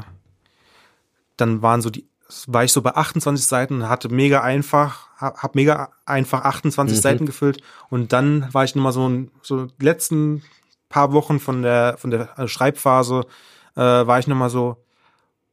dann 1.37 1.61
waren 1.61 1.83
so 1.83 1.91
die, 1.91 2.09
war 2.47 2.63
ich 2.63 2.73
so 2.73 2.81
bei 2.81 2.95
28 2.95 3.45
Seiten, 3.45 3.87
hatte 3.87 4.09
mega 4.09 4.41
einfach, 4.41 5.09
hab 5.17 5.53
mega 5.53 5.91
einfach 6.07 6.43
28 6.43 6.97
mhm. 6.97 7.01
Seiten 7.01 7.25
gefüllt 7.27 7.61
und 7.89 8.11
dann 8.11 8.51
war 8.51 8.63
ich 8.63 8.73
nochmal 8.73 8.93
so, 8.93 9.27
so 9.43 9.67
letzten 9.79 10.43
paar 10.89 11.13
Wochen 11.13 11.39
von 11.39 11.61
der, 11.61 11.97
von 11.99 12.09
der 12.09 12.37
äh, 12.39 12.47
Schreibphase, 12.47 13.27
äh, 13.75 13.81
war 13.81 14.17
ich 14.17 14.25
nochmal 14.25 14.49
so, 14.49 14.83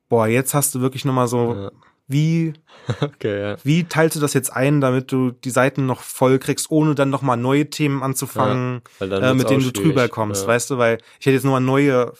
boah, 0.08 0.28
jetzt 0.28 0.54
hast 0.54 0.74
du 0.74 0.80
wirklich 0.80 1.04
nochmal 1.04 1.28
so, 1.28 1.54
ja. 1.54 1.70
Wie, 2.08 2.52
okay, 3.00 3.40
ja. 3.40 3.56
wie 3.62 3.84
teilst 3.84 4.16
du 4.16 4.20
das 4.20 4.34
jetzt 4.34 4.52
ein, 4.52 4.80
damit 4.80 5.10
du 5.10 5.32
die 5.32 5.50
Seiten 5.50 5.86
noch 5.86 6.00
voll 6.00 6.38
kriegst, 6.38 6.70
ohne 6.70 6.94
dann 6.94 7.10
nochmal 7.10 7.36
neue 7.36 7.68
Themen 7.68 8.02
anzufangen, 8.02 8.82
ja, 9.00 9.06
äh, 9.06 9.34
mit 9.34 9.50
denen 9.50 9.62
du 9.62 9.72
drüber 9.72 10.08
kommst, 10.08 10.46
weißt 10.46 10.70
du, 10.70 10.78
weil 10.78 10.98
ich 11.18 11.26
hätte 11.26 11.34
jetzt 11.34 11.44
nochmal 11.44 11.60
neue 11.60 12.12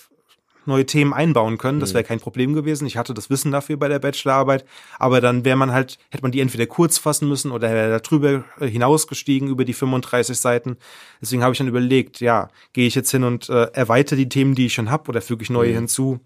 neue 0.67 0.85
Themen 0.85 1.15
einbauen 1.15 1.59
können. 1.59 1.81
Das 1.81 1.95
wäre 1.95 2.03
mhm. 2.03 2.09
kein 2.09 2.21
Problem 2.21 2.55
gewesen. 2.55 2.87
Ich 2.87 2.97
hatte 2.97 3.15
das 3.15 3.31
Wissen 3.31 3.53
dafür 3.53 3.77
bei 3.77 3.89
der 3.89 3.99
Bachelorarbeit. 3.99 4.65
Aber 4.99 5.21
dann 5.21 5.45
wäre 5.45 5.57
man 5.57 5.73
halt, 5.73 5.99
hätte 6.11 6.23
man 6.23 6.33
die 6.33 6.41
entweder 6.41 6.67
kurz 6.67 6.99
fassen 6.99 7.29
müssen 7.29 7.53
oder 7.53 7.71
wäre 7.71 8.01
darüber 8.01 8.45
äh, 8.59 8.67
hinausgestiegen 8.67 9.49
über 9.49 9.65
die 9.65 9.73
35 9.73 10.37
Seiten. 10.37 10.77
Deswegen 11.21 11.43
habe 11.43 11.53
ich 11.53 11.59
dann 11.59 11.69
überlegt, 11.69 12.21
ja, 12.21 12.49
gehe 12.73 12.87
ich 12.87 12.95
jetzt 12.95 13.11
hin 13.11 13.25
und 13.25 13.49
äh, 13.49 13.71
erweitere 13.73 14.17
die 14.17 14.29
Themen, 14.29 14.55
die 14.55 14.67
ich 14.67 14.75
schon 14.75 14.91
habe 14.91 15.09
oder 15.09 15.23
füge 15.23 15.43
ich 15.43 15.51
neue 15.51 15.71
mhm. 15.71 15.77
hinzu. 15.77 16.21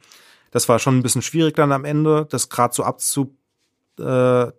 Das 0.50 0.68
war 0.68 0.78
schon 0.78 0.98
ein 0.98 1.02
bisschen 1.02 1.22
schwierig 1.22 1.54
dann 1.54 1.70
am 1.70 1.84
Ende, 1.84 2.26
das 2.28 2.48
gerade 2.48 2.74
so 2.74 2.82
abzupassen 2.82 3.39
äh, 4.00 4.52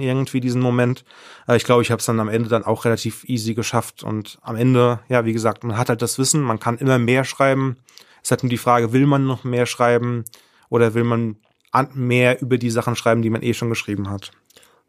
irgendwie 0.00 0.40
diesen 0.40 0.60
Moment. 0.60 1.04
Aber 1.46 1.56
ich 1.56 1.64
glaube, 1.64 1.82
ich 1.82 1.90
habe 1.90 2.00
es 2.00 2.06
dann 2.06 2.20
am 2.20 2.28
Ende 2.28 2.48
dann 2.48 2.64
auch 2.64 2.84
relativ 2.84 3.24
easy 3.24 3.54
geschafft 3.54 4.02
und 4.02 4.38
am 4.42 4.56
Ende, 4.56 5.00
ja, 5.08 5.24
wie 5.24 5.32
gesagt, 5.32 5.64
man 5.64 5.76
hat 5.76 5.88
halt 5.88 6.02
das 6.02 6.18
Wissen, 6.18 6.42
man 6.42 6.60
kann 6.60 6.78
immer 6.78 6.98
mehr 6.98 7.24
schreiben. 7.24 7.76
Es 8.22 8.28
ist 8.28 8.30
halt 8.30 8.42
nur 8.44 8.50
die 8.50 8.58
Frage, 8.58 8.92
will 8.92 9.06
man 9.06 9.26
noch 9.26 9.44
mehr 9.44 9.66
schreiben 9.66 10.24
oder 10.68 10.94
will 10.94 11.04
man 11.04 11.36
mehr 11.94 12.40
über 12.40 12.56
die 12.56 12.70
Sachen 12.70 12.96
schreiben, 12.96 13.22
die 13.22 13.30
man 13.30 13.42
eh 13.42 13.54
schon 13.54 13.68
geschrieben 13.68 14.08
hat? 14.10 14.30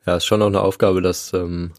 Ja, 0.05 0.17
ist 0.17 0.25
schon 0.25 0.41
auch 0.41 0.47
eine 0.47 0.61
Aufgabe, 0.61 1.01
dass, 1.01 1.33
ähm, 1.33 1.71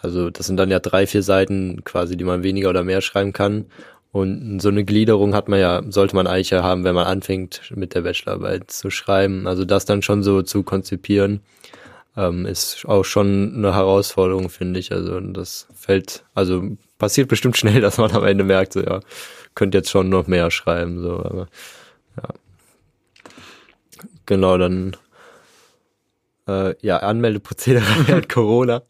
also 0.00 0.30
das 0.30 0.46
sind 0.46 0.56
dann 0.56 0.70
ja 0.70 0.78
drei, 0.78 1.06
vier 1.06 1.22
Seiten 1.22 1.84
quasi, 1.84 2.16
die 2.16 2.24
man 2.24 2.42
weniger 2.42 2.70
oder 2.70 2.84
mehr 2.84 3.02
schreiben 3.02 3.32
kann. 3.32 3.66
Und 4.10 4.60
so 4.60 4.68
eine 4.68 4.84
Gliederung 4.84 5.34
hat 5.34 5.48
man 5.48 5.60
ja, 5.60 5.82
sollte 5.88 6.16
man 6.16 6.26
eigentlich 6.26 6.50
ja 6.50 6.62
haben, 6.62 6.84
wenn 6.84 6.94
man 6.94 7.06
anfängt 7.06 7.72
mit 7.74 7.94
der 7.94 8.02
Bachelorarbeit 8.02 8.70
zu 8.70 8.90
schreiben. 8.90 9.46
Also 9.46 9.64
das 9.64 9.84
dann 9.84 10.02
schon 10.02 10.22
so 10.22 10.42
zu 10.42 10.62
konzipieren, 10.62 11.40
ähm, 12.16 12.46
ist 12.46 12.86
auch 12.86 13.04
schon 13.04 13.54
eine 13.56 13.74
Herausforderung, 13.74 14.48
finde 14.48 14.80
ich. 14.80 14.92
Also 14.92 15.20
das 15.20 15.68
fällt, 15.74 16.24
also 16.34 16.62
passiert 16.98 17.28
bestimmt 17.28 17.56
schnell, 17.56 17.80
dass 17.82 17.98
man 17.98 18.10
am 18.12 18.24
Ende 18.24 18.44
merkt, 18.44 18.72
so 18.72 18.80
ja, 18.80 19.00
könnte 19.54 19.78
jetzt 19.78 19.90
schon 19.90 20.08
noch 20.08 20.26
mehr 20.26 20.50
schreiben, 20.50 21.02
so, 21.02 21.16
aber 21.18 21.48
ja. 22.16 22.28
Genau, 24.24 24.58
dann 24.58 24.96
äh, 26.48 26.74
ja, 26.80 26.98
Anmeldeprozedere 26.98 27.84
während 28.06 28.28
Corona. 28.32 28.82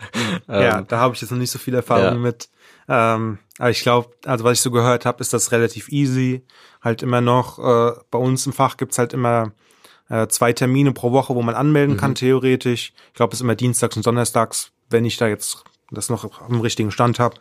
ja, 0.47 0.79
ähm, 0.79 0.87
da 0.89 0.99
habe 0.99 1.15
ich 1.15 1.21
jetzt 1.21 1.31
noch 1.31 1.39
nicht 1.39 1.51
so 1.51 1.59
viel 1.59 1.75
Erfahrung 1.75 2.05
ja. 2.05 2.15
mit. 2.15 2.49
Ähm, 2.89 3.39
aber 3.59 3.71
ich 3.71 3.83
glaube, 3.83 4.11
also 4.25 4.45
was 4.45 4.59
ich 4.59 4.61
so 4.61 4.71
gehört 4.71 5.05
habe, 5.05 5.21
ist 5.21 5.33
das 5.33 5.53
relativ 5.53 5.89
easy. 5.91 6.45
Halt 6.83 7.03
immer 7.03 7.21
noch, 7.21 7.59
äh, 7.59 7.93
bei 8.11 8.19
uns 8.19 8.47
im 8.47 8.53
Fach 8.53 8.77
gibt's 8.77 8.99
halt 8.99 9.13
immer 9.13 9.53
äh, 10.09 10.27
zwei 10.29 10.53
Termine 10.53 10.93
pro 10.93 11.13
Woche, 11.13 11.35
wo 11.35 11.43
man 11.43 11.55
anmelden 11.55 11.97
mhm. 11.97 12.01
kann, 12.01 12.15
theoretisch. 12.15 12.93
Ich 13.09 13.15
glaube, 13.15 13.33
es 13.33 13.39
ist 13.39 13.45
immer 13.45 13.57
dienstags 13.57 13.97
und 13.97 14.07
donnerstags, 14.07 14.73
wenn 14.91 15.05
ich 15.05 15.17
da 15.17 15.29
jetzt 15.29 15.65
das 15.91 16.09
noch 16.09 16.41
am 16.41 16.61
richtigen 16.61 16.91
Stand 16.91 17.19
habe. 17.19 17.37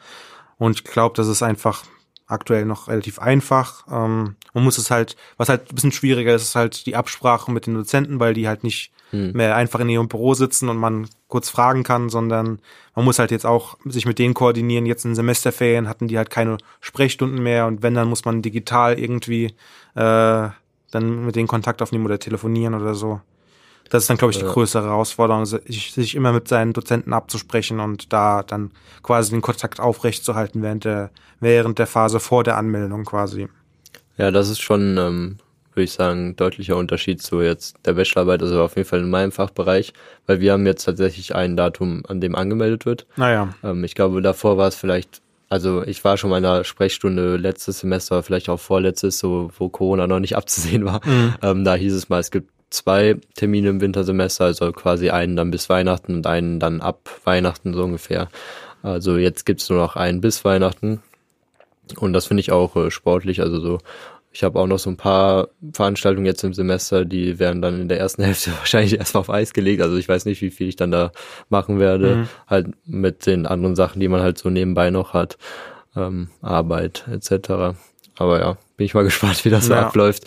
Und 0.58 0.78
ich 0.78 0.84
glaube, 0.84 1.16
das 1.16 1.28
ist 1.28 1.44
einfach 1.44 1.84
aktuell 2.28 2.66
noch 2.66 2.88
relativ 2.88 3.20
einfach. 3.20 3.86
Ähm, 3.90 4.36
man 4.54 4.64
muss 4.64 4.78
es 4.78 4.92
halt, 4.92 5.16
was 5.38 5.50
halt 5.50 5.72
ein 5.72 5.76
bisschen 5.76 5.92
schwieriger 5.92 6.36
ist, 6.36 6.44
ist 6.44 6.56
halt 6.56 6.86
die 6.86 6.96
Absprache 6.96 7.52
mit 7.52 7.66
den 7.66 7.74
Dozenten, 7.74 8.20
weil 8.20 8.34
die 8.34 8.48
halt 8.48 8.64
nicht 8.64 8.92
hm. 9.12 9.32
mehr 9.32 9.56
einfach 9.56 9.80
in 9.80 9.90
ihrem 9.90 10.10
Büro 10.10 10.34
sitzen 10.34 10.70
und 10.70 10.78
man 10.78 11.08
kurz 11.30 11.50
fragen 11.50 11.84
kann, 11.84 12.10
sondern 12.10 12.60
man 12.96 13.06
muss 13.06 13.20
halt 13.20 13.32
jetzt 13.32 13.46
auch 13.46 13.78
sich 13.86 14.06
mit 14.06 14.20
denen 14.20 14.34
koordinieren. 14.34 14.86
Jetzt 14.86 15.06
in 15.06 15.16
Semesterferien 15.16 15.88
hatten 15.88 16.08
die 16.08 16.18
halt 16.18 16.30
keine 16.30 16.58
Sprechstunden 16.82 17.42
mehr 17.42 17.66
und 17.66 17.82
wenn, 17.82 17.94
dann 17.94 18.10
muss 18.10 18.26
man 18.26 18.42
digital 18.42 19.00
irgendwie 19.00 19.54
äh, 19.96 20.50
dann 20.92 21.26
mit 21.26 21.36
denen 21.36 21.48
Kontakt 21.48 21.82
aufnehmen 21.82 22.06
oder 22.06 22.20
telefonieren 22.20 22.74
oder 22.74 22.94
so. 22.94 23.22
Das 23.90 24.04
ist 24.04 24.10
dann, 24.10 24.18
glaube 24.18 24.34
ich, 24.34 24.40
die 24.40 24.46
größere 24.46 24.86
Herausforderung, 24.86 25.46
sich, 25.46 25.94
sich 25.94 26.16
immer 26.16 26.34
mit 26.34 26.48
seinen 26.48 26.74
Dozenten 26.74 27.14
abzusprechen 27.14 27.80
und 27.80 28.12
da 28.12 28.44
dann 28.44 28.72
quasi 29.04 29.32
den 29.32 29.42
Kontakt 29.42 29.80
aufrechtzuerhalten 29.80 30.62
während 30.62 30.86
der, 30.86 31.12
während 31.40 31.80
der 31.80 31.88
Phase 31.88 32.20
vor 32.20 32.44
der 32.44 32.58
Anmeldung 32.58 33.06
quasi. 33.06 33.48
Ja, 34.18 34.32
das 34.32 34.50
ist 34.50 34.62
schon, 34.62 34.98
ähm, 34.98 35.38
würde 35.74 35.84
ich 35.84 35.92
sagen, 35.92 36.36
deutlicher 36.36 36.76
Unterschied 36.76 37.22
zu 37.22 37.42
jetzt 37.42 37.76
der 37.86 37.94
Bachelorarbeit, 37.94 38.42
also 38.42 38.64
auf 38.64 38.76
jeden 38.76 38.88
Fall 38.88 39.00
in 39.00 39.10
meinem 39.10 39.32
Fachbereich, 39.32 39.94
weil 40.26 40.40
wir 40.40 40.54
haben 40.54 40.66
jetzt 40.66 40.84
tatsächlich 40.84 41.36
ein 41.36 41.56
Datum, 41.56 42.04
an 42.08 42.20
dem 42.20 42.36
angemeldet 42.36 42.86
wird. 42.86 43.06
Naja. 43.16 43.50
Ähm, 43.64 43.84
ich 43.84 43.96
glaube, 43.96 44.22
davor 44.22 44.58
war 44.58 44.68
es 44.68 44.76
vielleicht 44.76 45.22
also 45.50 45.82
ich 45.84 46.04
war 46.04 46.18
schon 46.18 46.30
mal 46.30 46.40
in 46.40 46.46
einer 46.46 46.64
Sprechstunde 46.66 47.38
letztes 47.38 47.80
Semester, 47.80 48.22
vielleicht 48.22 48.50
auch 48.50 48.60
vorletztes, 48.60 49.18
so 49.18 49.50
wo 49.58 49.70
Corona 49.70 50.06
noch 50.08 50.20
nicht 50.20 50.36
abzusehen 50.36 50.86
war. 50.86 51.00
Mhm. 51.06 51.36
Ähm, 51.42 51.64
da 51.64 51.76
hieß 51.76 51.94
es 51.94 52.10
mal, 52.10 52.20
es 52.20 52.32
gibt 52.32 52.52
zwei 52.70 53.16
Termine 53.36 53.70
im 53.70 53.82
Wintersemester, 53.82 54.46
also 54.46 54.72
quasi 54.72 55.10
einen 55.10 55.36
dann 55.36 55.52
bis 55.52 55.70
Weihnachten 55.70 56.16
und 56.16 56.28
einen 56.28 56.60
dann 56.60 56.82
ab 56.82 57.10
Weihnachten 57.24 57.74
so 57.74 57.84
ungefähr. 57.84 58.30
Also 58.84 59.18
jetzt 59.18 59.46
gibt's 59.46 59.70
nur 59.70 59.80
noch 59.80 59.96
einen 59.96 60.22
bis 60.22 60.46
Weihnachten. 60.46 61.02
Und 61.96 62.14
das 62.14 62.26
finde 62.28 62.42
ich 62.42 62.52
auch 62.52 62.76
äh, 62.76 62.92
sportlich. 62.92 63.42
Also 63.42 63.60
so, 63.60 63.80
ich 64.32 64.44
habe 64.44 64.60
auch 64.60 64.68
noch 64.68 64.80
so 64.80 64.90
ein 64.90 64.98
paar 64.98 65.48
Veranstaltungen 65.74 66.26
jetzt 66.26 66.44
im 66.44 66.54
Semester, 66.54 67.06
die 67.06 67.40
werden 67.40 67.62
dann 67.62 67.82
in 67.82 67.88
der 67.88 68.00
ersten 68.00 68.24
Hälfte 68.26 68.52
wahrscheinlich 68.58 68.98
erstmal 68.98 69.22
auf 69.22 69.30
Eis 69.30 69.54
gelegt. 69.54 69.82
Also 69.82 69.98
ich 69.98 70.08
weiß 70.08 70.26
nicht, 70.26 70.42
wie 70.42 70.52
viel 70.52 70.68
ich 70.68 70.76
dann 70.76 70.92
da 70.92 71.12
machen 71.50 71.80
werde. 71.80 72.16
Mhm. 72.16 72.30
Halt 72.48 72.68
mit 72.86 73.26
den 73.26 73.46
anderen 73.46 73.76
Sachen, 73.76 74.00
die 74.00 74.08
man 74.08 74.22
halt 74.22 74.38
so 74.38 74.50
nebenbei 74.50 74.90
noch 74.90 75.14
hat. 75.14 75.38
Ähm, 75.96 76.30
Arbeit 76.42 77.06
etc. 77.12 77.78
Aber 78.18 78.40
ja, 78.40 78.58
bin 78.76 78.86
ich 78.86 78.94
mal 78.94 79.04
gespannt, 79.06 79.44
wie 79.46 79.50
das 79.50 79.68
ja. 79.68 79.82
so 79.82 79.86
abläuft. 79.88 80.26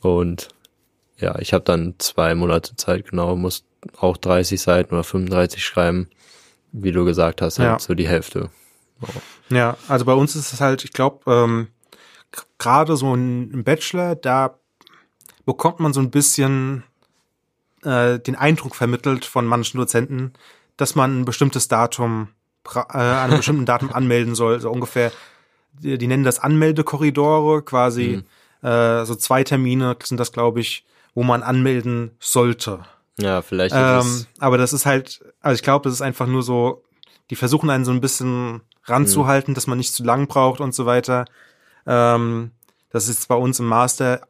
Und 0.00 0.48
ja, 1.18 1.38
ich 1.38 1.52
habe 1.52 1.64
dann 1.64 1.94
zwei 1.98 2.34
Monate 2.34 2.76
Zeit 2.76 3.10
genau, 3.10 3.36
muss 3.36 3.64
auch 3.98 4.16
30 4.16 4.60
Seiten 4.60 4.94
oder 4.94 5.04
35 5.04 5.64
schreiben, 5.64 6.08
wie 6.72 6.92
du 6.92 7.04
gesagt 7.04 7.40
hast, 7.42 7.58
halt 7.58 7.68
ja. 7.68 7.78
so 7.78 7.94
die 7.94 8.08
Hälfte. 8.08 8.50
Oh. 9.00 9.06
Ja, 9.48 9.76
also 9.88 10.04
bei 10.04 10.12
uns 10.12 10.36
ist 10.36 10.52
es 10.52 10.60
halt, 10.60 10.84
ich 10.84 10.92
glaube, 10.92 11.30
ähm, 11.32 11.68
gerade 12.58 12.96
so 12.96 13.14
ein 13.14 13.64
Bachelor, 13.64 14.14
da 14.14 14.58
bekommt 15.44 15.80
man 15.80 15.92
so 15.92 16.00
ein 16.00 16.10
bisschen 16.10 16.82
äh, 17.82 18.18
den 18.18 18.34
Eindruck 18.34 18.74
vermittelt 18.74 19.24
von 19.24 19.46
manchen 19.46 19.78
Dozenten, 19.78 20.32
dass 20.76 20.94
man 20.94 21.20
ein 21.20 21.24
bestimmtes 21.24 21.68
Datum 21.68 22.28
äh, 22.74 22.78
an 22.78 23.30
einem 23.30 23.36
bestimmten 23.38 23.66
Datum 23.66 23.92
anmelden 23.92 24.34
soll, 24.34 24.60
so 24.60 24.70
ungefähr. 24.70 25.12
Die, 25.72 25.98
die 25.98 26.06
nennen 26.06 26.24
das 26.24 26.38
Anmeldekorridore, 26.38 27.62
quasi 27.62 28.22
mhm. 28.62 28.68
äh, 28.68 29.04
so 29.04 29.14
zwei 29.14 29.44
Termine 29.44 29.96
sind 30.02 30.18
das, 30.18 30.32
glaube 30.32 30.60
ich, 30.60 30.86
wo 31.16 31.22
man 31.22 31.42
anmelden 31.42 32.10
sollte. 32.20 32.84
Ja, 33.18 33.40
vielleicht. 33.40 33.74
Ähm, 33.74 34.26
aber 34.38 34.58
das 34.58 34.74
ist 34.74 34.84
halt, 34.84 35.24
also 35.40 35.54
ich 35.54 35.62
glaube, 35.62 35.84
das 35.84 35.94
ist 35.94 36.02
einfach 36.02 36.26
nur 36.26 36.42
so, 36.42 36.84
die 37.30 37.36
versuchen 37.36 37.70
einen 37.70 37.86
so 37.86 37.90
ein 37.90 38.02
bisschen 38.02 38.60
ranzuhalten, 38.84 39.52
mhm. 39.52 39.54
dass 39.54 39.66
man 39.66 39.78
nicht 39.78 39.94
zu 39.94 40.04
lang 40.04 40.28
braucht 40.28 40.60
und 40.60 40.74
so 40.74 40.84
weiter. 40.84 41.24
Ähm, 41.86 42.50
das 42.90 43.08
ist 43.08 43.28
bei 43.28 43.34
uns 43.34 43.58
im 43.58 43.66
Master 43.66 44.28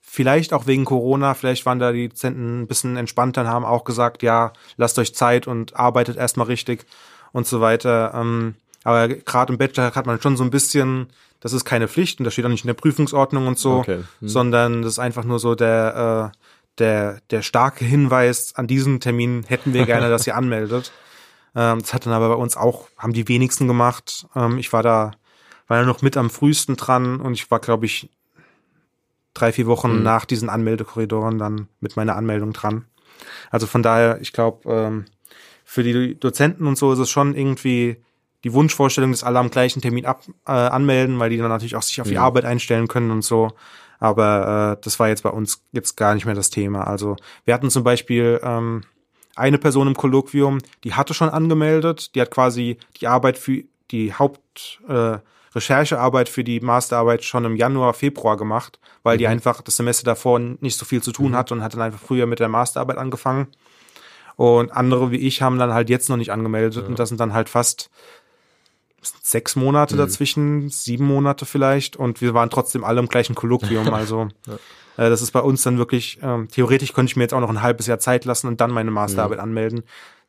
vielleicht 0.00 0.52
auch 0.52 0.66
wegen 0.66 0.84
Corona, 0.84 1.34
vielleicht 1.34 1.64
waren 1.64 1.78
da 1.78 1.92
die 1.92 2.08
Dozenten 2.08 2.62
ein 2.62 2.66
bisschen 2.66 2.96
entspannter 2.96 3.42
und 3.42 3.46
haben 3.46 3.64
auch 3.64 3.84
gesagt, 3.84 4.24
ja, 4.24 4.52
lasst 4.76 4.98
euch 4.98 5.14
Zeit 5.14 5.46
und 5.46 5.76
arbeitet 5.76 6.16
erstmal 6.16 6.48
richtig 6.48 6.86
und 7.30 7.46
so 7.46 7.60
weiter. 7.60 8.12
Ähm, 8.14 8.56
aber 8.84 9.08
gerade 9.08 9.52
im 9.52 9.58
Bachelor 9.58 9.94
hat 9.94 10.06
man 10.06 10.20
schon 10.20 10.36
so 10.36 10.44
ein 10.44 10.50
bisschen 10.50 11.08
das 11.40 11.54
ist 11.54 11.64
keine 11.64 11.88
Pflicht 11.88 12.20
und 12.20 12.24
das 12.24 12.34
steht 12.34 12.44
auch 12.44 12.50
nicht 12.50 12.64
in 12.64 12.68
der 12.68 12.74
Prüfungsordnung 12.74 13.46
und 13.46 13.58
so, 13.58 13.78
okay. 13.78 14.04
hm. 14.20 14.28
sondern 14.28 14.82
das 14.82 14.92
ist 14.92 14.98
einfach 14.98 15.24
nur 15.24 15.38
so 15.38 15.54
der, 15.54 16.32
äh, 16.32 16.36
der, 16.78 17.20
der 17.30 17.42
starke 17.42 17.84
Hinweis, 17.84 18.54
an 18.54 18.66
diesem 18.66 19.00
Termin 19.00 19.44
hätten 19.48 19.72
wir 19.72 19.86
gerne, 19.86 20.10
dass 20.10 20.26
ihr 20.26 20.36
anmeldet. 20.36 20.92
Ähm, 21.56 21.80
das 21.80 21.94
hat 21.94 22.06
dann 22.06 22.12
aber 22.12 22.28
bei 22.28 22.34
uns 22.34 22.56
auch, 22.56 22.88
haben 22.96 23.14
die 23.14 23.26
wenigsten 23.26 23.66
gemacht. 23.66 24.26
Ähm, 24.36 24.58
ich 24.58 24.72
war 24.72 24.82
da, 24.82 25.12
war 25.66 25.78
ja 25.78 25.86
noch 25.86 26.02
mit 26.02 26.16
am 26.16 26.30
frühesten 26.30 26.76
dran 26.76 27.20
und 27.20 27.32
ich 27.32 27.50
war, 27.50 27.58
glaube 27.58 27.86
ich, 27.86 28.10
drei, 29.32 29.52
vier 29.52 29.66
Wochen 29.66 29.92
hm. 29.92 30.02
nach 30.02 30.26
diesen 30.26 30.50
Anmeldekorridoren 30.50 31.38
dann 31.38 31.68
mit 31.80 31.96
meiner 31.96 32.16
Anmeldung 32.16 32.52
dran. 32.52 32.84
Also 33.50 33.66
von 33.66 33.82
daher, 33.82 34.20
ich 34.20 34.32
glaube, 34.32 34.70
ähm, 34.70 35.04
für 35.64 35.82
die 35.82 36.18
Dozenten 36.18 36.66
und 36.66 36.76
so 36.76 36.92
ist 36.92 36.98
es 36.98 37.08
schon 37.08 37.34
irgendwie 37.34 38.02
die 38.44 38.52
Wunschvorstellung, 38.52 39.10
dass 39.10 39.24
alle 39.24 39.38
am 39.38 39.50
gleichen 39.50 39.82
Termin 39.82 40.06
ab, 40.06 40.22
äh, 40.46 40.52
anmelden, 40.52 41.18
weil 41.18 41.30
die 41.30 41.36
dann 41.36 41.48
natürlich 41.48 41.76
auch 41.76 41.82
sich 41.82 42.00
auf 42.00 42.08
die 42.08 42.14
ja. 42.14 42.22
Arbeit 42.22 42.44
einstellen 42.44 42.88
können 42.88 43.10
und 43.10 43.22
so. 43.22 43.52
Aber 43.98 44.76
äh, 44.78 44.82
das 44.82 44.98
war 44.98 45.08
jetzt 45.08 45.22
bei 45.22 45.30
uns 45.30 45.62
jetzt 45.72 45.96
gar 45.96 46.14
nicht 46.14 46.24
mehr 46.24 46.34
das 46.34 46.50
Thema. 46.50 46.86
Also 46.86 47.16
wir 47.44 47.52
hatten 47.52 47.70
zum 47.70 47.84
Beispiel 47.84 48.40
ähm, 48.42 48.82
eine 49.36 49.58
Person 49.58 49.88
im 49.88 49.94
Kolloquium, 49.94 50.58
die 50.84 50.94
hatte 50.94 51.12
schon 51.12 51.28
angemeldet, 51.28 52.14
die 52.14 52.20
hat 52.20 52.30
quasi 52.30 52.78
die 53.00 53.06
Arbeit 53.08 53.36
für 53.36 53.62
die 53.90 54.14
Haupt 54.14 54.80
äh, 54.88 55.18
Recherchearbeit 55.54 56.28
für 56.28 56.44
die 56.44 56.60
Masterarbeit 56.60 57.24
schon 57.24 57.44
im 57.44 57.56
Januar, 57.56 57.92
Februar 57.92 58.36
gemacht, 58.36 58.78
weil 59.02 59.18
die 59.18 59.24
Mhm. 59.24 59.32
einfach 59.32 59.62
das 59.62 59.76
Semester 59.76 60.04
davor 60.04 60.38
nicht 60.38 60.78
so 60.78 60.84
viel 60.84 61.02
zu 61.02 61.10
tun 61.12 61.34
hatte 61.36 61.54
und 61.54 61.62
hat 61.62 61.74
dann 61.74 61.80
einfach 61.80 61.98
früher 62.00 62.26
mit 62.26 62.38
der 62.38 62.48
Masterarbeit 62.48 62.98
angefangen. 62.98 63.48
Und 64.36 64.72
andere 64.72 65.10
wie 65.10 65.16
ich 65.16 65.42
haben 65.42 65.58
dann 65.58 65.74
halt 65.74 65.90
jetzt 65.90 66.08
noch 66.08 66.16
nicht 66.16 66.32
angemeldet 66.32 66.88
und 66.88 66.98
das 66.98 67.08
sind 67.08 67.20
dann 67.20 67.34
halt 67.34 67.48
fast 67.48 67.90
sechs 69.02 69.56
Monate 69.56 69.94
Mhm. 69.94 69.98
dazwischen, 69.98 70.68
sieben 70.68 71.06
Monate 71.06 71.46
vielleicht 71.46 71.96
und 71.96 72.20
wir 72.20 72.34
waren 72.34 72.50
trotzdem 72.50 72.84
alle 72.84 73.00
im 73.00 73.08
gleichen 73.08 73.34
Kolloquium. 73.34 73.88
Also 73.94 74.28
äh, 74.46 75.08
das 75.08 75.22
ist 75.22 75.30
bei 75.32 75.40
uns 75.40 75.62
dann 75.62 75.78
wirklich, 75.78 76.18
ähm, 76.22 76.48
theoretisch 76.48 76.92
könnte 76.92 77.10
ich 77.10 77.16
mir 77.16 77.22
jetzt 77.24 77.34
auch 77.34 77.40
noch 77.40 77.48
ein 77.50 77.62
halbes 77.62 77.86
Jahr 77.86 77.98
Zeit 77.98 78.24
lassen 78.24 78.46
und 78.48 78.60
dann 78.60 78.70
meine 78.70 78.90
Masterarbeit 78.90 79.38
Mhm. 79.38 79.44
anmelden. 79.44 79.82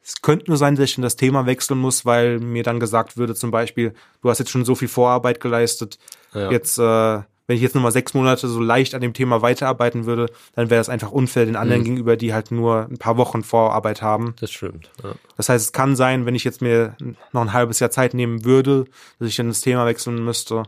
Es 0.03 0.21
könnte 0.21 0.45
nur 0.49 0.57
sein, 0.57 0.75
dass 0.75 0.85
ich 0.85 0.95
dann 0.95 1.03
das 1.03 1.15
Thema 1.15 1.45
wechseln 1.45 1.77
muss, 1.79 2.05
weil 2.05 2.39
mir 2.39 2.63
dann 2.63 2.79
gesagt 2.79 3.17
würde, 3.17 3.35
zum 3.35 3.51
Beispiel, 3.51 3.93
du 4.23 4.29
hast 4.29 4.39
jetzt 4.39 4.49
schon 4.49 4.65
so 4.65 4.73
viel 4.73 4.87
Vorarbeit 4.87 5.39
geleistet, 5.39 5.99
Ja. 6.33 6.49
jetzt, 6.49 6.77
äh, 6.79 7.19
wenn 7.51 7.57
ich 7.57 7.61
jetzt 7.61 7.75
nur 7.75 7.83
mal 7.83 7.91
sechs 7.91 8.13
Monate 8.13 8.47
so 8.47 8.61
leicht 8.61 8.95
an 8.95 9.01
dem 9.01 9.11
Thema 9.11 9.41
weiterarbeiten 9.41 10.05
würde, 10.05 10.27
dann 10.55 10.69
wäre 10.69 10.79
das 10.79 10.87
einfach 10.87 11.11
unfair 11.11 11.43
den 11.43 11.55
Mhm. 11.55 11.59
anderen 11.59 11.83
gegenüber, 11.83 12.15
die 12.15 12.33
halt 12.33 12.49
nur 12.49 12.87
ein 12.89 12.97
paar 12.97 13.17
Wochen 13.17 13.43
Vorarbeit 13.43 14.01
haben. 14.01 14.35
Das 14.39 14.51
stimmt. 14.51 14.89
Ja. 15.03 15.11
Das 15.35 15.49
heißt, 15.49 15.65
es 15.65 15.71
kann 15.73 15.97
sein, 15.97 16.25
wenn 16.25 16.33
ich 16.33 16.45
jetzt 16.45 16.61
mir 16.61 16.95
noch 17.33 17.41
ein 17.41 17.51
halbes 17.51 17.81
Jahr 17.81 17.91
Zeit 17.91 18.13
nehmen 18.13 18.45
würde, 18.45 18.85
dass 19.19 19.27
ich 19.27 19.35
dann 19.35 19.49
das 19.49 19.59
Thema 19.59 19.85
wechseln 19.85 20.23
müsste. 20.23 20.63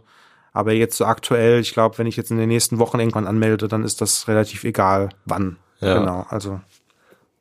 Aber 0.51 0.73
jetzt 0.73 0.97
so 0.97 1.05
aktuell, 1.05 1.61
ich 1.61 1.71
glaube, 1.71 1.97
wenn 1.99 2.07
ich 2.07 2.17
jetzt 2.17 2.31
in 2.31 2.38
den 2.38 2.49
nächsten 2.49 2.79
Wochen 2.79 2.99
irgendwann 2.99 3.27
anmelde, 3.27 3.69
dann 3.69 3.86
ist 3.86 4.01
das 4.01 4.27
relativ 4.27 4.65
egal, 4.65 5.07
wann. 5.23 5.55
Ja. 5.79 5.99
Genau, 5.99 6.25
also. 6.27 6.59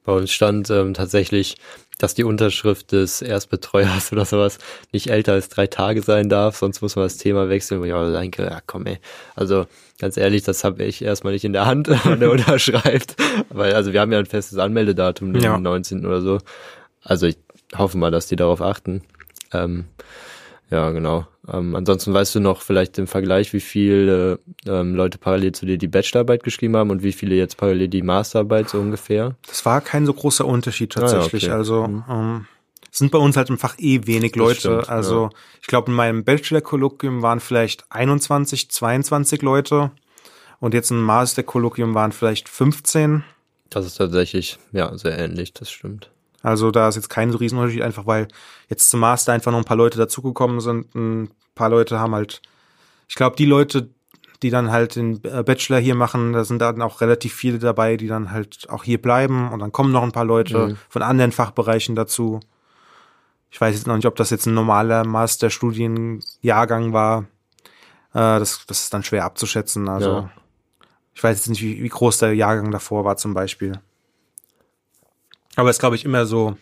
Bei 0.05 0.13
uns 0.13 0.31
stand 0.31 0.71
ähm, 0.71 0.95
tatsächlich, 0.95 1.57
dass 2.03 2.15
die 2.15 2.25
Unterschrift 2.25 2.93
des 2.93 3.23
Erstbetreuers 3.23 4.13
oder 4.13 4.25
sowas 4.25 4.59
nicht 4.93 5.09
älter 5.11 5.35
als 5.35 5.49
drei 5.49 5.67
Tage 5.67 6.03
sein 6.03 6.29
darf, 6.29 6.57
sonst 6.57 6.83
muss 6.83 6.97
man 6.97 7.05
das 7.05 7.17
Thema 7.17 7.49
wechseln, 7.49 7.81
wo 7.81 7.85
ich 7.85 7.93
auch 7.93 8.11
denke, 8.13 8.43
ja 8.43 8.61
komm 8.67 8.87
ey, 8.87 8.99
also 9.37 9.67
ganz 10.01 10.17
ehrlich, 10.17 10.43
das 10.43 10.65
habe 10.65 10.83
ich 10.83 11.03
erstmal 11.03 11.33
nicht 11.33 11.45
in 11.45 11.53
der 11.53 11.67
Hand, 11.67 11.89
wann 12.05 12.21
der 12.21 12.31
unterschreibt, 12.33 13.17
weil 13.51 13.75
also 13.75 13.93
wir 13.93 14.01
haben 14.01 14.13
ja 14.13 14.19
ein 14.19 14.27
festes 14.27 14.59
Anmeldedatum, 14.59 15.33
den 15.33 15.43
Ja. 15.43 15.59
19. 15.59 16.05
oder 16.05 16.21
so, 16.21 16.39
also 17.03 17.27
ich 17.27 17.37
hoffe 17.77 17.97
mal, 17.99 18.11
dass 18.11 18.27
die 18.27 18.37
darauf 18.37 18.61
achten. 18.61 19.03
Ähm, 19.53 19.85
ja, 20.71 20.91
genau. 20.91 21.27
Ähm, 21.49 21.75
ansonsten 21.75 22.15
weißt 22.15 22.37
du 22.37 22.41
noch 22.41 22.63
vielleicht 22.63 22.99
im 22.99 23.07
Vergleich, 23.07 23.53
wie 23.53 23.61
viele 23.61 24.39
ähm, 24.65 24.95
Leute 24.95 25.19
parallel 25.19 25.53
zu 25.53 25.67
dir 25.67 25.77
die 25.77 25.89
Bachelorarbeit 25.89 26.45
geschrieben 26.45 26.77
haben 26.77 26.91
und 26.91 27.03
wie 27.03 27.13
viele 27.13 27.35
jetzt 27.35 27.57
parallel 27.57 27.89
die 27.89 28.03
Masterarbeit 28.03 28.69
so 28.69 28.79
ungefähr? 28.79 29.35
Das 29.49 29.67
war 29.67 29.81
kein 29.81 30.07
so 30.07 30.15
großer 30.15 30.45
Unterschied 30.47 30.93
tatsächlich. 30.93 31.45
Ah, 31.45 31.47
ja, 31.49 31.53
okay. 31.55 31.59
Also 31.59 31.87
Mhm. 31.89 32.05
ähm, 32.09 32.47
es 32.91 32.99
sind 32.99 33.11
bei 33.11 33.19
uns 33.19 33.37
halt 33.37 33.49
im 33.51 33.59
Fach 33.59 33.75
eh 33.79 34.01
wenig 34.07 34.37
Leute. 34.37 34.61
stimmt, 34.61 34.89
also 34.89 35.31
ich 35.61 35.67
glaube, 35.67 35.91
in 35.91 35.97
meinem 35.97 36.25
Bachelor-Kolloquium 36.25 37.23
waren 37.23 37.41
vielleicht 37.41 37.85
21, 37.91 38.71
22 38.71 39.43
Leute. 39.43 39.91
Und 40.61 40.75
jetzt 40.75 40.91
im 40.93 41.03
Master-Kolloquium 41.03 41.95
waren 41.95 42.13
vielleicht 42.13 42.49
15. 42.49 43.25
Das 43.69 43.85
ist 43.85 43.97
tatsächlich, 43.97 44.59
ja, 44.71 44.97
sehr 44.97 45.19
ähnlich, 45.19 45.53
das 45.55 45.71
stimmt. 45.73 46.12
Also 46.43 46.71
da 46.71 46.89
ist 46.89 46.97
jetzt 46.97 47.09
kein 47.11 47.31
so 47.31 47.39
Riesenunterschied, 47.39 47.83
einfach 47.83 48.07
weil 48.07 48.29
jetzt 48.69 48.91
zum 48.91 49.01
Master 49.01 49.33
einfach 49.33 49.53
noch 49.53 49.59
ein 49.59 49.65
paar 49.65 49.77
Leute 49.77 49.99
dazugekommen 49.99 50.61
sind. 50.61 50.95
Ein 50.95 51.31
paar 51.55 51.69
Leute 51.71 51.99
haben 52.01 52.15
halt, 52.15 52.43
ich 53.09 53.15
glaube, 53.15 53.37
die 53.37 53.45
Leute, 53.47 53.91
die 54.43 54.51
dann 54.51 54.73
halt 54.73 54.97
den 54.97 55.23
äh, 55.25 55.45
Bachelor 55.45 55.79
hier 55.79 55.95
machen, 55.95 56.33
da 56.33 56.43
sind 56.45 56.59
dann 56.61 56.83
auch 56.83 57.01
relativ 57.01 57.33
viele 57.33 57.61
dabei, 57.61 57.97
die 57.97 58.09
dann 58.09 58.33
halt 58.33 58.69
auch 58.71 58.83
hier 58.83 59.01
bleiben. 59.01 59.51
Und 59.53 59.61
dann 59.61 59.71
kommen 59.71 59.93
noch 59.93 60.03
ein 60.03 60.11
paar 60.13 60.25
Leute 60.25 60.69
Mhm. 60.69 60.77
von 60.89 61.03
anderen 61.03 61.31
Fachbereichen 61.33 61.95
dazu. 61.95 62.41
Ich 63.51 63.61
weiß 63.61 63.75
jetzt 63.77 63.87
noch 63.87 63.95
nicht, 63.97 64.07
ob 64.07 64.17
das 64.17 64.31
jetzt 64.31 64.47
ein 64.47 64.55
normaler 64.55 65.05
Masterstudienjahrgang 65.07 66.93
war. 66.93 67.27
Äh, 68.15 68.39
das, 68.39 68.65
das 68.67 68.81
ist 68.85 68.95
dann 68.95 69.05
schwer 69.05 69.25
abzuschätzen. 69.25 69.89
Also 69.89 70.11
Ja. 70.11 70.31
ich 71.15 71.23
weiß 71.23 71.37
jetzt 71.37 71.49
nicht, 71.49 71.63
wie, 71.63 71.83
wie 71.83 71.89
groß 71.89 72.19
der 72.19 72.35
Jahrgang 72.35 72.71
davor 72.71 73.05
war 73.05 73.17
zum 73.17 73.35
Beispiel. 73.35 73.81
Aber 75.57 75.71
es 75.71 75.79
glaube 75.79 75.97
ich, 75.97 76.05
immer 76.05 76.27
so 76.27 76.57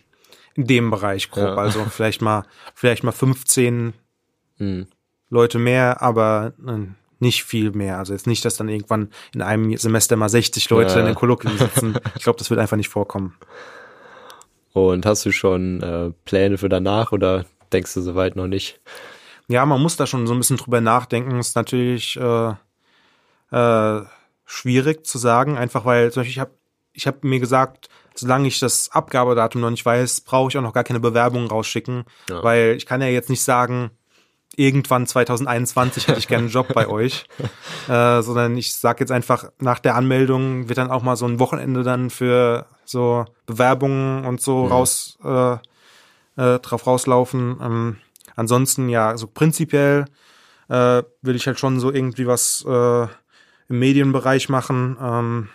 in 0.55 0.67
dem 0.67 0.91
Bereich 0.91 1.31
grob. 1.31 1.45
Ja. 1.49 1.55
Also 1.57 1.85
vielleicht 1.85 2.23
mal, 2.23 2.45
vielleicht 2.75 3.05
mal 3.05 3.13
15 3.13 3.93
Hm. 4.59 4.87
Leute 5.31 5.59
mehr, 5.59 6.03
aber 6.03 6.53
äh, 6.67 6.87
nicht 7.21 7.45
viel 7.45 7.71
mehr. 7.71 7.99
Also 7.99 8.13
jetzt 8.13 8.27
nicht, 8.27 8.45
dass 8.45 8.57
dann 8.57 8.69
irgendwann 8.69 9.11
in 9.33 9.43
einem 9.43 9.77
Semester 9.77 10.17
mal 10.17 10.29
60 10.29 10.69
Leute 10.71 10.95
Ja. 10.95 11.01
in 11.01 11.07
den 11.07 11.15
Kolloquien 11.15 11.57
sitzen. 11.57 11.95
Ich 12.17 12.25
glaube, 12.25 12.39
das 12.39 12.51
wird 12.51 12.59
einfach 12.61 12.77
nicht 12.77 12.89
vorkommen. 12.89 13.37
Und 14.73 15.07
hast 15.07 15.25
du 15.27 15.33
schon 15.33 15.83
äh, 15.83 16.11
Pläne 16.25 16.59
für 16.59 16.69
danach 16.69 17.13
oder 17.13 17.45
denkst 17.73 17.95
du 17.95 18.01
soweit 18.03 18.37
noch 18.37 18.47
nicht? 18.47 18.81
Ja, 19.49 19.65
man 19.67 19.81
muss 19.81 19.97
da 19.97 20.07
schon 20.07 20.27
so 20.27 20.33
ein 20.35 20.39
bisschen 20.39 20.57
drüber 20.59 20.81
nachdenken. 20.81 21.39
Ist 21.39 21.57
natürlich 21.57 22.17
äh, 22.17 22.53
äh, 23.51 24.03
schwierig 24.47 25.07
zu 25.07 25.19
sagen, 25.19 25.57
einfach 25.57 25.85
weil 25.85 26.13
zum 26.13 26.21
Beispiel 26.21 26.33
ich 26.33 26.39
habe 26.41 26.51
ich 26.93 27.07
hab 27.07 27.25
mir 27.25 27.41
gesagt, 27.41 27.89
solange 28.15 28.49
ich 28.49 28.59
das 28.61 28.91
Abgabedatum 28.93 29.61
noch 29.61 29.71
nicht 29.71 29.85
weiß, 29.87 30.23
brauche 30.23 30.49
ich 30.51 30.59
auch 30.59 30.63
noch 30.63 30.73
gar 30.75 30.85
keine 30.85 31.01
Bewerbung 31.01 31.47
rausschicken, 31.47 32.05
Ja. 32.29 32.43
weil 32.43 32.75
ich 32.77 32.87
kann 32.87 33.01
ja 33.01 33.09
jetzt 33.09 33.31
nicht 33.31 33.43
sagen, 33.43 33.91
irgendwann 34.57 35.07
2021 35.07 36.09
hätte 36.09 36.19
ich 36.19 36.29
gerne 36.29 36.45
einen 36.45 36.53
Job 36.53 36.73
bei 36.75 36.87
euch, 36.89 37.25
äh, 37.89 38.21
sondern 38.23 38.57
ich 38.57 38.75
sage 38.75 39.01
jetzt 39.01 39.13
einfach, 39.13 39.45
nach 39.59 39.79
der 39.79 39.95
Anmeldung 39.95 40.69
wird 40.69 40.79
dann 40.79 40.91
auch 40.91 41.03
mal 41.03 41.17
so 41.17 41.27
ein 41.27 41.39
Wochenende 41.39 41.83
dann 41.83 42.11
für 42.11 42.67
so 42.85 43.25
Bewerbungen 43.47 44.25
und 44.27 44.41
so 44.41 44.65
Mhm. 44.65 44.73
raus 44.73 45.19
äh, 45.25 45.53
äh, 46.37 46.59
drauf 46.61 46.87
rauslaufen. 46.87 47.59
Ähm, 47.63 47.97
ansonsten 48.37 48.89
ja, 48.89 49.17
so 49.17 49.27
prinzipiell 49.29 50.05
äh, 50.69 51.03
will 51.23 51.37
ich 51.37 51.47
halt 51.47 51.59
schon 51.59 51.79
so 51.81 51.93
irgendwie 51.93 52.27
was 52.27 52.65
äh, 52.67 53.03
im 53.69 53.79
Medienbereich 53.79 54.49
machen. 54.49 54.97
Ähm, 55.01 55.49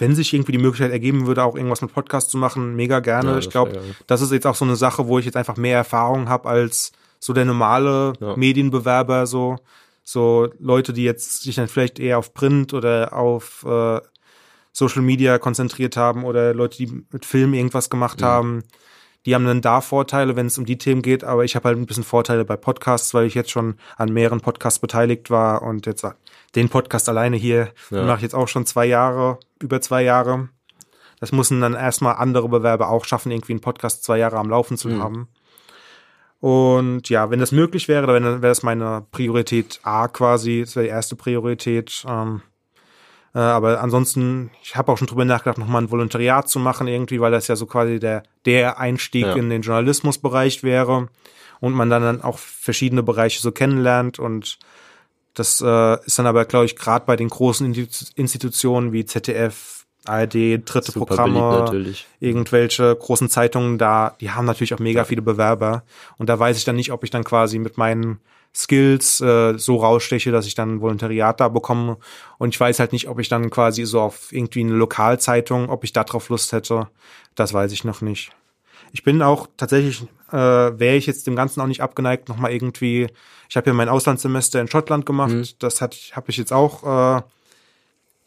wenn 0.00 0.14
sich 0.16 0.32
irgendwie 0.32 0.52
die 0.52 0.58
Möglichkeit 0.58 0.90
ergeben 0.90 1.26
würde, 1.26 1.44
auch 1.44 1.54
irgendwas 1.54 1.82
mit 1.82 1.92
Podcast 1.92 2.30
zu 2.30 2.38
machen, 2.38 2.74
mega 2.74 3.00
gerne. 3.00 3.32
Ja, 3.32 3.38
ich 3.38 3.50
glaube, 3.50 3.80
das 4.06 4.20
ist 4.22 4.32
jetzt 4.32 4.46
auch 4.46 4.54
so 4.54 4.64
eine 4.64 4.76
Sache, 4.76 5.06
wo 5.06 5.18
ich 5.18 5.26
jetzt 5.26 5.36
einfach 5.36 5.56
mehr 5.56 5.76
Erfahrung 5.76 6.28
habe 6.28 6.48
als 6.48 6.92
so 7.18 7.32
der 7.32 7.44
normale 7.44 8.14
Ja. 8.18 8.36
Medienbewerber, 8.36 9.26
so 9.26 9.56
so 10.02 10.48
Leute, 10.58 10.92
die 10.92 11.04
jetzt 11.04 11.42
sich 11.42 11.54
dann 11.54 11.68
vielleicht 11.68 12.00
eher 12.00 12.18
auf 12.18 12.34
Print 12.34 12.72
oder 12.74 13.12
auf 13.12 13.64
äh, 13.68 14.00
Social 14.72 15.02
Media 15.02 15.38
konzentriert 15.38 15.96
haben 15.96 16.24
oder 16.24 16.54
Leute, 16.54 16.78
die 16.78 17.04
mit 17.12 17.24
Film 17.26 17.54
irgendwas 17.54 17.90
gemacht 17.90 18.22
haben. 18.22 18.64
Die 19.26 19.34
haben 19.34 19.44
dann 19.44 19.60
da 19.60 19.82
Vorteile, 19.82 20.34
wenn 20.34 20.46
es 20.46 20.56
um 20.56 20.64
die 20.64 20.78
Themen 20.78 21.02
geht, 21.02 21.24
aber 21.24 21.44
ich 21.44 21.54
habe 21.54 21.68
halt 21.68 21.76
ein 21.78 21.84
bisschen 21.86 22.04
Vorteile 22.04 22.44
bei 22.46 22.56
Podcasts, 22.56 23.12
weil 23.12 23.26
ich 23.26 23.34
jetzt 23.34 23.50
schon 23.50 23.74
an 23.98 24.12
mehreren 24.12 24.40
Podcasts 24.40 24.78
beteiligt 24.78 25.28
war 25.28 25.60
und 25.62 25.84
jetzt 25.86 26.04
den 26.54 26.68
Podcast 26.68 27.08
alleine 27.08 27.36
hier 27.36 27.72
Ja. 27.90 28.04
mache 28.04 28.16
ich 28.16 28.22
jetzt 28.22 28.34
auch 28.34 28.48
schon 28.48 28.66
zwei 28.66 28.86
Jahre, 28.86 29.38
über 29.60 29.80
zwei 29.80 30.02
Jahre. 30.02 30.48
Das 31.20 31.32
müssen 31.32 31.60
dann 31.60 31.74
erstmal 31.74 32.16
andere 32.16 32.48
Bewerber 32.48 32.88
auch 32.88 33.04
schaffen, 33.04 33.30
irgendwie 33.30 33.52
einen 33.52 33.60
Podcast 33.60 34.02
zwei 34.04 34.18
Jahre 34.18 34.38
am 34.38 34.48
Laufen 34.50 34.76
zu 34.76 34.88
Mhm. 34.88 35.02
haben. 35.02 35.28
Und 36.40 37.10
ja, 37.10 37.30
wenn 37.30 37.38
das 37.40 37.52
möglich 37.52 37.86
wäre, 37.88 38.06
dann 38.06 38.24
wäre 38.24 38.40
das 38.50 38.62
meine 38.62 39.04
Priorität 39.12 39.80
A 39.82 40.08
quasi, 40.08 40.60
das 40.64 40.74
wäre 40.74 40.84
die 40.86 40.90
erste 40.90 41.14
Priorität. 41.14 42.02
Ähm, 42.08 42.40
äh, 43.34 43.38
aber 43.38 43.80
ansonsten, 43.82 44.50
ich 44.62 44.74
habe 44.74 44.90
auch 44.90 44.96
schon 44.96 45.06
drüber 45.06 45.26
nachgedacht, 45.26 45.58
nochmal 45.58 45.82
ein 45.82 45.90
Volontariat 45.90 46.48
zu 46.48 46.58
machen 46.58 46.88
irgendwie, 46.88 47.20
weil 47.20 47.30
das 47.30 47.46
ja 47.48 47.56
so 47.56 47.66
quasi 47.66 48.00
der, 48.00 48.22
der 48.46 48.78
Einstieg 48.78 49.26
Ja. 49.26 49.34
in 49.34 49.50
den 49.50 49.60
Journalismusbereich 49.62 50.62
wäre 50.62 51.08
und 51.60 51.74
man 51.74 51.90
dann, 51.90 52.02
dann 52.02 52.22
auch 52.22 52.38
verschiedene 52.38 53.02
Bereiche 53.02 53.40
so 53.42 53.52
kennenlernt 53.52 54.18
und 54.18 54.58
das 55.34 55.60
äh, 55.60 56.04
ist 56.04 56.18
dann 56.18 56.26
aber, 56.26 56.44
glaube 56.44 56.66
ich, 56.66 56.76
gerade 56.76 57.06
bei 57.06 57.16
den 57.16 57.28
großen 57.28 57.72
Institu- 57.72 58.10
Institutionen 58.16 58.92
wie 58.92 59.04
ZDF, 59.04 59.86
ARD, 60.06 60.62
dritte 60.64 60.92
Super 60.92 61.06
Programme, 61.06 61.94
irgendwelche 62.20 62.96
großen 62.96 63.28
Zeitungen 63.28 63.78
da, 63.78 64.16
die 64.20 64.30
haben 64.30 64.46
natürlich 64.46 64.74
auch 64.74 64.78
mega 64.78 65.04
viele 65.04 65.22
Bewerber. 65.22 65.84
Und 66.16 66.28
da 66.28 66.38
weiß 66.38 66.56
ich 66.56 66.64
dann 66.64 66.76
nicht, 66.76 66.90
ob 66.90 67.04
ich 67.04 67.10
dann 67.10 67.22
quasi 67.22 67.58
mit 67.58 67.76
meinen 67.76 68.18
Skills 68.54 69.20
äh, 69.20 69.58
so 69.58 69.76
raussteche, 69.76 70.32
dass 70.32 70.46
ich 70.46 70.54
dann 70.54 70.76
ein 70.76 70.80
Volontariat 70.80 71.38
da 71.38 71.48
bekomme. 71.48 71.98
Und 72.38 72.54
ich 72.54 72.58
weiß 72.58 72.80
halt 72.80 72.92
nicht, 72.92 73.08
ob 73.08 73.20
ich 73.20 73.28
dann 73.28 73.50
quasi 73.50 73.84
so 73.84 74.00
auf 74.00 74.32
irgendwie 74.32 74.60
eine 74.60 74.72
Lokalzeitung, 74.72 75.68
ob 75.68 75.84
ich 75.84 75.92
da 75.92 76.02
drauf 76.02 76.28
Lust 76.30 76.52
hätte. 76.52 76.88
Das 77.34 77.52
weiß 77.52 77.70
ich 77.72 77.84
noch 77.84 78.00
nicht. 78.00 78.32
Ich 78.92 79.04
bin 79.04 79.22
auch 79.22 79.46
tatsächlich, 79.56 80.02
äh, 80.32 80.78
wäre 80.78 80.96
ich 80.96 81.06
jetzt 81.06 81.26
dem 81.26 81.36
Ganzen 81.36 81.60
auch 81.60 81.66
nicht 81.66 81.82
abgeneigt, 81.82 82.28
nochmal 82.28 82.52
irgendwie, 82.52 83.08
ich 83.48 83.56
habe 83.56 83.68
ja 83.70 83.74
mein 83.74 83.88
Auslandssemester 83.88 84.60
in 84.60 84.68
Schottland 84.68 85.06
gemacht, 85.06 85.32
Mhm. 85.32 85.44
das 85.58 85.80
hat 85.80 85.96
habe 86.12 86.30
ich 86.30 86.36
jetzt 86.36 86.52
auch 86.52 87.18
äh, 87.18 87.22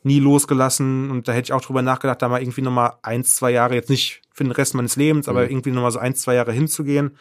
nie 0.04 0.20
losgelassen 0.20 1.12
und 1.12 1.28
da 1.28 1.32
hätte 1.32 1.48
ich 1.48 1.54
auch 1.54 1.62
drüber 1.62 1.82
nachgedacht, 1.82 2.22
da 2.22 2.28
mal 2.28 2.42
irgendwie 2.42 2.62
nochmal 2.62 2.94
eins, 3.04 3.36
zwei 3.36 3.52
Jahre, 3.52 3.76
jetzt 3.76 3.90
nicht 3.90 4.22
für 4.34 4.44
den 4.44 4.52
Rest 4.52 4.74
meines 4.74 4.96
Lebens, 4.98 5.30
aber 5.30 5.44
Mhm. 5.46 5.52
irgendwie 5.52 5.72
nochmal 5.72 5.92
so 5.92 6.00
eins, 6.00 6.22
zwei 6.22 6.34
Jahre 6.36 6.52
hinzugehen. 6.52 7.18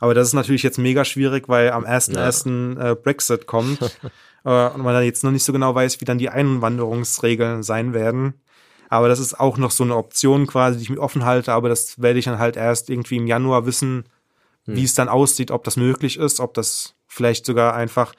Aber 0.00 0.12
das 0.12 0.28
ist 0.28 0.34
natürlich 0.34 0.62
jetzt 0.62 0.76
mega 0.78 1.06
schwierig, 1.06 1.48
weil 1.48 1.70
am 1.70 1.84
1.1. 1.86 2.76
äh, 2.78 2.94
Brexit 2.94 3.46
kommt 3.46 3.80
äh, 4.44 4.68
und 4.68 4.82
man 4.82 4.92
dann 4.92 5.04
jetzt 5.04 5.24
noch 5.24 5.30
nicht 5.30 5.44
so 5.44 5.52
genau 5.54 5.74
weiß, 5.74 6.00
wie 6.02 6.04
dann 6.04 6.18
die 6.18 6.28
Einwanderungsregeln 6.28 7.62
sein 7.62 7.94
werden. 7.94 8.34
Aber 8.90 9.08
das 9.08 9.18
ist 9.18 9.40
auch 9.40 9.56
noch 9.56 9.70
so 9.70 9.82
eine 9.84 9.96
Option 9.96 10.46
quasi, 10.46 10.76
die 10.76 10.82
ich 10.84 10.90
mir 10.90 11.00
offen 11.00 11.24
halte, 11.24 11.52
aber 11.54 11.68
das 11.70 12.00
werde 12.02 12.18
ich 12.18 12.26
dann 12.26 12.38
halt 12.38 12.56
erst 12.56 12.90
irgendwie 12.90 13.16
im 13.16 13.26
Januar 13.26 13.64
wissen, 13.66 14.04
wie 14.66 14.84
es 14.84 14.94
dann 14.94 15.08
aussieht, 15.08 15.50
ob 15.50 15.64
das 15.64 15.76
möglich 15.76 16.18
ist, 16.18 16.40
ob 16.40 16.54
das 16.54 16.94
vielleicht 17.06 17.46
sogar 17.46 17.74
einfach. 17.74 18.14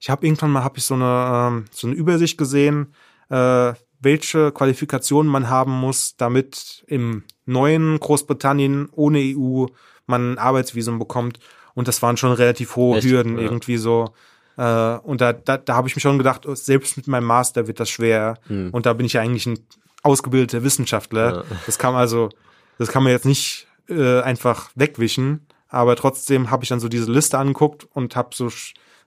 Ich 0.00 0.10
habe 0.10 0.26
irgendwann 0.26 0.50
mal 0.50 0.64
hab 0.64 0.76
ich 0.76 0.84
so 0.84 0.94
eine 0.94 1.48
ähm, 1.56 1.64
so 1.70 1.86
eine 1.86 1.96
Übersicht 1.96 2.38
gesehen, 2.38 2.94
äh, 3.30 3.72
welche 4.00 4.52
Qualifikationen 4.52 5.30
man 5.30 5.48
haben 5.48 5.72
muss, 5.72 6.16
damit 6.16 6.84
im 6.86 7.24
neuen 7.46 7.98
Großbritannien 8.00 8.88
ohne 8.92 9.18
EU 9.20 9.66
man 10.06 10.32
ein 10.32 10.38
Arbeitsvisum 10.38 10.98
bekommt. 10.98 11.38
Und 11.74 11.88
das 11.88 12.02
waren 12.02 12.16
schon 12.16 12.32
relativ 12.32 12.76
hohe 12.76 12.98
Echt? 12.98 13.06
Hürden 13.06 13.36
Ja. 13.36 13.44
irgendwie 13.44 13.78
so. 13.78 14.14
Äh, 14.56 14.96
und 14.98 15.20
da, 15.20 15.32
da, 15.32 15.56
da 15.56 15.74
habe 15.74 15.88
ich 15.88 15.96
mir 15.96 16.00
schon 16.00 16.18
gedacht, 16.18 16.46
oh, 16.46 16.54
selbst 16.54 16.96
mit 16.96 17.08
meinem 17.08 17.24
Master 17.24 17.66
wird 17.66 17.80
das 17.80 17.90
schwer. 17.90 18.38
Hm. 18.46 18.70
Und 18.70 18.86
da 18.86 18.92
bin 18.92 19.06
ich 19.06 19.14
ja 19.14 19.22
eigentlich 19.22 19.46
ein 19.46 19.58
ausgebildeter 20.02 20.62
Wissenschaftler. 20.62 21.36
Ja. 21.36 21.44
Das 21.66 21.78
kann 21.78 21.92
man 21.92 22.00
also, 22.00 22.28
das 22.78 22.88
kann 22.88 23.02
man 23.02 23.12
jetzt 23.12 23.26
nicht 23.26 23.66
äh, 23.88 24.20
einfach 24.20 24.70
wegwischen. 24.74 25.46
Aber 25.74 25.96
trotzdem 25.96 26.50
habe 26.50 26.62
ich 26.64 26.68
dann 26.68 26.80
so 26.80 26.88
diese 26.88 27.10
Liste 27.10 27.36
angeguckt 27.38 27.86
und 27.92 28.16
habe 28.16 28.30
so 28.34 28.48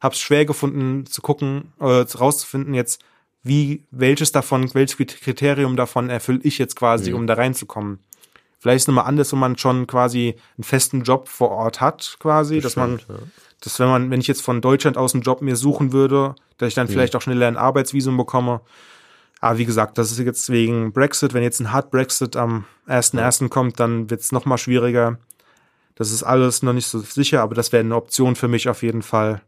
hab's 0.01 0.20
schwer 0.20 0.45
gefunden 0.45 1.05
zu 1.05 1.22
gucken, 1.22 1.74
äh, 1.80 1.86
rauszufinden 1.86 2.74
jetzt, 2.74 3.01
wie 3.43 3.86
welches 3.91 4.32
davon, 4.32 4.72
welches 4.74 4.97
Kriterium 4.97 5.76
davon 5.76 6.09
erfülle 6.09 6.39
ich 6.43 6.57
jetzt 6.57 6.76
quasi, 6.76 7.11
Mhm. 7.11 7.18
um 7.18 7.28
da 7.28 7.36
reinzukommen. 7.36 7.99
Vielleicht 8.59 8.78
ist 8.78 8.84
es 8.84 8.88
nochmal 8.88 9.05
anders, 9.05 9.32
wenn 9.32 9.39
man 9.39 9.57
schon 9.57 9.88
quasi 9.88 10.36
einen 10.57 10.63
festen 10.63 11.03
Job 11.03 11.30
vor 11.30 11.51
Ort 11.51 11.80
hat, 11.80 12.18
quasi, 12.20 12.59
dass 12.59 12.76
man, 12.76 12.99
Stimmt, 12.99 13.20
ja. 13.20 13.26
dass 13.61 13.80
wenn 13.80 13.88
man, 13.88 14.11
wenn 14.11 14.20
ich 14.20 14.28
jetzt 14.28 14.41
von 14.41 14.61
Deutschland 14.61 14.97
aus 14.97 15.13
einen 15.13 15.24
Job 15.24 15.41
mir 15.41 15.55
suchen 15.55 15.93
würde, 15.93 16.36
dass 16.57 16.70
ich 16.70 16.76
Mhm. 16.76 16.82
dann 16.82 16.88
vielleicht 16.89 17.15
auch 17.15 17.22
schneller 17.22 17.47
ein 17.47 17.57
Arbeitsvisum 17.57 18.18
bekomme. 18.18 18.61
Aber 19.39 19.57
wie 19.59 19.65
gesagt, 19.65 19.97
das 19.99 20.11
ist 20.11 20.18
jetzt 20.20 20.49
wegen 20.49 20.91
Brexit. 20.91 21.34
Wenn 21.34 21.43
jetzt 21.43 21.59
ein 21.59 21.72
Hard 21.72 21.91
Brexit 21.91 22.36
am 22.36 22.65
1.1. 22.88 23.49
kommt, 23.49 23.80
dann 23.80 24.09
wird 24.09 24.22
es 24.22 24.32
nochmal 24.32 24.57
schwieriger. 24.57 25.20
Das 25.98 26.12
ist 26.12 26.24
alles 26.24 26.62
noch 26.64 26.74
nicht 26.74 26.88
so 26.88 27.00
sicher, 27.00 27.41
aber 27.41 27.56
das 27.56 27.72
wäre 27.72 27.84
eine 27.84 27.95
Option 27.95 28.36
für 28.36 28.48
mich 28.48 28.70
auf 28.70 28.84
jeden 28.84 29.02
Fall. 29.02 29.41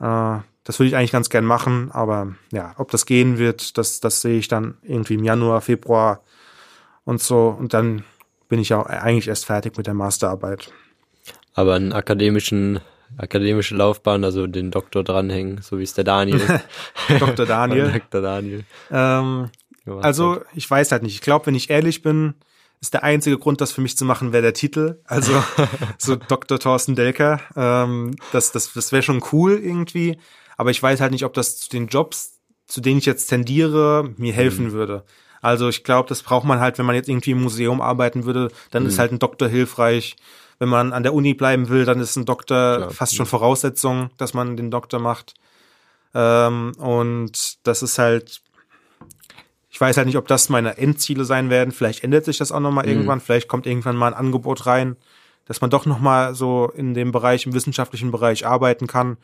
Äh, 0.00 0.38
das 0.64 0.78
würde 0.78 0.88
ich 0.88 0.96
eigentlich 0.96 1.10
ganz 1.12 1.28
gern 1.28 1.44
machen, 1.44 1.90
aber 1.92 2.34
ja, 2.52 2.72
ob 2.78 2.90
das 2.92 3.04
gehen 3.04 3.38
wird, 3.38 3.76
das, 3.78 3.98
das 3.98 4.20
sehe 4.20 4.38
ich 4.38 4.46
dann 4.46 4.78
irgendwie 4.82 5.14
im 5.14 5.24
Januar, 5.24 5.60
Februar 5.60 6.20
und 7.04 7.20
so. 7.20 7.48
Und 7.58 7.74
dann 7.74 8.04
bin 8.48 8.60
ich 8.60 8.72
auch 8.74 8.86
eigentlich 8.86 9.26
erst 9.26 9.46
fertig 9.46 9.76
mit 9.76 9.88
der 9.88 9.94
Masterarbeit. 9.94 10.70
Aber 11.54 11.74
einen 11.74 11.92
akademischen, 11.92 12.78
akademische 13.18 13.74
Laufbahn, 13.74 14.22
also 14.24 14.46
den 14.46 14.70
Doktor 14.70 15.02
dranhängen, 15.02 15.60
so 15.62 15.78
wie 15.80 15.82
es 15.82 15.94
der 15.94 16.04
Daniel. 16.04 16.40
Dr. 17.18 17.44
Daniel. 17.46 17.90
Dr. 18.10 18.22
Daniel. 18.22 18.64
ähm, 18.90 19.50
Also, 20.00 20.42
ich 20.54 20.70
weiß 20.70 20.92
halt 20.92 21.02
nicht. 21.02 21.14
Ich 21.14 21.22
glaube, 21.22 21.46
wenn 21.46 21.56
ich 21.56 21.70
ehrlich 21.70 22.02
bin, 22.02 22.34
ist 22.82 22.94
der 22.94 23.04
einzige 23.04 23.38
Grund, 23.38 23.60
das 23.60 23.70
für 23.70 23.80
mich 23.80 23.96
zu 23.96 24.04
machen, 24.04 24.32
wäre 24.32 24.42
der 24.42 24.54
Titel. 24.54 25.00
Also, 25.04 25.32
so 25.98 26.16
Dr. 26.16 26.58
Thorsten 26.58 26.96
Delker. 26.96 27.40
Ähm, 27.56 28.16
das 28.32 28.50
das, 28.50 28.72
das 28.72 28.90
wäre 28.90 29.04
schon 29.04 29.22
cool 29.32 29.52
irgendwie. 29.52 30.18
Aber 30.56 30.70
ich 30.70 30.82
weiß 30.82 31.00
halt 31.00 31.12
nicht, 31.12 31.24
ob 31.24 31.32
das 31.32 31.58
zu 31.58 31.70
den 31.70 31.86
Jobs, 31.86 32.40
zu 32.66 32.80
denen 32.80 32.98
ich 32.98 33.06
jetzt 33.06 33.28
tendiere, 33.28 34.12
mir 34.16 34.32
helfen 34.32 34.72
würde. 34.72 35.04
Also, 35.40 35.68
ich 35.68 35.84
glaube, 35.84 36.08
das 36.08 36.24
braucht 36.24 36.44
man 36.44 36.58
halt, 36.58 36.78
wenn 36.78 36.86
man 36.86 36.96
jetzt 36.96 37.08
irgendwie 37.08 37.30
im 37.30 37.42
Museum 37.42 37.80
arbeiten 37.80 38.24
würde, 38.24 38.50
dann 38.72 38.84
ist 38.84 38.98
halt 38.98 39.12
ein 39.12 39.18
Doktor 39.20 39.48
hilfreich. 39.48 40.16
Wenn 40.58 40.68
man 40.68 40.92
an 40.92 41.04
der 41.04 41.14
Uni 41.14 41.34
bleiben 41.34 41.68
will, 41.68 41.84
dann 41.84 42.00
ist 42.00 42.16
ein 42.16 42.24
Doktor 42.24 42.76
Klar. 42.76 42.90
fast 42.90 43.14
schon 43.14 43.26
Voraussetzung, 43.26 44.10
dass 44.18 44.34
man 44.34 44.56
den 44.56 44.70
Doktor 44.72 44.98
macht. 44.98 45.34
Ähm, 46.14 46.72
und 46.78 47.66
das 47.66 47.82
ist 47.82 47.98
halt, 47.98 48.41
weiß 49.82 49.96
halt 49.98 50.06
nicht, 50.06 50.16
ob 50.16 50.26
das 50.28 50.48
meine 50.48 50.78
Endziele 50.78 51.24
sein 51.26 51.50
werden. 51.50 51.72
Vielleicht 51.72 52.02
ändert 52.04 52.24
sich 52.24 52.38
das 52.38 52.52
auch 52.52 52.60
nochmal 52.60 52.88
irgendwann. 52.88 53.20
Vielleicht 53.20 53.48
kommt 53.48 53.66
irgendwann 53.66 53.96
mal 53.96 54.06
ein 54.06 54.14
Angebot 54.14 54.64
rein, 54.66 54.96
dass 55.44 55.60
man 55.60 55.68
doch 55.70 55.84
nochmal 55.84 56.34
so 56.34 56.72
in 56.74 56.94
dem 56.94 57.12
Bereich, 57.12 57.44
im 57.46 57.52
wissenschaftlichen 57.52 58.10
Bereich 58.12 58.46
arbeiten 58.46 58.86
kann. 58.86 59.18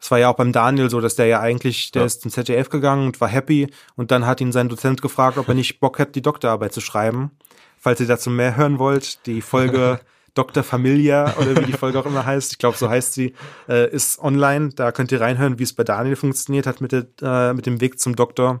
Es 0.00 0.10
war 0.10 0.18
ja 0.18 0.30
auch 0.30 0.36
beim 0.36 0.50
Daniel 0.50 0.90
so, 0.90 1.00
dass 1.00 1.14
der 1.14 1.26
ja 1.26 1.38
eigentlich, 1.40 1.92
der 1.92 2.02
Ja. 2.02 2.06
ist 2.06 2.24
ins 2.24 2.34
ZDF 2.34 2.70
gegangen 2.70 3.06
und 3.06 3.20
war 3.20 3.28
happy 3.28 3.68
und 3.94 4.10
dann 4.10 4.26
hat 4.26 4.40
ihn 4.40 4.50
sein 4.50 4.68
Dozent 4.68 5.00
gefragt, 5.00 5.38
ob 5.38 5.46
er 5.46 5.54
nicht 5.54 5.78
Bock 5.78 5.98
hat, 6.00 6.16
die 6.16 6.22
Doktorarbeit 6.22 6.72
zu 6.72 6.80
schreiben. 6.80 7.30
Falls 7.78 8.00
ihr 8.00 8.06
dazu 8.08 8.30
mehr 8.30 8.56
hören 8.56 8.78
wollt, 8.80 9.26
die 9.26 9.40
Folge 9.42 10.00
Dr. 10.34 10.62
Familia 10.62 11.34
oder 11.36 11.54
wie 11.60 11.66
die 11.66 11.72
Folge 11.74 12.00
auch 12.00 12.06
immer 12.06 12.24
heißt, 12.24 12.52
ich 12.52 12.58
glaube, 12.58 12.78
so 12.78 12.88
heißt 12.88 13.12
sie, 13.12 13.34
äh, 13.68 13.90
ist 13.90 14.18
online. 14.18 14.70
Da 14.70 14.90
könnt 14.90 15.12
ihr 15.12 15.20
reinhören, 15.20 15.58
wie 15.58 15.64
es 15.64 15.74
bei 15.74 15.84
Daniel 15.84 16.16
funktioniert 16.16 16.66
hat 16.66 16.80
mit, 16.80 16.92
der, 16.92 17.04
äh, 17.20 17.52
mit 17.52 17.66
dem 17.66 17.80
Weg 17.82 18.00
zum 18.00 18.16
Doktor. 18.16 18.60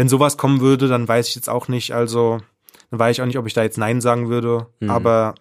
Wenn 0.00 0.08
sowas 0.08 0.38
kommen 0.38 0.62
würde, 0.62 0.88
dann 0.88 1.06
weiß 1.06 1.28
ich 1.28 1.34
jetzt 1.34 1.50
auch 1.50 1.68
nicht. 1.68 1.92
Also, 1.92 2.40
dann 2.90 2.98
weiß 2.98 3.16
ich 3.16 3.20
auch 3.20 3.26
nicht, 3.26 3.36
ob 3.36 3.46
ich 3.46 3.52
da 3.52 3.62
jetzt 3.62 3.76
Nein 3.76 4.00
sagen 4.00 4.30
würde. 4.30 4.66
Aber 4.88 5.34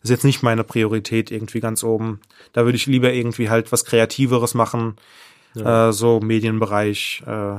das 0.00 0.04
ist 0.04 0.10
jetzt 0.10 0.24
nicht 0.24 0.44
meine 0.44 0.62
Priorität 0.62 1.32
irgendwie 1.32 1.58
ganz 1.58 1.82
oben. 1.82 2.20
Da 2.52 2.64
würde 2.64 2.76
ich 2.76 2.86
lieber 2.86 3.12
irgendwie 3.12 3.50
halt 3.50 3.72
was 3.72 3.84
Kreativeres 3.84 4.54
machen. 4.54 4.94
Äh, 5.56 5.90
so 5.90 6.20
Medienbereich. 6.20 7.24
Äh, 7.26 7.56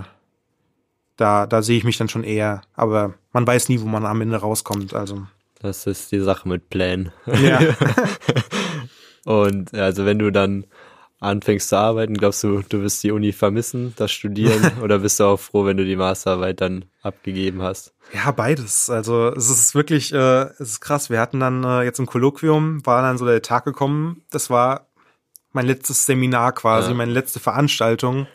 da, 1.18 1.46
da 1.46 1.62
sehe 1.62 1.78
ich 1.78 1.84
mich 1.84 1.98
dann 1.98 2.08
schon 2.08 2.24
eher. 2.24 2.62
Aber 2.74 3.16
man 3.34 3.46
weiß 3.46 3.68
nie, 3.68 3.82
wo 3.82 3.86
man 3.86 4.06
am 4.06 4.22
Ende 4.22 4.38
rauskommt. 4.38 4.94
Also. 4.94 5.28
Das 5.60 5.86
ist 5.88 6.14
die 6.14 6.22
Sache 6.22 6.48
mit 6.48 6.70
Plänen. 6.70 7.12
Ja. 7.26 7.60
Und 9.26 9.74
also 9.74 10.06
wenn 10.06 10.20
du 10.20 10.32
dann 10.32 10.68
anfängst 11.20 11.70
zu 11.70 11.78
arbeiten, 11.78 12.14
glaubst 12.16 12.44
du, 12.44 12.62
du 12.68 12.82
wirst 12.82 13.04
die 13.04 13.12
Uni 13.12 13.32
vermissen, 13.32 13.94
das 13.96 14.12
Studieren, 14.12 14.72
oder 14.82 15.00
bist 15.00 15.20
du 15.20 15.24
auch 15.26 15.40
froh, 15.40 15.66
wenn 15.66 15.78
du 15.78 15.86
die 15.86 15.96
Masterarbeit 15.96 16.62
dann 16.62 16.86
abgegeben 17.02 17.62
hast? 17.62 17.94
Ja, 18.14 18.32
beides. 18.32 18.90
Also 18.90 19.30
es 19.30 19.50
ist 19.50 19.74
wirklich, 19.76 20.14
äh, 20.14 20.44
es 20.60 20.60
ist 20.60 20.82
krass. 20.82 21.10
Wir 21.10 21.20
hatten 21.20 21.40
dann 21.40 21.64
äh, 21.64 21.84
jetzt 21.84 22.00
im 22.00 22.06
Kolloquium, 22.06 22.86
war 22.86 23.02
dann 23.02 23.18
so 23.18 23.26
der 23.26 23.42
Tag 23.42 23.66
gekommen, 23.66 24.22
das 24.30 24.50
war 24.50 24.88
mein 25.54 25.66
letztes 25.66 26.06
Seminar 26.06 26.52
quasi, 26.52 26.90
Ja. 26.90 26.96
meine 26.96 27.14
letzte 27.14 27.40
Veranstaltung, 27.40 28.28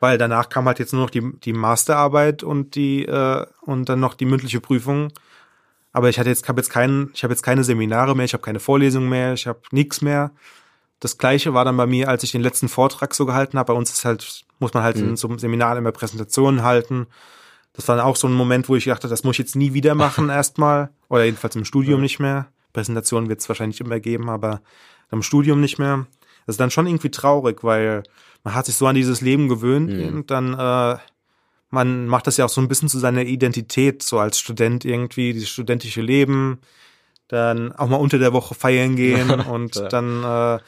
weil 0.00 0.16
danach 0.16 0.48
kam 0.48 0.66
halt 0.66 0.78
jetzt 0.78 0.92
nur 0.92 1.02
noch 1.02 1.10
die, 1.10 1.32
die 1.40 1.52
Masterarbeit 1.52 2.42
und 2.42 2.74
die 2.76 3.04
äh, 3.04 3.44
und 3.62 3.88
dann 3.88 4.00
noch 4.00 4.14
die 4.14 4.24
mündliche 4.26 4.60
Prüfung. 4.60 5.12
Aber 5.92 6.08
ich 6.08 6.18
hatte 6.18 6.30
jetzt, 6.30 6.48
habe 6.48 6.60
jetzt 6.60 6.70
keinen, 6.70 7.10
ich 7.14 7.22
habe 7.24 7.32
jetzt 7.34 7.42
keine 7.42 7.64
Seminare 7.64 8.14
mehr, 8.16 8.24
ich 8.24 8.32
habe 8.32 8.42
keine 8.42 8.60
Vorlesungen 8.60 9.08
mehr, 9.10 9.34
ich 9.34 9.46
habe 9.46 9.60
nichts 9.72 10.00
mehr. 10.00 10.30
Das 11.02 11.18
gleiche 11.18 11.52
war 11.52 11.64
dann 11.64 11.76
bei 11.76 11.86
mir, 11.86 12.08
als 12.08 12.22
ich 12.22 12.30
den 12.30 12.42
letzten 12.42 12.68
Vortrag 12.68 13.12
so 13.12 13.26
gehalten 13.26 13.58
habe. 13.58 13.72
Bei 13.72 13.76
uns 13.76 13.90
ist 13.90 14.04
halt, 14.04 14.44
muss 14.60 14.72
man 14.72 14.84
halt 14.84 14.94
in 14.98 15.16
so 15.16 15.26
einem 15.26 15.40
Seminar 15.40 15.76
immer 15.76 15.90
Präsentationen 15.90 16.62
halten. 16.62 17.08
Das 17.72 17.88
war 17.88 17.96
dann 17.96 18.04
auch 18.04 18.14
so 18.14 18.28
ein 18.28 18.32
Moment, 18.34 18.68
wo 18.68 18.76
ich 18.76 18.84
dachte, 18.84 19.08
das 19.08 19.24
muss 19.24 19.34
ich 19.34 19.38
jetzt 19.40 19.56
nie 19.56 19.74
wieder 19.74 19.96
machen 19.96 20.28
erstmal. 20.28 20.90
Oder 21.08 21.24
jedenfalls 21.24 21.56
im 21.56 21.64
Studium 21.64 22.00
nicht 22.00 22.20
mehr. 22.20 22.46
Präsentationen 22.72 23.28
wird 23.28 23.40
es 23.40 23.48
wahrscheinlich 23.48 23.80
immer 23.80 23.98
geben, 23.98 24.30
aber 24.30 24.62
im 25.10 25.24
Studium 25.24 25.60
nicht 25.60 25.80
mehr. 25.80 26.06
Das 26.46 26.54
ist 26.54 26.60
dann 26.60 26.70
schon 26.70 26.86
irgendwie 26.86 27.10
traurig, 27.10 27.64
weil 27.64 28.04
man 28.44 28.54
hat 28.54 28.66
sich 28.66 28.76
so 28.76 28.86
an 28.86 28.94
dieses 28.94 29.20
Leben 29.22 29.48
gewöhnt 29.48 29.90
und 30.06 30.30
dann 30.30 30.54
äh, 30.54 30.98
man 31.70 32.06
macht 32.06 32.28
das 32.28 32.36
ja 32.36 32.44
auch 32.44 32.48
so 32.50 32.60
ein 32.60 32.68
bisschen 32.68 32.88
zu 32.88 33.00
seiner 33.00 33.22
Identität, 33.22 34.04
so 34.04 34.20
als 34.20 34.38
Student 34.38 34.84
irgendwie, 34.84 35.32
dieses 35.32 35.48
studentische 35.48 36.00
Leben, 36.02 36.60
dann 37.28 37.72
auch 37.72 37.88
mal 37.88 37.96
unter 37.96 38.18
der 38.18 38.32
Woche 38.32 38.54
feiern 38.54 38.94
gehen 38.94 39.30
und 39.40 39.74
Ja. 39.74 39.88
dann 39.88 40.22
äh, 40.22 40.62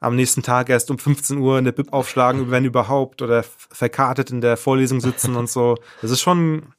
am 0.00 0.16
nächsten 0.16 0.42
Tag 0.42 0.68
erst 0.68 0.90
um 0.90 0.98
15 0.98 1.38
Uhr 1.38 1.58
in 1.58 1.64
der 1.64 1.72
Bib 1.72 1.92
aufschlagen, 1.92 2.50
wenn 2.50 2.64
überhaupt, 2.64 3.22
oder 3.22 3.42
verkartet 3.42 4.30
in 4.30 4.40
der 4.40 4.56
Vorlesung 4.56 5.00
sitzen 5.00 5.36
und 5.36 5.48
so. 5.48 5.76
Das 6.02 6.10
ist 6.10 6.20
schon, 6.20 6.72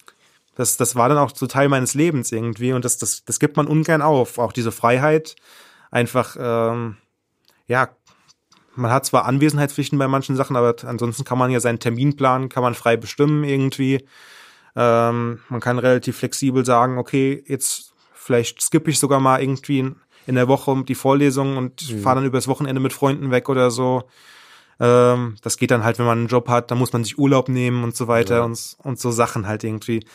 das, 0.55 0.77
das 0.77 0.95
war 0.95 1.09
dann 1.09 1.17
auch 1.17 1.31
so 1.33 1.47
Teil 1.47 1.69
meines 1.69 1.93
Lebens 1.93 2.31
irgendwie 2.31 2.73
und 2.73 2.85
das, 2.85 2.97
das, 2.97 3.23
das 3.25 3.39
gibt 3.39 3.57
man 3.57 3.67
ungern 3.67 4.01
auf. 4.01 4.37
Auch 4.37 4.53
diese 4.53 4.71
Freiheit, 4.71 5.35
einfach, 5.91 6.35
ähm, 6.39 6.97
ja, 7.67 7.89
man 8.75 8.91
hat 8.91 9.05
zwar 9.05 9.25
Anwesenheitspflichten 9.25 9.97
bei 9.97 10.07
manchen 10.07 10.35
Sachen, 10.35 10.55
aber 10.55 10.75
ansonsten 10.83 11.23
kann 11.23 11.39
man 11.39 11.49
ja 11.49 11.59
seinen 11.59 11.79
Terminplan, 11.79 12.49
kann 12.49 12.63
man 12.63 12.75
frei 12.75 12.95
bestimmen 12.95 13.43
irgendwie. 13.43 14.07
Ähm, 14.75 15.39
man 15.49 15.59
kann 15.59 15.79
relativ 15.79 16.17
flexibel 16.17 16.63
sagen, 16.63 16.99
okay, 16.99 17.43
jetzt 17.47 17.93
vielleicht 18.13 18.61
skippe 18.61 18.91
ich 18.91 18.99
sogar 18.99 19.19
mal 19.19 19.41
irgendwie 19.41 19.79
in, 19.79 19.95
in 20.27 20.35
der 20.35 20.47
Woche 20.47 20.83
die 20.83 20.93
Vorlesung 20.95 21.57
und 21.57 21.81
fahre 22.03 22.17
dann 22.17 22.25
übers 22.25 22.47
Wochenende 22.47 22.79
mit 22.81 22.93
Freunden 22.93 23.31
weg 23.31 23.49
oder 23.49 23.71
so. 23.71 24.03
Ähm, 24.79 25.35
das 25.41 25.57
geht 25.57 25.71
dann 25.71 25.83
halt, 25.83 25.97
wenn 25.97 26.05
man 26.05 26.19
einen 26.19 26.27
Job 26.27 26.47
hat, 26.49 26.69
da 26.69 26.75
muss 26.75 26.93
man 26.93 27.03
sich 27.03 27.17
Urlaub 27.17 27.49
nehmen 27.49 27.83
und 27.83 27.95
so 27.95 28.07
weiter 28.07 28.37
Ja. 28.37 28.43
und, 28.43 28.77
und 28.83 28.99
so 28.99 29.09
Sachen 29.09 29.47
halt 29.47 29.63
irgendwie. 29.63 30.05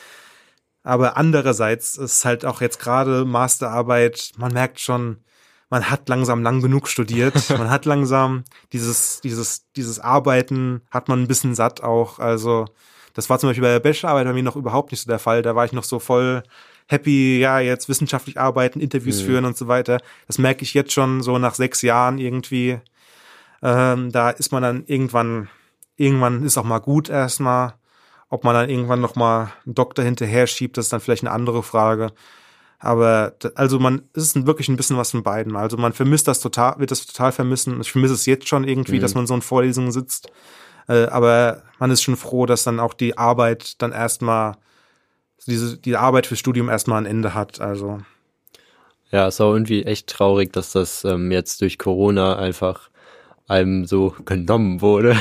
Aber 0.84 1.16
andererseits 1.16 1.96
ist 1.96 2.24
halt 2.24 2.44
auch 2.44 2.60
jetzt 2.60 2.78
gerade 2.78 3.24
Masterarbeit, 3.24 4.32
man 4.36 4.52
merkt 4.52 4.80
schon, 4.80 5.18
man 5.70 5.88
hat 5.90 6.08
langsam 6.08 6.42
lang 6.42 6.60
genug 6.60 6.86
studiert, 6.88 7.34
man 7.58 7.70
hat 7.70 7.86
langsam 7.86 8.44
dieses, 8.72 9.20
dieses, 9.20 9.64
dieses 9.74 9.98
Arbeiten 9.98 10.82
hat 10.90 11.08
man 11.08 11.22
ein 11.22 11.28
bisschen 11.28 11.54
satt 11.54 11.82
auch. 11.82 12.18
Also, 12.18 12.66
das 13.14 13.30
war 13.30 13.38
zum 13.38 13.48
Beispiel 13.50 13.62
bei 13.62 13.72
der 13.72 13.80
Bachelorarbeit 13.80 14.26
bei 14.26 14.32
mir 14.32 14.42
noch 14.42 14.56
überhaupt 14.56 14.90
nicht 14.92 15.00
so 15.02 15.08
der 15.08 15.18
Fall. 15.18 15.42
Da 15.42 15.54
war 15.56 15.64
ich 15.64 15.72
noch 15.72 15.84
so 15.84 15.98
voll 15.98 16.42
happy, 16.88 17.38
ja, 17.38 17.60
jetzt 17.60 17.88
wissenschaftlich 17.88 18.38
arbeiten, 18.38 18.80
Interviews 18.80 19.20
führen 19.20 19.44
und 19.44 19.56
so 19.56 19.68
weiter. 19.68 20.00
Das 20.26 20.38
merke 20.38 20.62
ich 20.62 20.74
jetzt 20.74 20.92
schon 20.92 21.22
so 21.22 21.38
nach 21.38 21.54
sechs 21.54 21.82
Jahren 21.82 22.18
irgendwie. 22.18 22.78
Ähm, 23.62 24.10
da 24.12 24.30
ist 24.30 24.52
man 24.52 24.62
dann 24.62 24.84
irgendwann, 24.86 25.48
irgendwann 25.96 26.44
ist 26.44 26.58
auch 26.58 26.64
mal 26.64 26.80
gut 26.80 27.08
erstmal. 27.08 27.74
Ob 28.28 28.44
man 28.44 28.54
dann 28.54 28.70
irgendwann 28.70 29.00
noch 29.00 29.14
mal 29.14 29.52
einen 29.66 29.74
Doktor 29.74 30.02
hinterher 30.04 30.46
schiebt, 30.46 30.76
das 30.76 30.86
ist 30.86 30.92
dann 30.92 31.00
vielleicht 31.00 31.22
eine 31.22 31.32
andere 31.32 31.62
Frage. 31.62 32.12
Aber 32.78 33.34
also 33.54 33.78
man 33.78 34.02
es 34.12 34.34
ist 34.34 34.46
wirklich 34.46 34.68
ein 34.68 34.76
bisschen 34.76 34.96
was 34.96 35.12
von 35.12 35.22
beiden. 35.22 35.54
Also 35.54 35.76
man 35.76 35.92
vermisst 35.92 36.26
das 36.26 36.40
total, 36.40 36.78
wird 36.78 36.90
das 36.90 37.06
total 37.06 37.30
vermissen. 37.30 37.80
Ich 37.80 37.92
vermisse 37.92 38.14
es 38.14 38.26
jetzt 38.26 38.48
schon 38.48 38.66
irgendwie, 38.66 38.96
mhm. 38.96 39.00
dass 39.00 39.14
man 39.14 39.26
so 39.26 39.34
in 39.34 39.42
Vorlesungen 39.42 39.92
sitzt. 39.92 40.32
Äh, 40.88 41.06
aber 41.06 41.62
man 41.78 41.90
ist 41.92 42.02
schon 42.02 42.16
froh, 42.16 42.46
dass 42.46 42.64
dann 42.64 42.80
auch 42.80 42.94
die 42.94 43.16
Arbeit 43.16 43.80
dann 43.82 43.92
erstmal 43.92 44.56
diese 45.46 45.76
die 45.76 45.96
Arbeit 45.96 46.26
fürs 46.26 46.40
Studium 46.40 46.68
erstmal 46.68 47.02
ein 47.02 47.06
Ende 47.06 47.34
hat. 47.34 47.60
Also 47.60 48.00
ja, 49.10 49.28
ist 49.28 49.40
auch 49.40 49.52
irgendwie 49.52 49.84
echt 49.84 50.08
traurig, 50.08 50.52
dass 50.52 50.72
das 50.72 51.04
ähm, 51.04 51.30
jetzt 51.30 51.60
durch 51.60 51.78
Corona 51.78 52.36
einfach 52.36 52.88
einem 53.48 53.84
so 53.84 54.14
genommen 54.24 54.80
wurde. 54.80 55.16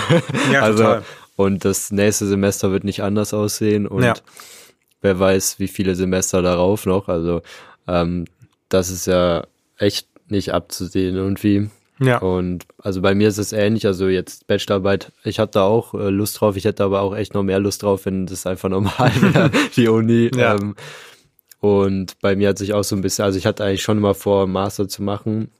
Ja, 0.51 0.61
also 0.63 0.83
total. 0.83 1.03
und 1.35 1.65
das 1.65 1.91
nächste 1.91 2.27
Semester 2.27 2.71
wird 2.71 2.83
nicht 2.83 3.03
anders 3.03 3.33
aussehen 3.33 3.87
und 3.87 4.03
ja 4.03 4.13
wer 5.01 5.19
weiß, 5.19 5.59
wie 5.59 5.67
viele 5.67 5.95
Semester 5.95 6.41
darauf 6.41 6.85
noch. 6.85 7.07
Also 7.07 7.41
ähm, 7.87 8.25
das 8.69 8.89
ist 8.89 9.07
ja 9.07 9.45
echt 9.77 10.07
nicht 10.29 10.53
abzusehen 10.53 11.15
irgendwie. 11.15 11.69
Ja. 12.01 12.17
Und 12.17 12.65
also 12.79 13.01
bei 13.01 13.13
mir 13.15 13.27
ist 13.27 13.37
es 13.37 13.53
ähnlich. 13.53 13.85
Also 13.85 14.07
jetzt 14.07 14.47
Bachelorarbeit, 14.47 15.11
ich 15.23 15.39
hatte 15.39 15.53
da 15.53 15.63
auch 15.63 15.93
äh, 15.93 16.09
Lust 16.09 16.41
drauf. 16.41 16.55
Ich 16.57 16.65
hätte 16.65 16.83
aber 16.83 17.01
auch 17.01 17.15
echt 17.15 17.33
noch 17.33 17.43
mehr 17.43 17.59
Lust 17.59 17.83
drauf, 17.83 18.05
wenn 18.05 18.25
das 18.25 18.45
einfach 18.45 18.69
normal 18.69 19.11
wäre, 19.21 19.51
die 19.75 19.87
Uni. 19.87 20.31
Ja. 20.35 20.55
Ähm, 20.55 20.75
und 21.59 22.19
bei 22.21 22.35
mir 22.35 22.49
hat 22.49 22.57
sich 22.57 22.73
auch 22.73 22.83
so 22.83 22.95
ein 22.95 23.01
bisschen, 23.01 23.23
also 23.23 23.37
ich 23.37 23.45
hatte 23.45 23.63
eigentlich 23.63 23.83
schon 23.83 23.97
immer 23.97 24.15
vor, 24.15 24.47
Master 24.47 24.87
zu 24.87 25.03
machen. 25.03 25.51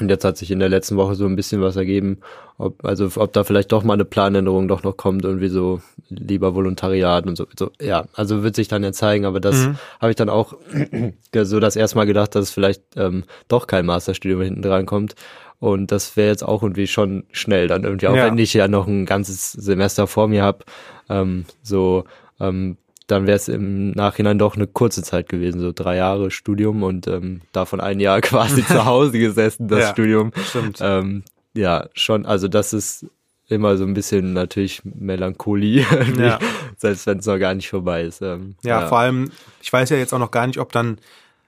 Und 0.00 0.08
jetzt 0.08 0.24
hat 0.24 0.36
sich 0.36 0.50
in 0.50 0.58
der 0.58 0.68
letzten 0.68 0.96
Woche 0.96 1.14
so 1.14 1.24
ein 1.24 1.36
bisschen 1.36 1.60
was 1.60 1.76
ergeben, 1.76 2.18
ob, 2.58 2.84
also 2.84 3.08
ob 3.14 3.32
da 3.32 3.44
vielleicht 3.44 3.70
doch 3.70 3.84
mal 3.84 3.94
eine 3.94 4.04
Planänderung 4.04 4.66
doch 4.66 4.82
noch 4.82 4.96
kommt, 4.96 5.24
irgendwie 5.24 5.48
so 5.48 5.80
lieber 6.08 6.54
Volontariat 6.54 7.26
und 7.26 7.36
so. 7.36 7.46
so 7.56 7.70
ja, 7.80 8.06
also 8.14 8.42
wird 8.42 8.56
sich 8.56 8.66
dann 8.66 8.82
ja 8.82 8.92
zeigen, 8.92 9.24
aber 9.24 9.38
das 9.38 9.66
mhm. 9.66 9.78
habe 10.00 10.10
ich 10.10 10.16
dann 10.16 10.28
auch 10.28 10.56
so 11.42 11.60
das 11.60 11.76
erste 11.76 11.96
Mal 11.96 12.06
gedacht, 12.06 12.34
dass 12.34 12.46
es 12.46 12.50
vielleicht 12.50 12.82
ähm, 12.96 13.22
doch 13.46 13.68
kein 13.68 13.86
Masterstudium 13.86 14.42
hinten 14.42 14.62
dran 14.62 14.86
kommt. 14.86 15.14
Und 15.60 15.92
das 15.92 16.16
wäre 16.16 16.28
jetzt 16.28 16.42
auch 16.42 16.62
irgendwie 16.62 16.88
schon 16.88 17.24
schnell 17.30 17.68
dann 17.68 17.84
irgendwie, 17.84 18.08
auch 18.08 18.16
ja. 18.16 18.26
wenn 18.26 18.36
ich 18.38 18.52
ja 18.52 18.66
noch 18.66 18.88
ein 18.88 19.06
ganzes 19.06 19.52
Semester 19.52 20.08
vor 20.08 20.26
mir 20.26 20.42
habe, 20.42 20.64
ähm, 21.08 21.44
so 21.62 22.04
ähm, 22.40 22.76
dann 23.06 23.26
wäre 23.26 23.36
es 23.36 23.48
im 23.48 23.90
Nachhinein 23.90 24.38
doch 24.38 24.56
eine 24.56 24.66
kurze 24.66 25.02
Zeit 25.02 25.28
gewesen, 25.28 25.60
so 25.60 25.72
drei 25.72 25.96
Jahre 25.96 26.30
Studium 26.30 26.82
und 26.82 27.06
ähm, 27.06 27.42
davon 27.52 27.80
ein 27.80 28.00
Jahr 28.00 28.20
quasi 28.22 28.64
zu 28.64 28.84
Hause 28.84 29.18
gesessen, 29.18 29.68
das 29.68 29.80
ja, 29.80 29.90
Studium. 29.90 30.32
Stimmt. 30.48 30.78
Ähm, 30.80 31.22
ja, 31.52 31.88
schon, 31.94 32.26
also 32.26 32.48
das 32.48 32.72
ist 32.72 33.06
immer 33.48 33.76
so 33.76 33.84
ein 33.84 33.92
bisschen 33.92 34.32
natürlich 34.32 34.80
Melancholie, 34.84 35.86
ja. 36.18 36.38
selbst 36.78 37.06
wenn 37.06 37.18
es 37.18 37.26
noch 37.26 37.38
gar 37.38 37.54
nicht 37.54 37.68
vorbei 37.68 38.04
ist. 38.04 38.22
Ähm, 38.22 38.56
ja, 38.62 38.80
ja, 38.80 38.86
vor 38.88 38.98
allem, 38.98 39.30
ich 39.60 39.72
weiß 39.72 39.90
ja 39.90 39.98
jetzt 39.98 40.14
auch 40.14 40.18
noch 40.18 40.30
gar 40.30 40.46
nicht, 40.46 40.58
ob 40.58 40.72
dann, 40.72 40.98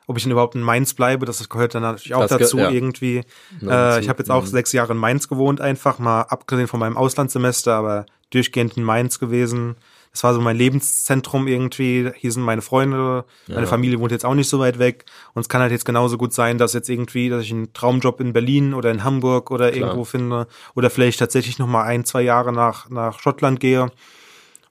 ob 0.07 0.19
ich 0.19 0.25
dann 0.25 0.33
überhaupt 0.33 0.55
in 0.55 0.61
Mainz 0.61 0.93
bleibe, 0.93 1.25
das 1.25 1.49
gehört 1.49 1.75
dann 1.75 1.83
natürlich 1.83 2.15
auch 2.15 2.27
das 2.27 2.39
dazu 2.39 2.59
ja. 2.59 2.71
irgendwie. 2.71 3.23
Äh, 3.63 4.01
ich 4.01 4.11
habe 4.11 4.19
jetzt 4.19 4.31
auch 4.31 4.43
mhm. 4.43 4.49
sechs 4.49 4.73
Jahre 4.73 4.93
in 4.93 4.99
Mainz 4.99 5.27
gewohnt, 5.27 5.63
einfach 5.63 5.99
mal 5.99 6.23
abgesehen 6.23 6.69
von 6.69 6.81
meinem 6.81 6.99
Auslandssemester, 6.99 7.75
aber 7.75 8.05
durchgehend 8.31 8.77
in 8.77 8.85
Mainz 8.85 9.19
gewesen 9.19 9.77
das 10.17 10.25
war 10.25 10.33
so 10.33 10.41
mein 10.41 10.57
Lebenszentrum 10.57 11.47
irgendwie. 11.47 12.11
Hier 12.17 12.33
sind 12.33 12.43
meine 12.43 12.63
Freunde, 12.63 13.27
meine 13.49 13.61
ja. 13.61 13.67
Familie 13.67 14.01
wohnt 14.01 14.13
jetzt 14.13 14.25
auch 14.25 14.33
nicht 14.33 14.49
so 14.49 14.59
weit 14.59 14.79
weg. 14.79 15.05
Und 15.35 15.43
es 15.43 15.51
kann 15.51 15.61
halt 15.61 15.73
jetzt 15.73 15.85
genauso 15.85 16.17
gut 16.17 16.33
sein, 16.33 16.57
dass 16.57 16.73
jetzt 16.73 16.89
irgendwie, 16.89 17.29
dass 17.29 17.45
ich 17.45 17.53
einen 17.53 17.75
Traumjob 17.75 18.19
in 18.21 18.33
Berlin 18.33 18.73
oder 18.73 18.91
in 18.91 19.05
Hamburg 19.05 19.51
oder 19.51 19.71
Klar. 19.71 19.89
irgendwo 19.89 20.05
finde. 20.05 20.47
Oder 20.75 20.89
vielleicht 20.89 21.19
tatsächlich 21.19 21.59
noch 21.59 21.67
mal 21.67 21.85
ein, 21.85 22.07
zwei 22.07 22.23
Jahre 22.23 22.51
nach, 22.51 22.89
nach 22.89 23.21
Schottland 23.21 23.61
gehe. 23.61 23.91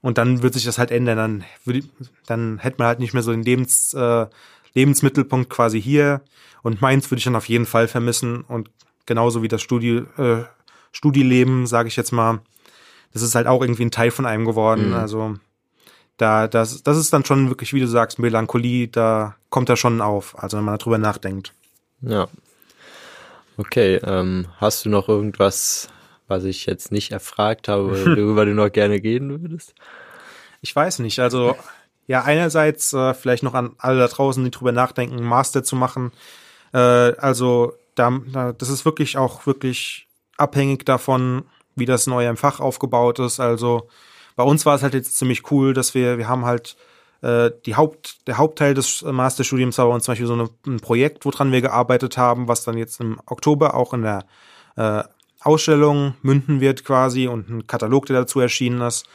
Und 0.02 0.18
dann 0.18 0.42
wird 0.42 0.56
sich 0.56 0.66
das 0.66 0.80
halt 0.80 0.90
ändern. 0.90 1.18
Dann, 1.18 1.44
würde, 1.64 1.84
dann 2.26 2.58
hätte 2.58 2.78
man 2.80 2.88
halt 2.88 3.00
nicht 3.00 3.14
mehr 3.14 3.22
so 3.22 3.30
den 3.30 3.44
Lebens, 3.44 3.94
äh, 3.94 4.26
Lebensmittelpunkt 4.74 5.52
quasi 5.52 5.80
hier. 5.80 6.22
Und 6.64 6.82
meins 6.82 7.12
würde 7.12 7.20
ich 7.20 7.26
dann 7.26 7.36
auf 7.36 7.50
jeden 7.50 7.68
Fall 7.68 7.88
vermissen. 7.88 8.42
Und 8.42 8.72
genauso 9.06 9.44
wie 9.44 9.48
das 9.48 9.62
Studi, 9.62 9.98
äh, 10.18 10.44
Studieleben, 10.92 11.68
sage 11.68 11.88
ich 11.88 11.98
jetzt 11.98 12.14
mal, 12.14 12.40
das 13.16 13.22
ist 13.22 13.34
halt 13.34 13.48
auch 13.48 13.62
irgendwie 13.62 13.86
ein 13.86 13.92
Teil 13.92 14.12
von 14.12 14.26
einem 14.26 14.44
geworden. 14.44 14.90
Mhm. 14.90 14.96
Also 14.96 15.36
da, 16.18 16.50
das, 16.50 16.84
das 16.84 16.98
ist 16.98 17.14
dann 17.14 17.24
schon 17.24 17.48
wirklich, 17.48 17.74
wie 17.74 17.80
du 17.80 17.88
sagst, 17.88 18.20
Melancholie, 18.20 18.90
da 18.90 19.38
kommt 19.50 19.70
er 19.70 19.78
schon 19.78 20.02
auf, 20.02 20.38
also 20.38 20.58
wenn 20.58 20.66
man 20.66 20.78
darüber 20.78 20.98
nachdenkt. 20.98 21.54
Ja. 22.02 22.28
Okay, 23.56 24.02
ähm, 24.04 24.48
hast 24.58 24.84
du 24.84 24.90
noch 24.90 25.08
irgendwas, 25.08 25.88
was 26.28 26.44
ich 26.44 26.66
jetzt 26.66 26.92
nicht 26.92 27.14
erfragt 27.14 27.70
habe, 27.70 28.06
worüber 28.06 28.46
du 28.46 28.54
noch 28.54 28.70
gerne 28.70 29.00
gehen 29.00 29.30
würdest? 29.42 29.76
Ich 30.60 30.76
weiß 30.76 31.00
nicht, 31.00 31.20
also 31.20 31.56
ja, 32.08 32.24
einerseits 32.24 32.92
äh, 32.92 33.14
vielleicht 33.14 33.44
noch 33.44 33.54
an 33.54 33.76
alle 33.78 34.00
da 34.00 34.08
draußen, 34.08 34.44
die 34.44 34.52
drüber 34.52 34.74
nachdenken, 34.74 35.24
Master 35.24 35.64
zu 35.64 35.78
machen. 35.78 36.12
Äh, 36.74 36.78
also 36.80 37.76
da, 37.96 38.20
da, 38.34 38.52
das 38.52 38.68
ist 38.68 38.84
wirklich 38.84 39.18
auch 39.18 39.46
wirklich 39.46 40.10
abhängig 40.36 40.86
davon, 40.86 41.46
wie 41.76 41.86
das 41.86 42.08
neue 42.08 42.30
im 42.30 42.38
Fach 42.38 42.60
aufgebaut 42.60 43.20
ist. 43.20 43.40
Also 43.40 43.88
bei 44.36 44.44
uns 44.44 44.66
war 44.66 44.76
es 44.76 44.84
halt 44.84 44.94
jetzt 44.94 45.18
ziemlich 45.18 45.52
cool, 45.52 45.74
dass 45.74 45.94
wir, 45.94 46.18
wir 46.18 46.28
haben 46.28 46.46
halt 46.46 46.76
äh, 47.22 47.52
die 47.66 47.76
Haupt, 47.76 48.28
der 48.28 48.38
Hauptteil 48.38 48.74
des 48.74 49.02
Masterstudiums 49.04 49.78
war 49.78 49.88
bei 49.88 49.94
uns 49.94 50.06
zum 50.06 50.12
Beispiel 50.14 50.28
so 50.28 50.34
eine, 50.34 50.50
ein 50.68 50.80
Projekt, 50.80 51.26
woran 51.26 51.52
wir 51.52 51.62
gearbeitet 51.62 52.18
haben, 52.18 52.48
was 52.48 52.64
dann 52.64 52.78
jetzt 52.78 53.00
im 53.00 53.20
Oktober 53.26 53.74
auch 53.74 53.94
in 53.94 54.02
der 54.02 54.26
äh, 54.76 55.04
Ausstellung 55.42 56.16
münden 56.22 56.60
wird 56.60 56.84
quasi 56.84 57.28
und 57.28 57.50
ein 57.50 57.68
Katalog, 57.68 58.08
der 58.08 58.22
dazu 58.22 58.40
erschienen 58.40 58.82
ist. 58.82 59.06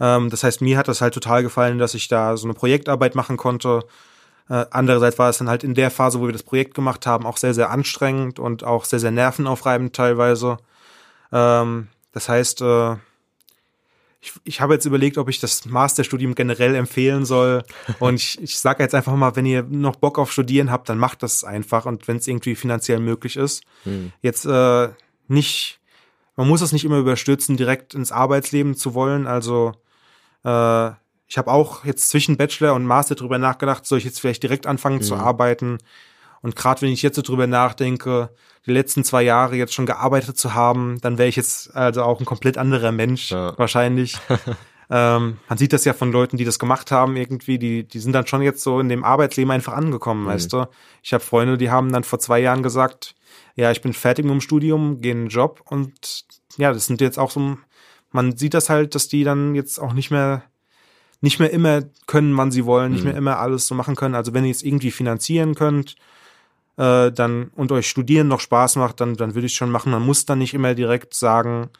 Ähm, 0.00 0.30
das 0.30 0.44
heißt, 0.44 0.60
mir 0.60 0.78
hat 0.78 0.88
das 0.88 1.00
halt 1.00 1.14
total 1.14 1.42
gefallen, 1.42 1.78
dass 1.78 1.94
ich 1.94 2.08
da 2.08 2.36
so 2.36 2.46
eine 2.46 2.54
Projektarbeit 2.54 3.14
machen 3.14 3.36
konnte. 3.36 3.84
Äh, 4.48 4.66
andererseits 4.70 5.18
war 5.18 5.30
es 5.30 5.38
dann 5.38 5.48
halt 5.48 5.64
in 5.64 5.74
der 5.74 5.90
Phase, 5.90 6.20
wo 6.20 6.26
wir 6.26 6.32
das 6.32 6.42
Projekt 6.42 6.74
gemacht 6.74 7.06
haben, 7.06 7.26
auch 7.26 7.36
sehr, 7.36 7.54
sehr 7.54 7.70
anstrengend 7.70 8.38
und 8.38 8.64
auch 8.64 8.84
sehr, 8.84 9.00
sehr 9.00 9.10
nervenaufreibend 9.10 9.94
teilweise. 9.94 10.58
Ähm, 11.32 11.88
das 12.14 12.28
heißt, 12.28 12.62
äh, 12.62 12.92
ich, 14.20 14.32
ich 14.44 14.60
habe 14.60 14.72
jetzt 14.72 14.86
überlegt, 14.86 15.18
ob 15.18 15.28
ich 15.28 15.40
das 15.40 15.66
Masterstudium 15.66 16.34
generell 16.34 16.76
empfehlen 16.76 17.24
soll. 17.24 17.64
Und 17.98 18.14
ich, 18.14 18.40
ich 18.40 18.56
sage 18.58 18.82
jetzt 18.82 18.94
einfach 18.94 19.14
mal, 19.16 19.36
wenn 19.36 19.44
ihr 19.44 19.64
noch 19.64 19.96
Bock 19.96 20.18
auf 20.18 20.32
Studieren 20.32 20.70
habt, 20.70 20.88
dann 20.88 20.96
macht 20.96 21.22
das 21.22 21.44
einfach 21.44 21.84
und 21.84 22.08
wenn 22.08 22.16
es 22.16 22.26
irgendwie 22.26 22.54
finanziell 22.54 23.00
möglich 23.00 23.36
ist. 23.36 23.64
Hm. 23.82 24.12
Jetzt 24.22 24.46
äh, 24.46 24.88
nicht, 25.28 25.80
man 26.36 26.48
muss 26.48 26.62
es 26.62 26.72
nicht 26.72 26.84
immer 26.84 26.98
überstürzen, 26.98 27.56
direkt 27.56 27.94
ins 27.94 28.12
Arbeitsleben 28.12 28.76
zu 28.76 28.94
wollen. 28.94 29.26
Also 29.26 29.72
äh, 30.44 30.90
ich 31.26 31.36
habe 31.36 31.50
auch 31.50 31.84
jetzt 31.84 32.08
zwischen 32.08 32.36
Bachelor 32.36 32.74
und 32.74 32.86
Master 32.86 33.16
drüber 33.16 33.38
nachgedacht, 33.38 33.84
soll 33.86 33.98
ich 33.98 34.04
jetzt 34.04 34.20
vielleicht 34.20 34.42
direkt 34.42 34.66
anfangen 34.66 35.00
hm. 35.00 35.04
zu 35.04 35.16
arbeiten? 35.16 35.78
Und 36.44 36.56
gerade 36.56 36.82
wenn 36.82 36.90
ich 36.90 37.00
jetzt 37.00 37.16
so 37.16 37.22
drüber 37.22 37.46
nachdenke, 37.46 38.28
die 38.66 38.72
letzten 38.72 39.02
zwei 39.02 39.22
Jahre 39.22 39.56
jetzt 39.56 39.72
schon 39.72 39.86
gearbeitet 39.86 40.36
zu 40.36 40.52
haben, 40.52 41.00
dann 41.00 41.16
wäre 41.16 41.30
ich 41.30 41.36
jetzt 41.36 41.74
also 41.74 42.02
auch 42.02 42.20
ein 42.20 42.26
komplett 42.26 42.58
anderer 42.58 42.92
Mensch 42.92 43.30
ja. 43.30 43.56
wahrscheinlich. 43.56 44.18
ähm, 44.90 45.38
man 45.48 45.56
sieht 45.56 45.72
das 45.72 45.86
ja 45.86 45.94
von 45.94 46.12
Leuten, 46.12 46.36
die 46.36 46.44
das 46.44 46.58
gemacht 46.58 46.90
haben 46.90 47.16
irgendwie, 47.16 47.58
die, 47.58 47.88
die 47.88 47.98
sind 47.98 48.12
dann 48.12 48.26
schon 48.26 48.42
jetzt 48.42 48.62
so 48.62 48.78
in 48.78 48.90
dem 48.90 49.04
Arbeitsleben 49.04 49.50
einfach 49.52 49.72
angekommen, 49.72 50.24
mhm. 50.24 50.26
weißt 50.26 50.52
du. 50.52 50.66
Ich 51.02 51.14
habe 51.14 51.24
Freunde, 51.24 51.56
die 51.56 51.70
haben 51.70 51.90
dann 51.90 52.04
vor 52.04 52.18
zwei 52.18 52.40
Jahren 52.40 52.62
gesagt, 52.62 53.14
ja, 53.56 53.70
ich 53.70 53.80
bin 53.80 53.94
fertig 53.94 54.26
mit 54.26 54.32
dem 54.32 54.42
Studium, 54.42 55.00
gehe 55.00 55.12
in 55.12 55.20
einen 55.20 55.28
Job 55.28 55.62
und 55.64 56.26
ja, 56.58 56.74
das 56.74 56.84
sind 56.84 57.00
jetzt 57.00 57.18
auch 57.18 57.30
so, 57.30 57.56
man 58.10 58.36
sieht 58.36 58.52
das 58.52 58.68
halt, 58.68 58.94
dass 58.94 59.08
die 59.08 59.24
dann 59.24 59.54
jetzt 59.54 59.78
auch 59.78 59.94
nicht 59.94 60.10
mehr 60.10 60.42
nicht 61.22 61.40
mehr 61.40 61.48
immer 61.48 61.80
können, 62.06 62.36
wann 62.36 62.50
sie 62.50 62.66
wollen, 62.66 62.92
nicht 62.92 63.04
mhm. 63.04 63.08
mehr 63.08 63.16
immer 63.16 63.38
alles 63.38 63.66
so 63.66 63.74
machen 63.74 63.96
können. 63.96 64.14
Also 64.14 64.34
wenn 64.34 64.44
ihr 64.44 64.50
es 64.50 64.62
irgendwie 64.62 64.90
finanzieren 64.90 65.54
könnt, 65.54 65.96
äh, 66.76 67.10
dann 67.12 67.50
und 67.54 67.72
euch 67.72 67.88
Studieren 67.88 68.28
noch 68.28 68.40
Spaß 68.40 68.76
macht, 68.76 69.00
dann, 69.00 69.14
dann 69.16 69.34
würde 69.34 69.46
ich 69.46 69.54
schon 69.54 69.70
machen. 69.70 69.92
Man 69.92 70.04
muss 70.04 70.26
dann 70.26 70.38
nicht 70.38 70.54
immer 70.54 70.74
direkt 70.74 71.14
sagen, 71.14 71.70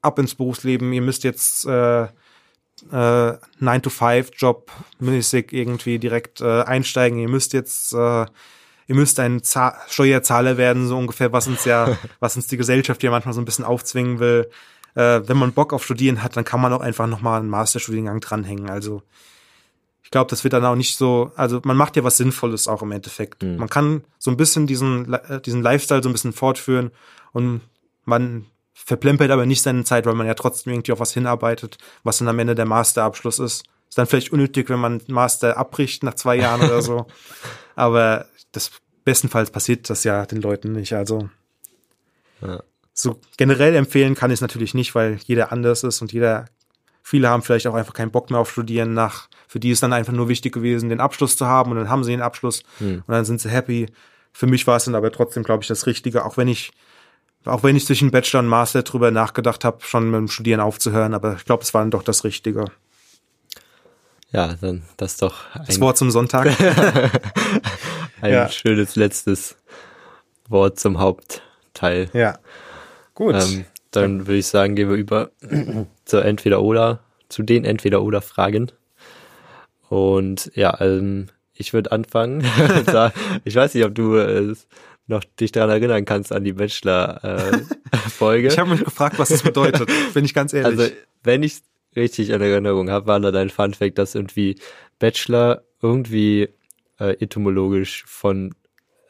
ab 0.00 0.18
ins 0.18 0.34
Berufsleben, 0.34 0.92
ihr 0.92 1.02
müsst 1.02 1.24
jetzt 1.24 1.66
äh, 1.66 2.02
äh, 2.02 2.08
9-to-5-Job 2.90 4.70
mäßig 4.98 5.52
irgendwie 5.52 5.98
direkt 5.98 6.40
äh, 6.40 6.62
einsteigen, 6.62 7.18
ihr 7.18 7.28
müsst 7.28 7.52
jetzt 7.52 7.92
äh, 7.94 8.26
ihr 8.88 8.94
müsst 8.94 9.20
ein 9.20 9.42
Za 9.42 9.76
Steuerzahler 9.88 10.56
werden, 10.56 10.86
so 10.86 10.98
ungefähr, 10.98 11.32
was 11.32 11.46
uns 11.46 11.64
ja, 11.64 11.96
was 12.20 12.36
uns 12.36 12.46
die 12.46 12.56
Gesellschaft 12.56 13.02
ja 13.02 13.10
manchmal 13.10 13.34
so 13.34 13.40
ein 13.40 13.44
bisschen 13.44 13.64
aufzwingen 13.64 14.18
will. 14.18 14.50
Äh, 14.94 15.22
wenn 15.26 15.38
man 15.38 15.52
Bock 15.52 15.72
auf 15.72 15.84
Studieren 15.84 16.22
hat, 16.22 16.36
dann 16.36 16.44
kann 16.44 16.60
man 16.60 16.72
auch 16.72 16.80
einfach 16.80 17.06
nochmal 17.06 17.40
einen 17.40 17.48
Masterstudiengang 17.48 18.20
dranhängen. 18.20 18.68
Also 18.68 19.02
glaube, 20.12 20.30
das 20.30 20.44
wird 20.44 20.52
dann 20.52 20.64
auch 20.64 20.76
nicht 20.76 20.96
so, 20.96 21.32
also 21.34 21.60
man 21.64 21.76
macht 21.76 21.96
ja 21.96 22.04
was 22.04 22.18
Sinnvolles 22.18 22.68
auch 22.68 22.82
im 22.82 22.92
Endeffekt. 22.92 23.42
Mhm. 23.42 23.56
Man 23.56 23.68
kann 23.68 24.04
so 24.18 24.30
ein 24.30 24.36
bisschen 24.36 24.68
diesen, 24.68 25.12
äh, 25.12 25.40
diesen 25.40 25.62
Lifestyle 25.62 26.02
so 26.02 26.08
ein 26.08 26.12
bisschen 26.12 26.32
fortführen 26.32 26.92
und 27.32 27.62
man 28.04 28.46
verplempert 28.72 29.30
aber 29.30 29.46
nicht 29.46 29.62
seine 29.62 29.84
Zeit, 29.84 30.06
weil 30.06 30.14
man 30.14 30.26
ja 30.26 30.34
trotzdem 30.34 30.72
irgendwie 30.72 30.92
auf 30.92 31.00
was 31.00 31.12
hinarbeitet, 31.12 31.78
was 32.04 32.18
dann 32.18 32.28
am 32.28 32.38
Ende 32.38 32.54
der 32.54 32.66
Masterabschluss 32.66 33.38
ist. 33.38 33.64
Ist 33.88 33.98
dann 33.98 34.06
vielleicht 34.06 34.32
unnötig, 34.32 34.68
wenn 34.70 34.80
man 34.80 35.02
Master 35.08 35.56
abbricht 35.56 36.02
nach 36.02 36.14
zwei 36.14 36.36
Jahren 36.36 36.62
oder 36.62 36.80
so. 36.82 37.06
Aber 37.74 38.26
das 38.52 38.70
bestenfalls 39.04 39.50
passiert 39.50 39.90
das 39.90 40.04
ja 40.04 40.24
den 40.26 40.40
Leuten 40.40 40.72
nicht. 40.72 40.94
Also 40.94 41.28
ja. 42.40 42.62
so 42.92 43.18
generell 43.36 43.74
empfehlen 43.74 44.14
kann 44.14 44.30
ich 44.30 44.36
es 44.36 44.40
natürlich 44.40 44.74
nicht, 44.74 44.94
weil 44.94 45.18
jeder 45.24 45.52
anders 45.52 45.84
ist 45.84 46.00
und 46.02 46.12
jeder 46.12 46.46
Viele 47.02 47.28
haben 47.28 47.42
vielleicht 47.42 47.66
auch 47.66 47.74
einfach 47.74 47.94
keinen 47.94 48.10
Bock 48.10 48.30
mehr 48.30 48.40
auf 48.40 48.50
Studieren 48.50 48.94
nach. 48.94 49.28
Für 49.48 49.60
die 49.60 49.70
ist 49.70 49.82
dann 49.82 49.92
einfach 49.92 50.12
nur 50.12 50.28
wichtig 50.28 50.52
gewesen, 50.52 50.88
den 50.88 51.00
Abschluss 51.00 51.36
zu 51.36 51.46
haben 51.46 51.70
und 51.72 51.76
dann 51.78 51.88
haben 51.88 52.04
sie 52.04 52.12
den 52.12 52.22
Abschluss 52.22 52.62
Hm. 52.78 53.02
und 53.06 53.12
dann 53.12 53.24
sind 53.24 53.40
sie 53.40 53.50
happy. 53.50 53.86
Für 54.32 54.46
mich 54.46 54.66
war 54.66 54.76
es 54.76 54.84
dann 54.84 54.94
aber 54.94 55.10
trotzdem, 55.12 55.42
glaube 55.42 55.62
ich, 55.62 55.68
das 55.68 55.86
Richtige, 55.86 56.24
auch 56.24 56.36
wenn 56.36 56.48
ich 56.48 56.72
auch 57.44 57.64
wenn 57.64 57.74
ich 57.74 57.86
zwischen 57.86 58.12
Bachelor 58.12 58.38
und 58.40 58.46
Master 58.46 58.84
drüber 58.84 59.10
nachgedacht 59.10 59.64
habe, 59.64 59.78
schon 59.84 60.10
mit 60.10 60.18
dem 60.18 60.28
Studieren 60.28 60.60
aufzuhören, 60.60 61.12
aber 61.12 61.34
ich 61.34 61.44
glaube, 61.44 61.64
es 61.64 61.74
war 61.74 61.82
dann 61.82 61.90
doch 61.90 62.04
das 62.04 62.22
Richtige. 62.22 62.66
Ja, 64.30 64.54
dann 64.60 64.84
das 64.96 65.16
doch 65.16 65.52
ein, 65.52 65.64
Das 65.66 65.80
Wort 65.80 65.98
zum 65.98 66.10
Sonntag. 66.12 66.46
ein 68.20 68.32
ja. 68.32 68.48
schönes 68.48 68.94
letztes 68.96 69.56
Wort 70.48 70.78
zum 70.78 70.98
Hauptteil. 71.00 72.10
ja. 72.12 72.38
Gut. 73.14 73.34
Ähm, 73.34 73.64
dann 73.92 74.26
würde 74.26 74.38
ich 74.38 74.46
sagen, 74.46 74.74
gehen 74.74 74.88
wir 74.88 74.96
über 74.96 75.30
zur 76.04 76.24
Entweder-Oder, 76.24 77.00
zu 77.28 77.42
den 77.42 77.64
Entweder-Oder-Fragen. 77.64 78.72
Und 79.88 80.50
ja, 80.54 80.80
ähm, 80.80 81.28
ich 81.54 81.72
würde 81.72 81.92
anfangen. 81.92 82.44
Ich 83.44 83.54
weiß 83.54 83.74
nicht, 83.74 83.84
ob 83.84 83.94
du 83.94 84.16
äh, 84.16 84.54
noch 85.06 85.24
dich 85.38 85.52
daran 85.52 85.70
erinnern 85.70 86.04
kannst 86.04 86.32
an 86.32 86.44
die 86.44 86.52
Bachelor-Folge. 86.52 88.48
ich 88.52 88.58
habe 88.58 88.70
mich 88.70 88.84
gefragt, 88.84 89.18
was 89.18 89.28
das 89.28 89.42
bedeutet, 89.42 89.90
bin 90.14 90.24
ich 90.24 90.34
ganz 90.34 90.52
ehrlich. 90.52 90.78
also, 90.78 90.92
wenn 91.22 91.42
ich 91.42 91.60
richtig 91.94 92.30
in 92.30 92.40
Erinnerung 92.40 92.90
habe, 92.90 93.06
war 93.06 93.20
da 93.20 93.30
dein 93.30 93.50
Funfact, 93.50 93.98
dass 93.98 94.14
irgendwie 94.14 94.58
Bachelor 94.98 95.62
irgendwie 95.82 96.48
äh, 96.98 97.10
etymologisch 97.22 98.04
von 98.06 98.54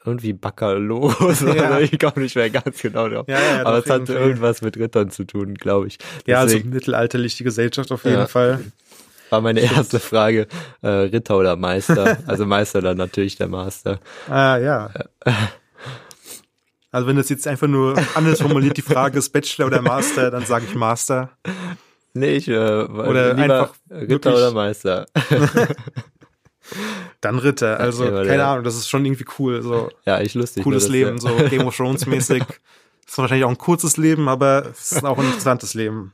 irgendwie 0.05 0.33
Bacalogos 0.33 1.41
Ja. 1.43 1.51
oder 1.53 1.81
ich 1.81 1.99
komme 1.99 2.23
nicht 2.23 2.35
mehr 2.37 2.51
ganz 2.51 2.81
genau 2.83 3.09
drauf. 3.09 3.27
Ja, 3.29 3.39
ja, 3.41 3.65
Aber 3.67 3.79
es 3.79 3.87
irgendwie. 3.87 4.13
irgendwas 4.13 4.63
mit 4.63 4.77
Rittern 4.77 5.11
zu 5.11 5.25
tun, 5.25 5.55
glaube 5.55 5.87
ich. 5.89 5.99
ja, 6.27 6.39
also 6.41 6.55
Deswegen 6.55 6.71
mittelalterliche 6.75 7.45
Gesellschaft 7.45 7.93
auf 7.93 8.05
jeden. 8.05 8.27
Fall. 8.27 8.61
war 9.31 9.41
meine 9.41 9.61
erste 9.61 10.01
Frage, 10.01 10.47
äh, 10.83 10.89
Ritter 10.89 11.37
oder 11.39 11.57
Meister. 11.57 12.19
Also 12.27 12.47
Meister 12.47 12.81
dann 12.83 12.97
natürlich 12.99 13.37
der 13.37 13.49
Master. 13.49 14.01
Ah, 14.29 14.57
ja. 14.59 14.91
Also 16.95 17.07
wenn 17.09 17.17
das 17.17 17.31
jetzt 17.31 17.49
einfach 17.49 17.69
nur 17.69 17.97
anders 18.15 18.43
formuliert, 18.43 18.77
die 18.77 18.83
Frage 18.83 19.19
ist 19.19 19.31
Bachelor 19.31 19.65
oder 19.69 19.81
Master, 19.81 20.31
dann 20.31 20.45
sage 20.45 20.67
ich 20.69 20.75
Master. 20.75 21.31
Nee, 22.13 22.35
ich 22.37 22.49
äh, 22.49 22.53
Oder 22.55 23.35
einfach 23.35 23.73
Ritter 23.91 24.09
wirklich- 24.11 24.35
oder 24.35 24.53
Meister. 24.53 25.07
Dann 27.21 27.39
Ritter. 27.39 27.79
Also, 27.81 28.05
Okay, 28.05 28.13
keine 28.15 28.27
der- 28.29 28.47
Ahnung, 28.49 28.65
das 28.65 28.77
ist 28.77 28.89
schon 28.89 29.05
irgendwie 29.05 29.25
cool. 29.39 29.63
So 29.63 29.91
Ja, 30.07 30.21
ich 30.21 30.35
lustig. 30.35 30.63
cooles 30.65 30.85
nur, 30.85 30.93
Leben, 30.93 31.17
dass 31.19 31.23
so 31.23 31.37
Game 31.49 31.67
of 31.67 31.77
Thrones 31.77 32.07
mäßig. 32.07 32.43
Ist 33.07 33.19
wahrscheinlich 33.19 33.45
auch 33.45 33.51
ein 33.51 33.59
kurzes 33.59 33.97
Leben, 33.99 34.29
aber 34.29 34.67
es 34.71 34.93
ist 34.93 35.05
auch 35.05 35.19
ein 35.19 35.27
interessantes 35.27 35.75
Leben. 35.75 36.13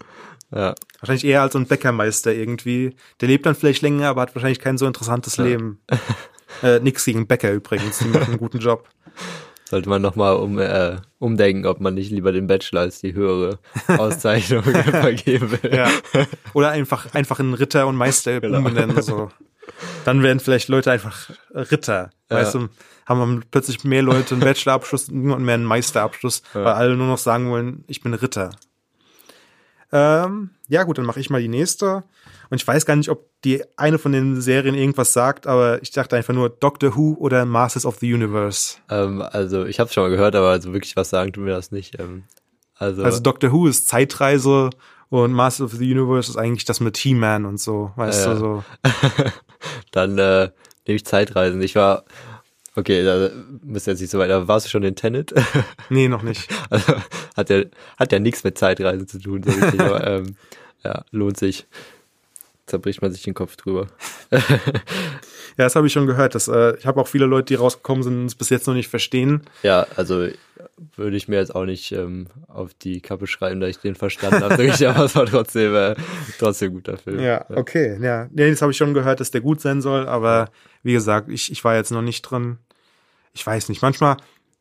Ja, 0.51 0.75
Wahrscheinlich 1.01 1.25
eher 1.25 1.43
als 1.43 1.53
so 1.53 1.59
ein 1.59 1.67
Bäckermeister 1.67 2.33
irgendwie. 2.35 2.97
Der 3.21 3.29
lebt 3.29 3.45
dann 3.47 3.55
vielleicht 3.55 3.83
länger, 3.83 4.09
aber 4.09 4.23
hat 4.23 4.35
wahrscheinlich 4.35 4.59
kein 4.59 4.79
so 4.79 4.87
interessantes 4.87 5.37
Leben. 5.37 5.81
Äh, 6.63 6.81
nix 6.81 7.05
gegen 7.05 7.27
Bäcker 7.27 7.53
übrigens, 7.53 7.99
die 7.99 8.07
machen 8.09 8.31
einen 8.31 8.39
guten 8.39 8.59
Job. 8.59 8.89
sollte 9.69 9.89
man 9.91 10.01
nochmal 10.01 10.35
um, 10.37 10.59
äh, 10.59 10.97
umdenken, 11.19 11.67
ob 11.67 11.79
man 11.79 11.95
nicht 11.95 12.11
lieber 12.11 12.33
den 12.33 12.47
Bachelor 12.47 12.81
als 12.81 13.01
die 13.01 13.13
höhere 13.13 13.59
Auszeichnung 13.87 14.63
vergeben 14.63 15.53
will. 15.63 15.75
Ja. 15.75 15.89
Oder 16.55 16.71
einfach, 16.71 17.15
einfach 17.15 17.39
in 17.39 17.53
Ritter 17.53 17.87
und 17.87 17.97
Meister 17.97 18.43
umbenennen. 18.43 19.01
So. 19.03 19.31
Dann 20.05 20.23
werden 20.23 20.41
vielleicht 20.41 20.69
Leute 20.69 20.91
einfach 20.91 21.31
Ritter. 21.53 22.11
Weißt 22.29 22.55
du, 22.55 22.69
haben 23.07 23.21
dann 23.21 23.45
plötzlich 23.51 23.85
mehr 23.85 24.03
Leute 24.03 24.35
einen 24.35 24.45
Bachelorabschluss, 24.45 25.09
niemand 25.11 25.43
mehr 25.45 25.55
einen 25.55 25.65
Meisterabschluss, 25.65 26.43
weil 26.53 26.67
alle 26.67 26.97
nur 26.97 27.07
noch 27.07 27.19
sagen 27.19 27.51
wollen, 27.51 27.85
ich 27.87 28.03
bin 28.03 28.13
Ritter. 28.15 28.51
Ähm, 29.91 30.51
ja 30.69 30.83
gut, 30.83 30.99
dann 30.99 31.07
mache 31.07 31.21
ich 31.21 31.31
mal 31.31 31.41
die 31.41 31.49
nächste. 31.49 32.05
Und 32.51 32.61
ich 32.61 32.67
weiß 32.67 32.87
gar 32.87 32.97
nicht, 32.97 33.09
ob 33.11 33.27
die 33.45 33.63
eine 33.77 33.99
von 33.99 34.13
den 34.13 34.41
Serien 34.41 34.75
irgendwas 34.75 35.13
sagt, 35.13 35.47
aber 35.47 35.83
ich 35.83 35.91
dachte 35.91 36.17
einfach 36.17 36.35
nur 36.35 36.51
Doctor 36.51 36.97
Who 36.97 37.17
oder 37.19 37.45
Masters 37.45 37.87
of 37.87 37.97
the 37.99 38.13
Universe. 38.13 38.77
Ähm, 38.91 39.23
also 39.23 39.65
ich 39.65 39.81
habe 39.81 39.91
schon 39.93 40.03
mal 40.03 40.11
gehört, 40.11 40.35
aber 40.35 40.51
also 40.51 40.73
wirklich 40.73 40.97
was 40.97 41.11
sagen 41.11 41.33
tut 41.33 41.45
mir 41.45 41.51
das 41.51 41.71
nicht. 41.73 41.99
Ähm, 41.99 42.25
also, 42.77 43.03
Also 43.03 43.21
Doctor 43.21 43.53
Who 43.53 43.67
ist 43.67 43.89
Zeitreise 43.89 44.71
und 45.11 45.33
Masters 45.33 45.73
of 45.73 45.79
the 45.79 45.91
Universe 45.93 46.31
ist 46.31 46.37
eigentlich 46.37 46.65
das 46.65 46.81
mit 46.81 46.97
He-Man 46.97 47.45
und 47.47 47.59
so, 47.61 47.93
weißt 47.97 48.27
Ja. 48.27 48.35
du, 48.35 48.39
so. 48.39 48.65
dann 49.93 50.19
äh, 50.19 50.51
nehme 50.87 50.97
ich 50.97 51.05
Zeitreisen. 51.05 51.61
Ich 51.63 51.75
war, 51.75 52.05
okay, 52.77 53.03
da 53.05 53.31
bist 53.63 53.87
jetzt 53.87 54.01
nicht 54.01 54.11
so 54.11 54.19
weit, 54.19 54.31
aber 54.31 54.49
warst 54.49 54.67
du 54.67 54.71
schon 54.71 54.83
in 54.83 54.95
Tenet? 54.97 55.33
Nee, 55.91 56.09
noch 56.09 56.23
nicht. 56.23 56.49
Also 56.71 56.95
hat 57.37 57.49
ja, 57.51 57.63
hat 57.99 58.13
ja 58.13 58.19
nichts 58.19 58.45
mit 58.45 58.59
Zeitreisen 58.59 59.09
zu 59.09 59.19
tun, 59.19 59.43
so 59.43 59.51
richtig, 59.51 59.81
aber 59.81 60.07
ähm, 60.07 60.37
ja, 60.85 61.05
lohnt 61.11 61.39
sich. 61.39 61.67
Zerbricht 62.69 63.03
man 63.03 63.13
sich 63.13 63.23
den 63.23 63.35
Kopf 63.35 63.57
drüber. 63.57 63.89
Ja, 65.59 65.65
das 65.65 65.75
habe 65.75 65.89
ich 65.89 65.93
schon 65.93 66.07
gehört. 66.07 66.37
Dass, 66.37 66.47
äh, 66.47 66.77
ich 66.77 66.87
habe 66.87 67.01
auch 67.01 67.09
viele 67.09 67.27
Leute, 67.27 67.47
die 67.47 67.55
rausgekommen 67.57 68.05
sind 68.05 68.21
und 68.21 68.27
es 68.27 68.37
bis 68.37 68.49
jetzt 68.49 68.69
noch 68.69 68.75
nicht 68.75 68.87
verstehen. 68.87 69.43
Ja, 69.65 69.89
also 69.97 70.29
würde 70.95 71.17
ich 71.17 71.27
mir 71.27 71.37
jetzt 71.37 71.53
auch 71.53 71.65
nicht 71.65 71.91
ähm, 71.91 72.29
auf 72.47 72.75
die 72.75 73.01
Kappe 73.01 73.27
schreiben, 73.27 73.59
dass 73.59 73.71
ich 73.71 73.79
den 73.79 73.97
verstanden 73.97 74.45
habe, 74.45 74.55
aber 74.87 75.05
es 75.05 75.17
war 75.17 75.27
trotzdem, 75.27 75.75
äh, 75.75 75.97
trotzdem 76.39 76.71
ein 76.71 76.75
guter 76.75 76.97
Film. 76.97 77.19
Ja, 77.21 77.45
okay. 77.51 77.99
Ja, 78.01 78.29
nee, 78.31 78.49
das 78.49 78.63
habe 78.63 78.71
ich 78.71 78.79
schon 78.79 78.95
gehört, 78.95 79.19
dass 79.19 79.33
der 79.33 79.41
gut 79.41 79.61
sein 79.61 79.83
soll. 79.83 80.07
Aber 80.07 80.51
wie 80.85 80.93
gesagt, 80.93 81.29
ich, 81.29 81.51
ich 81.51 81.65
war 81.65 81.75
jetzt 81.75 81.91
noch 81.91 82.03
nicht 82.03 82.23
drin. 82.23 82.59
Ich 83.35 83.45
weiß 83.45 83.69
nicht. 83.69 83.83
Manchmal, 83.83 84.17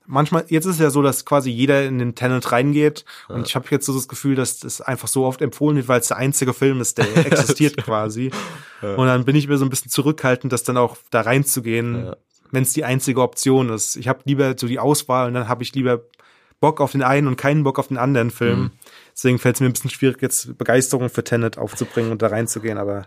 manchmal, 0.08 0.46
jetzt 0.48 0.66
ist 0.66 0.76
es 0.76 0.82
ja 0.82 0.90
so, 0.90 1.02
dass 1.02 1.26
quasi 1.26 1.50
jeder 1.52 1.86
in 1.86 2.00
den 2.00 2.16
Tenet 2.16 2.52
reingeht. 2.52 3.06
Und 3.28 3.46
ich 3.48 3.56
habe 3.56 3.68
jetzt 3.70 3.86
so 3.86 3.94
das 3.94 4.08
Gefühl, 4.08 4.36
dass 4.36 4.60
das 4.60 4.82
einfach 4.82 5.08
so 5.08 5.26
oft 5.26 5.42
empfohlen 5.42 5.78
wird, 5.78 5.88
weil 5.88 6.00
es 6.00 6.08
der 6.08 6.18
einzige 6.18 6.54
Film 6.54 6.82
ist, 6.82 6.98
der 6.98 7.06
existiert 7.26 7.78
quasi. 7.78 8.32
Und 8.82 9.06
dann 9.08 9.26
bin 9.26 9.36
ich 9.36 9.48
mir 9.48 9.58
so 9.58 9.66
ein 9.66 9.70
bisschen 9.70 9.92
zurückhaltend, 9.92 10.52
das 10.52 10.64
dann 10.64 10.78
auch 10.78 10.98
da 11.12 11.22
reinzugehen, 11.22 12.06
Ja. 12.08 12.16
wenn 12.52 12.64
es 12.64 12.74
die 12.74 12.84
einzige 12.86 13.22
Option 13.22 13.70
ist. 13.70 13.96
Ich 13.96 14.08
habe 14.08 14.22
lieber 14.26 14.56
so 14.58 14.68
die 14.68 14.80
Auswahl 14.80 15.28
und 15.28 15.34
dann 15.36 15.48
habe 15.48 15.64
ich 15.64 15.74
lieber 15.76 16.02
Bock 16.60 16.82
auf 16.82 16.94
den 16.94 17.04
einen 17.04 17.28
und 17.28 17.36
keinen 17.38 17.64
Bock 17.64 17.78
auf 17.78 17.90
den 17.90 17.98
anderen 17.98 18.32
Film. 18.32 18.60
Mhm. 18.60 18.72
Deswegen 19.14 19.38
fällt 19.40 19.56
es 19.58 19.62
mir 19.62 19.68
ein 19.68 19.74
bisschen 19.74 19.92
schwierig, 19.92 20.22
jetzt 20.22 20.58
Begeisterung 20.58 21.10
für 21.10 21.24
Tenet 21.24 21.58
aufzubringen 21.58 22.12
und 22.12 22.22
da 22.22 22.28
reinzugehen, 22.28 22.78
aber 22.78 23.06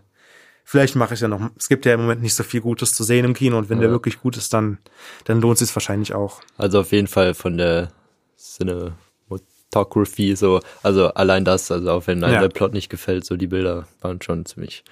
vielleicht 0.65 0.97
mache 0.97 1.15
ich 1.15 1.21
ja 1.21 1.29
noch. 1.29 1.41
Es 1.59 1.69
gibt 1.69 1.85
ja 1.87 1.95
im 1.95 2.01
Moment 2.01 2.23
nicht 2.23 2.35
so 2.35 2.43
viel 2.43 2.61
Gutes 2.61 2.93
zu 2.95 3.05
sehen 3.05 3.25
im 3.25 3.35
Kino 3.35 3.59
und 3.59 3.69
wenn 3.71 3.79
der 3.81 3.89
Ja. 3.89 3.93
wirklich 3.95 4.21
gut 4.21 4.37
ist, 4.37 4.53
dann, 4.53 4.79
dann 5.25 5.41
lohnt 5.41 5.61
es 5.61 5.67
sich 5.69 5.75
wahrscheinlich 5.77 6.15
auch. 6.15 6.41
Also 6.59 6.81
auf 6.81 6.93
jeden 6.93 7.07
Fall 7.09 7.35
von 7.35 7.57
der 7.59 7.91
Cinematography 8.39 10.37
so, 10.37 10.61
also 10.83 11.09
allein 11.15 11.45
das, 11.45 11.71
also 11.71 11.91
auch 11.91 12.07
wenn 12.07 12.23
einem 12.25 12.35
Ja. 12.35 12.41
der 12.41 12.49
Plot 12.49 12.73
nicht 12.73 12.89
gefällt, 12.89 13.25
so 13.25 13.37
die 13.37 13.47
Bilder 13.47 13.87
waren 14.01 14.21
schon 14.23 14.45
ziemlich 14.47 14.85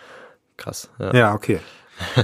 krass. 0.57 0.91
Ja, 0.99 1.15
Ja, 1.15 1.35
okay. 1.35 1.61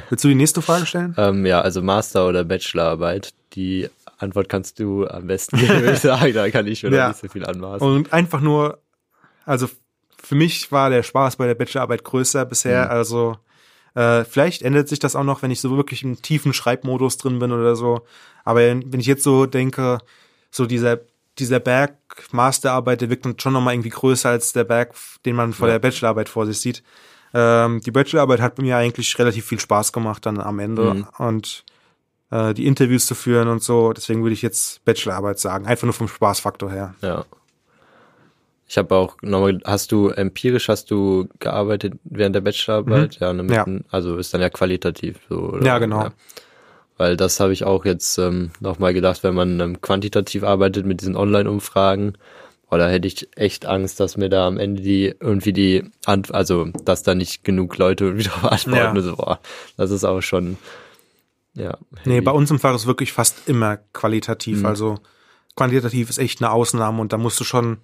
Willst 0.08 0.22
du 0.24 0.28
die 0.28 0.34
nächste 0.36 0.62
Frage 0.62 0.86
stellen? 0.86 1.14
ähm, 1.18 1.46
ja 1.46 1.60
also 1.60 1.82
Master- 1.82 2.28
oder 2.28 2.44
Bachelorarbeit, 2.44 3.34
die 3.54 3.88
Antwort 4.18 4.48
kannst 4.48 4.78
du 4.78 5.06
am 5.06 5.26
besten 5.26 5.58
geben, 5.58 5.80
würde 5.80 5.92
ich 5.92 5.98
sagen, 6.00 6.32
da 6.32 6.48
kann 6.50 6.66
ich 6.66 6.82
noch 6.84 6.92
Ja. 6.92 7.08
nicht 7.08 7.20
so 7.20 7.28
viel 7.28 7.44
anmaßen. 7.44 7.86
Und 7.86 8.12
einfach 8.12 8.40
nur, 8.40 8.78
also 9.44 9.68
für 10.24 10.34
mich 10.34 10.72
war 10.72 10.90
der 10.90 11.02
Spaß 11.02 11.36
bei 11.36 11.46
der 11.46 11.54
Bachelorarbeit 11.54 12.04
größer 12.04 12.44
bisher. 12.44 12.90
Also 12.90 13.36
äh, 13.94 14.24
vielleicht 14.24 14.62
ändert 14.62 14.88
sich 14.88 14.98
das 14.98 15.14
auch 15.16 15.22
noch, 15.24 15.42
wenn 15.42 15.50
ich 15.50 15.60
so 15.60 15.76
wirklich 15.76 16.02
im 16.02 16.20
tiefen 16.20 16.52
Schreibmodus 16.52 17.16
drin 17.18 17.38
bin 17.38 17.52
oder 17.52 17.76
so. 17.76 18.02
Aber 18.44 18.60
wenn 18.60 18.98
ich 19.00 19.06
jetzt 19.06 19.22
so 19.24 19.46
denke, 19.46 19.98
so 20.50 20.66
dieser 20.66 21.00
dieser 21.38 21.58
Berg 21.58 21.96
Masterarbeit, 22.30 23.00
der 23.00 23.10
wirkt 23.10 23.24
dann 23.26 23.38
schon 23.40 23.52
nochmal 23.54 23.74
irgendwie 23.74 23.88
größer 23.90 24.28
als 24.30 24.52
der 24.52 24.62
Berg, 24.64 24.94
den 25.26 25.34
man 25.34 25.52
vor 25.52 25.66
Ja. 25.66 25.74
der 25.74 25.78
Bachelorarbeit 25.80 26.28
vor 26.28 26.46
sich 26.46 26.60
sieht. 26.60 26.84
Ähm, 27.32 27.80
die 27.80 27.90
Bachelorarbeit 27.90 28.40
hat 28.40 28.58
mir 28.58 28.76
eigentlich 28.76 29.18
relativ 29.18 29.44
viel 29.44 29.58
Spaß 29.58 29.92
gemacht 29.92 30.24
dann 30.26 30.38
am 30.40 30.60
Ende 30.60 30.94
Mhm. 30.94 31.06
und 31.18 31.64
äh, 32.30 32.54
die 32.54 32.66
Interviews 32.66 33.06
zu 33.06 33.16
führen 33.16 33.48
und 33.48 33.64
so. 33.64 33.92
Deswegen 33.92 34.22
würde 34.22 34.34
ich 34.34 34.42
jetzt 34.42 34.84
Bachelorarbeit 34.84 35.40
sagen, 35.40 35.66
einfach 35.66 35.84
nur 35.86 35.92
vom 35.92 36.06
Spaßfaktor 36.06 36.70
her. 36.70 36.94
Ja. 37.00 37.24
Ich 38.66 38.78
habe 38.78 38.94
auch 38.94 39.16
nochmal, 39.22 39.60
hast 39.64 39.92
du 39.92 40.08
empirisch, 40.08 40.68
hast 40.68 40.90
du 40.90 41.28
gearbeitet 41.38 41.94
während 42.04 42.34
der 42.34 42.40
Bachelorarbeit? 42.40 43.18
Ja, 43.20 43.32
ne, 43.32 43.42
Mhm. 43.42 43.50
Ja. 43.52 43.66
also 43.90 44.16
ist 44.16 44.32
dann 44.32 44.40
ja 44.40 44.48
qualitativ 44.50 45.18
so. 45.28 45.36
Oder? 45.50 45.66
Ja, 45.66 45.78
genau. 45.78 46.08
Weil 46.96 47.16
das 47.16 47.40
habe 47.40 47.52
ich 47.52 47.64
auch 47.64 47.84
jetzt 47.84 48.18
ähm, 48.18 48.50
nochmal 48.60 48.94
gedacht, 48.94 49.22
wenn 49.22 49.34
man 49.34 49.60
ähm, 49.60 49.80
quantitativ 49.80 50.44
arbeitet 50.44 50.86
mit 50.86 51.00
diesen 51.00 51.16
Online-Umfragen, 51.16 52.14
oder 52.70 52.88
hätte 52.88 53.06
ich 53.06 53.28
echt 53.36 53.66
Angst, 53.66 54.00
dass 54.00 54.16
mir 54.16 54.28
da 54.28 54.46
am 54.48 54.58
Ende 54.58 54.82
die 54.82 55.14
irgendwie 55.20 55.52
die 55.52 55.84
Ant 56.06 56.34
also 56.34 56.70
dass 56.84 57.02
da 57.04 57.14
nicht 57.14 57.44
genug 57.44 57.76
Leute 57.78 58.14
drauf 58.16 58.44
antworten. 58.50 58.96
Ja. 58.96 59.02
So, 59.02 59.16
boah, 59.16 59.38
das 59.76 59.90
ist 59.92 60.02
auch 60.04 60.22
schon 60.22 60.56
ja. 61.54 61.76
Nee, 62.04 62.14
heavy. 62.14 62.24
bei 62.24 62.32
uns 62.32 62.50
im 62.50 62.58
Fach 62.58 62.74
ist 62.74 62.86
wirklich 62.86 63.12
fast 63.12 63.48
immer 63.48 63.76
qualitativ. 63.92 64.60
Mhm. 64.60 64.66
Also 64.66 64.98
quantitativ 65.54 66.10
ist 66.10 66.18
echt 66.18 66.40
eine 66.42 66.50
Ausnahme 66.50 67.00
und 67.00 67.12
da 67.12 67.18
musst 67.18 67.38
du 67.38 67.44
schon, 67.44 67.78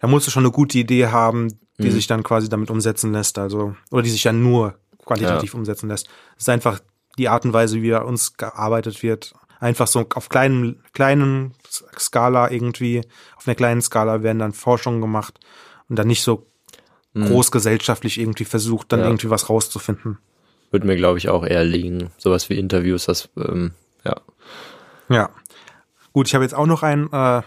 da 0.00 0.06
musst 0.08 0.26
du 0.26 0.30
schon 0.30 0.44
eine 0.44 0.52
gute 0.52 0.78
Idee 0.78 1.06
haben, 1.08 1.48
die 1.78 1.88
Mhm. 1.88 1.92
sich 1.92 2.06
dann 2.06 2.22
quasi 2.22 2.48
damit 2.48 2.70
umsetzen 2.70 3.12
lässt. 3.12 3.38
Also, 3.38 3.74
oder 3.90 4.02
die 4.02 4.10
sich 4.10 4.22
dann 4.22 4.42
nur 4.42 4.74
quantitativ 5.04 5.54
umsetzen 5.54 5.88
lässt. 5.88 6.08
Es 6.36 6.42
ist 6.44 6.48
einfach 6.48 6.80
die 7.18 7.28
Art 7.28 7.44
und 7.44 7.52
Weise, 7.52 7.80
wie 7.82 7.90
bei 7.90 8.02
uns 8.02 8.36
gearbeitet 8.36 9.02
wird. 9.02 9.34
Einfach 9.60 9.86
so 9.86 10.06
auf 10.14 10.28
kleinem, 10.28 10.76
kleinen 10.94 11.52
Skala 11.98 12.50
irgendwie, 12.50 13.02
auf 13.36 13.46
einer 13.46 13.54
kleinen 13.54 13.82
Skala 13.82 14.22
werden 14.22 14.38
dann 14.38 14.52
Forschungen 14.52 15.00
gemacht 15.00 15.38
und 15.88 15.96
dann 15.98 16.06
nicht 16.06 16.22
so 16.22 16.46
großgesellschaftlich 17.14 18.18
irgendwie 18.20 18.44
versucht, 18.44 18.92
dann 18.92 19.00
Ja. 19.00 19.06
irgendwie 19.06 19.30
was 19.30 19.48
rauszufinden. 19.48 20.18
Würde 20.70 20.86
mir, 20.86 20.96
glaube 20.96 21.18
ich, 21.18 21.28
auch 21.28 21.44
eher 21.44 21.64
liegen. 21.64 22.10
Sowas 22.18 22.48
wie 22.48 22.58
Interviews, 22.58 23.06
das, 23.06 23.28
ähm, 23.36 23.72
ja. 24.04 24.16
Ja. 25.08 25.30
Gut, 26.12 26.28
ich 26.28 26.34
habe 26.34 26.44
jetzt 26.44 26.54
auch 26.54 26.66
noch 26.66 26.82
ein 26.82 27.12
äh, 27.12 27.42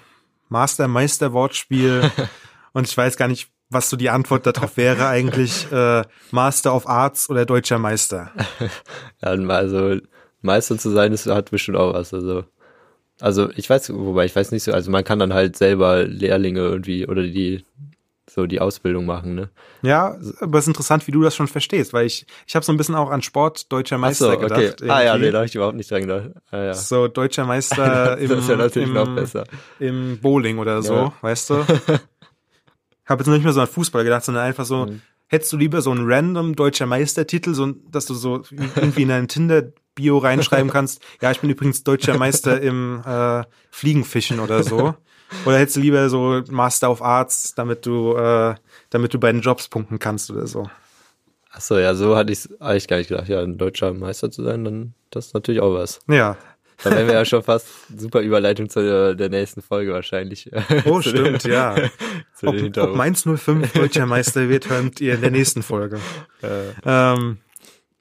Master-Meister-Wortspiel 0.53 2.11
und 2.73 2.87
ich 2.87 2.95
weiß 2.95 3.17
gar 3.17 3.27
nicht, 3.27 3.49
was 3.69 3.89
so 3.89 3.97
die 3.97 4.09
Antwort 4.09 4.45
darauf 4.45 4.77
wäre 4.77 5.07
eigentlich. 5.07 5.69
Äh, 5.71 6.03
Master 6.31 6.75
of 6.75 6.87
Arts 6.87 7.29
oder 7.29 7.45
Deutscher 7.45 7.79
Meister. 7.79 8.31
ja 9.21 9.29
also 9.29 9.99
Meister 10.41 10.77
zu 10.77 10.91
sein, 10.91 11.11
das 11.11 11.25
hat 11.25 11.51
bestimmt 11.51 11.77
auch 11.77 11.93
was. 11.93 12.13
Also, 12.13 12.45
also 13.19 13.49
ich 13.55 13.69
weiß, 13.69 13.93
wobei 13.93 14.25
ich 14.25 14.35
weiß 14.35 14.51
nicht 14.51 14.63
so, 14.63 14.71
also 14.71 14.91
man 14.91 15.03
kann 15.03 15.19
dann 15.19 15.33
halt 15.33 15.57
selber 15.57 16.03
Lehrlinge 16.03 16.59
irgendwie 16.59 17.07
oder 17.07 17.23
die 17.23 17.65
so 18.33 18.47
die 18.47 18.59
Ausbildung 18.59 19.05
machen, 19.05 19.35
ne? 19.35 19.49
Ja, 19.83 20.17
aber 20.39 20.57
es 20.57 20.63
ist 20.65 20.69
interessant, 20.69 21.05
wie 21.07 21.11
du 21.11 21.21
das 21.21 21.35
schon 21.35 21.47
verstehst, 21.47 21.93
weil 21.93 22.05
ich, 22.07 22.25
ich 22.47 22.55
habe 22.55 22.65
so 22.65 22.71
ein 22.71 22.77
bisschen 22.77 22.95
auch 22.95 23.11
an 23.11 23.21
Sport 23.21 23.71
Deutscher 23.71 23.97
Meister 23.99 24.25
so, 24.25 24.31
okay. 24.31 24.41
gedacht. 24.69 24.81
Ah 24.83 25.01
ja, 25.03 25.11
irgendwie. 25.13 25.25
nee, 25.27 25.31
da 25.31 25.37
habe 25.39 25.45
ich 25.47 25.53
überhaupt 25.55 25.75
nicht 25.77 25.91
dran 25.91 26.01
gedacht. 26.01 26.29
Ah, 26.49 26.57
ja. 26.63 26.73
So 26.73 27.07
Deutscher 27.07 27.45
Meister 27.45 28.17
im, 28.17 28.29
ja 28.31 28.55
natürlich 28.55 28.87
im, 28.87 28.93
noch 28.95 29.13
besser. 29.15 29.43
im 29.79 30.17
Bowling 30.19 30.57
oder 30.57 30.81
so, 30.81 30.93
Ja. 30.95 31.13
weißt 31.21 31.49
du? 31.51 31.55
habe 33.05 33.21
jetzt 33.23 33.27
nicht 33.27 33.43
mehr 33.43 33.53
so 33.53 33.61
an 33.61 33.67
Fußball 33.67 34.03
gedacht, 34.03 34.23
sondern 34.25 34.45
einfach 34.45 34.65
so, 34.65 34.85
Mhm. 34.87 35.01
hättest 35.27 35.51
du 35.53 35.57
lieber 35.57 35.81
so 35.81 35.91
einen 35.91 36.05
random 36.11 36.55
deutscher 36.55 36.85
Meistertitel, 36.85 37.53
so, 37.53 37.67
dass 37.91 38.05
du 38.05 38.13
so 38.13 38.43
irgendwie 38.75 39.03
in 39.03 39.09
deinen 39.09 39.27
Tinder-Bio 39.27 40.17
reinschreiben 40.17 40.69
kannst, 40.71 41.01
ja, 41.21 41.31
ich 41.31 41.39
bin 41.41 41.49
übrigens 41.49 41.83
deutscher 41.83 42.17
Meister 42.17 42.61
im 42.61 43.01
äh, 43.05 43.43
Fliegenfischen 43.71 44.39
oder 44.39 44.63
so. 44.63 44.95
Oder 45.45 45.59
hättest 45.59 45.77
du 45.77 45.81
lieber 45.81 46.09
so 46.09 46.41
Master 46.49 46.89
of 46.91 47.01
Arts, 47.01 47.53
damit 47.55 47.85
du, 47.85 48.15
äh, 48.15 48.55
damit 48.89 49.13
du 49.13 49.19
bei 49.19 49.31
den 49.31 49.41
Jobs 49.41 49.67
punkten 49.67 49.99
kannst 49.99 50.31
oder 50.31 50.47
so. 50.47 50.69
Ach 51.51 51.61
so, 51.61 51.77
ja, 51.77 51.93
so 51.93 52.15
hatte 52.15 52.31
ich 52.33 52.49
eigentlich 52.59 52.87
gar 52.87 52.97
nicht 52.97 53.09
gedacht. 53.09 53.27
Ja, 53.27 53.41
ein 53.41 53.57
deutscher 53.57 53.93
Meister 53.93 54.31
zu 54.31 54.43
sein, 54.43 54.63
dann 54.63 54.93
das 55.11 55.27
ist 55.27 55.33
natürlich 55.33 55.61
auch 55.61 55.73
was. 55.73 55.99
Ja. 56.07 56.37
Dann 56.83 56.95
wären 56.95 57.07
wir 57.07 57.13
ja 57.13 57.25
schon 57.25 57.43
fast 57.43 57.67
super 57.95 58.21
Überleitung 58.21 58.67
zu 58.69 58.81
der, 58.81 59.13
der 59.13 59.29
nächsten 59.29 59.61
Folge 59.61 59.93
wahrscheinlich. 59.93 60.49
Oh, 60.85 61.01
stimmt, 61.01 61.43
ja. 61.45 61.75
Ob, 62.41 62.55
ob. 62.77 62.95
Mainz 62.95 63.23
05 63.23 63.71
deutscher 63.71 64.05
Meister 64.05 64.49
wird, 64.49 64.69
hört 64.69 64.99
ihr 64.99 65.13
in 65.15 65.21
der 65.21 65.31
nächsten 65.31 65.63
Folge. 65.63 65.99
Äh, 66.41 66.73
Ähm, 66.85 67.37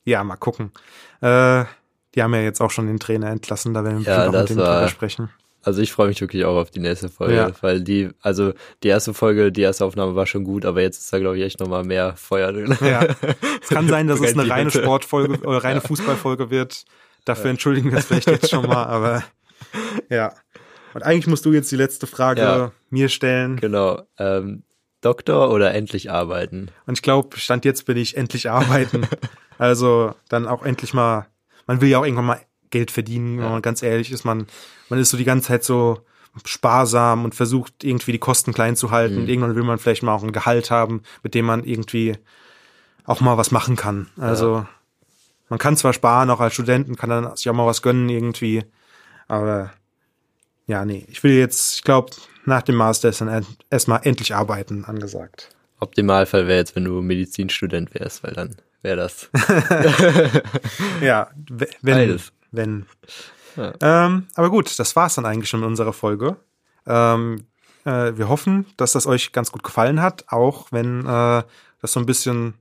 ja, 0.04 0.24
mal 0.24 0.34
gucken. 0.34 0.72
Äh, 1.20 1.64
die 2.14 2.22
haben 2.24 2.34
ja 2.34 2.40
jetzt 2.40 2.60
auch 2.60 2.72
schon 2.72 2.88
den 2.88 2.98
Trainer 2.98 3.28
entlassen, 3.30 3.72
da 3.72 3.84
werden 3.84 4.04
wir 4.04 4.12
Ja, 4.12 4.28
das 4.32 4.42
mit 4.42 4.50
dem 4.50 4.56
drüber 4.56 4.88
sprechen. 4.88 5.30
Also 5.62 5.80
ich 5.80 5.92
freue 5.92 6.08
mich 6.08 6.20
wirklich 6.20 6.44
auch 6.44 6.56
auf 6.56 6.70
die 6.70 6.80
nächste 6.80 7.08
Folge, 7.08 7.34
Ja. 7.36 7.52
weil 7.60 7.80
die, 7.82 8.10
also 8.20 8.52
die 8.82 8.88
erste 8.88 9.14
Folge, 9.14 9.52
die 9.52 9.60
erste 9.62 9.84
Aufnahme 9.84 10.14
war 10.16 10.26
schon 10.26 10.44
gut, 10.44 10.64
aber 10.64 10.82
jetzt 10.82 10.98
ist 10.98 11.12
da 11.12 11.18
glaube 11.18 11.38
ich 11.38 11.44
echt 11.44 11.60
nochmal 11.60 11.84
mehr 11.84 12.14
Feuer 12.16 12.52
drin. 12.52 12.76
Ja. 12.80 13.06
Es 13.62 13.68
kann 13.68 13.88
sein, 13.88 14.08
dass 14.08 14.20
es 14.20 14.36
eine 14.36 14.48
reine. 14.50 14.70
Sportfolge 14.70 15.38
oder 15.46 15.58
reine 15.64 15.80
Fußballfolge 15.80 16.50
wird. 16.50 16.84
Dafür 17.24 17.50
entschuldigen 17.50 17.90
wir 17.90 17.98
uns 17.98 18.06
vielleicht 18.06 18.28
jetzt 18.28 18.50
schon 18.50 18.66
mal, 18.66 18.84
aber 18.84 19.22
ja. 20.10 20.32
Und 20.94 21.02
eigentlich 21.04 21.26
musst 21.28 21.44
du 21.46 21.52
jetzt 21.52 21.70
die 21.70 21.76
letzte 21.76 22.06
Frage 22.06 22.40
Ja. 22.42 22.72
mir 22.90 23.08
stellen. 23.08 23.56
Genau. 23.56 24.02
Ähm, 24.18 24.64
Doktor 25.00 25.50
oder 25.50 25.72
endlich 25.74 26.10
arbeiten? 26.10 26.68
Und 26.86 26.98
ich 26.98 27.02
glaube, 27.02 27.36
Stand 27.38 27.64
jetzt 27.64 27.86
bin 27.86 27.96
ich 27.96 28.16
endlich 28.16 28.50
arbeiten. 28.50 29.06
also 29.58 30.14
dann 30.28 30.46
auch 30.46 30.64
endlich 30.64 30.92
mal, 30.94 31.26
man 31.66 31.80
will 31.80 31.88
ja 31.88 31.98
auch 31.98 32.04
irgendwann 32.04 32.24
mal 32.26 32.40
Geld 32.72 32.90
verdienen, 32.90 33.36
wenn 33.38 33.44
Ja. 33.44 33.50
man 33.50 33.62
ganz 33.62 33.82
ehrlich 33.84 34.10
ist. 34.10 34.24
Man, 34.24 34.46
man 34.88 34.98
ist 34.98 35.10
so 35.10 35.16
die 35.16 35.24
ganze 35.24 35.46
Zeit 35.48 35.62
so 35.62 36.00
sparsam 36.44 37.24
und 37.24 37.34
versucht 37.34 37.84
irgendwie 37.84 38.10
die 38.12 38.18
Kosten 38.18 38.52
klein 38.52 38.74
zu 38.74 38.90
halten. 38.90 39.14
Mhm. 39.14 39.20
Und 39.22 39.28
irgendwann 39.28 39.54
will 39.54 39.62
man 39.62 39.78
vielleicht 39.78 40.02
mal 40.02 40.14
auch 40.14 40.24
ein 40.24 40.32
Gehalt 40.32 40.70
haben, 40.72 41.02
mit 41.22 41.34
dem 41.34 41.44
man 41.44 41.62
irgendwie 41.62 42.16
auch 43.04 43.20
mal 43.20 43.36
was 43.36 43.50
machen 43.52 43.76
kann. 43.76 44.08
Also 44.16 44.66
man 45.48 45.58
kann 45.58 45.76
zwar 45.76 45.92
sparen, 45.92 46.30
auch 46.30 46.40
als 46.40 46.54
Studenten, 46.54 46.96
kann 46.96 47.10
dann 47.10 47.36
sich 47.36 47.48
auch 47.48 47.54
mal 47.54 47.66
was 47.66 47.82
gönnen 47.82 48.08
irgendwie. 48.08 48.64
Aber 49.28 49.72
ja, 50.66 50.84
nee, 50.84 51.04
ich 51.08 51.22
will 51.22 51.32
jetzt, 51.32 51.76
ich 51.76 51.82
glaube, 51.82 52.10
nach 52.46 52.62
dem 52.62 52.76
Master 52.76 53.08
ist 53.10 53.20
dann 53.20 53.44
erstmal 53.70 54.00
endlich 54.04 54.34
arbeiten 54.34 54.84
angesagt. 54.84 55.50
Optimalfall 55.80 56.46
wäre 56.46 56.58
jetzt, 56.60 56.74
wenn 56.76 56.84
du 56.84 57.02
Medizinstudent 57.02 57.92
wärst, 57.94 58.22
weil 58.24 58.32
dann 58.32 58.56
wäre 58.82 58.96
das. 58.96 59.28
Ja, 61.02 61.30
wenn. 61.50 61.68
Beides. 61.82 62.32
Wenn. 62.52 62.86
Ja. 63.56 63.72
Ähm, 63.80 64.28
aber 64.34 64.50
gut, 64.50 64.78
das 64.78 64.96
war's 64.96 65.14
dann 65.16 65.26
eigentlich 65.26 65.48
schon 65.48 65.60
mit 65.60 65.68
unserer 65.68 65.92
Folge. 65.92 66.36
Ähm, 66.86 67.44
äh, 67.84 68.12
wir 68.16 68.28
hoffen, 68.28 68.66
dass 68.76 68.92
das 68.92 69.06
euch 69.06 69.32
ganz 69.32 69.50
gut 69.50 69.62
gefallen 69.62 70.00
hat, 70.00 70.24
auch 70.28 70.68
wenn 70.70 71.00
äh, 71.00 71.42
das 71.80 71.92
so 71.92 72.00
ein 72.00 72.06
bisschen 72.06 72.54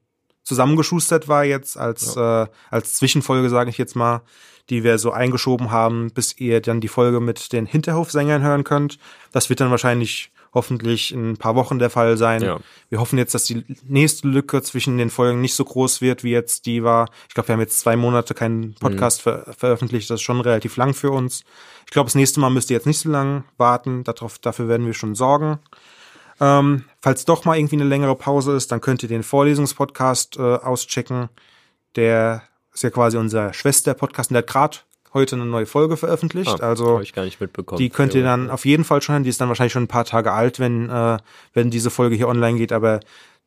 zusammengeschustert 0.44 1.28
war 1.28 1.44
jetzt 1.44 1.78
als, 1.78 2.16
äh, 2.16 2.48
als 2.70 2.94
Zwischenfolge, 2.96 3.50
sage 3.50 3.70
ich 3.70 3.78
jetzt 3.78 3.96
mal, 3.96 4.22
die 4.70 4.84
wir 4.84 4.98
so 4.98 5.12
eingeschoben 5.12 5.72
haben, 5.72 6.12
bis 6.12 6.38
ihr 6.38 6.62
dann 6.62 6.82
die 6.82 6.88
Folge 6.88 7.20
mit 7.20 7.54
den 7.54 7.66
Hinterhofsängern 7.66 8.42
hören 8.42 8.64
könnt. 8.64 8.98
Das 9.32 9.50
wird 9.50 9.60
dann 9.60 9.72
wahrscheinlich 9.72 10.32
hoffentlich 10.54 11.14
in 11.14 11.32
ein 11.32 11.38
paar 11.38 11.56
Wochen 11.56 11.80
der 11.80 11.90
Fall 11.90 12.18
sein. 12.18 12.42
Ja. 12.42 12.60
Wir 12.90 13.00
hoffen 13.00 13.18
jetzt, 13.18 13.34
dass 13.34 13.46
die 13.46 13.64
nächste 13.88 14.28
Lücke 14.28 14.62
zwischen 14.62 14.98
den 14.98 15.10
Folgen 15.10 15.42
nicht 15.42 15.54
so 15.54 15.64
groß 15.64 16.02
wird, 16.02 16.24
wie 16.24 16.32
jetzt 16.32 16.66
die 16.66 16.84
war. 16.84 17.10
Ich 17.30 17.34
glaube, 17.34 17.50
wir 17.50 17.54
haben 17.54 17.62
jetzt 17.62 17.80
zwei 17.80 17.96
Monate 17.96 18.34
keinen 18.34 18.74
Podcast 18.76 19.22
ver 19.22 19.54
veröffentlicht. 19.58 20.10
Das 20.10 20.16
ist 20.16 20.24
schon 20.24 20.42
relativ 20.42 20.76
lang 20.78 20.94
für 20.94 21.12
uns. 21.12 21.44
Ich 21.86 21.92
glaube, 21.92 22.08
das 22.08 22.16
nächste 22.16 22.40
Mal 22.40 22.50
müsst 22.50 22.70
ihr 22.70 22.76
jetzt 22.76 22.88
nicht 22.88 23.00
so 23.00 23.10
lang 23.10 23.46
warten. 23.58 24.04
Darauf, 24.04 24.40
dafür 24.40 24.68
werden 24.68 24.86
wir 24.86 24.94
schon 24.94 25.16
sorgen. 25.16 25.60
Ähm, 26.42 26.86
falls 27.02 27.26
doch 27.26 27.46
mal 27.46 27.58
irgendwie 27.58 27.76
eine 27.76 27.86
längere 27.86 28.16
Pause 28.16 28.56
ist, 28.56 28.72
dann 28.72 28.82
könnt 28.82 29.04
ihr 29.04 29.10
den 29.10 29.24
Vorlesungspodcast 29.24 30.38
äh, 30.38 30.42
auschecken. 30.42 31.30
Der 31.96 32.44
ist 32.74 32.84
ja 32.84 32.90
quasi 32.90 33.18
unser 33.18 33.54
Schwester-Podcast 33.54 34.32
und 34.32 34.36
der 34.36 34.42
hat 34.42 34.48
gerade 34.48 34.78
heute 35.14 35.36
eine 35.36 35.46
neue 35.46 35.66
Folge 35.66 35.98
veröffentlicht. 35.98 36.62
Ah, 36.62 36.68
also 36.70 36.94
Habe 36.94 37.04
ich 37.04 37.14
gar 37.14 37.26
nicht 37.26 37.42
mitbekommen. 37.42 37.80
die 37.80 37.90
könnt 37.90 38.14
ihr 38.14 38.24
dann 38.24 38.50
auf 38.50 38.66
jeden 38.66 38.84
Fall 38.84 39.02
schon 39.02 39.14
hören. 39.14 39.24
Die 39.24 39.30
ist 39.30 39.42
dann 39.42 39.50
wahrscheinlich 39.50 39.74
schon 39.74 39.84
ein 39.84 39.88
paar 39.88 40.06
Tage 40.06 40.32
alt, 40.32 40.60
wenn, 40.60 40.90
äh, 40.90 41.18
wenn 41.54 41.70
diese 41.70 41.90
Folge 41.90 42.16
hier 42.16 42.28
online 42.28 42.58
geht. 42.58 42.72
Aber 42.72 43.00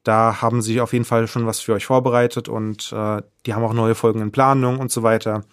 da 0.02 0.42
haben 0.42 0.62
sie 0.62 0.80
auf 0.80 0.92
jeden 0.92 1.04
Fall 1.06 1.26
schon 1.26 1.46
was 1.46 1.60
für 1.60 1.72
euch 1.72 1.86
vorbereitet 1.86 2.48
und 2.48 2.92
äh, 2.92 3.22
die 3.46 3.54
haben 3.54 3.64
auch 3.64 3.72
neue 3.72 3.94
Folgen 3.94 4.20
in 4.20 4.32
Planung 4.32 4.78
und 4.78 4.92
so 4.92 5.02
weiter. 5.02 5.44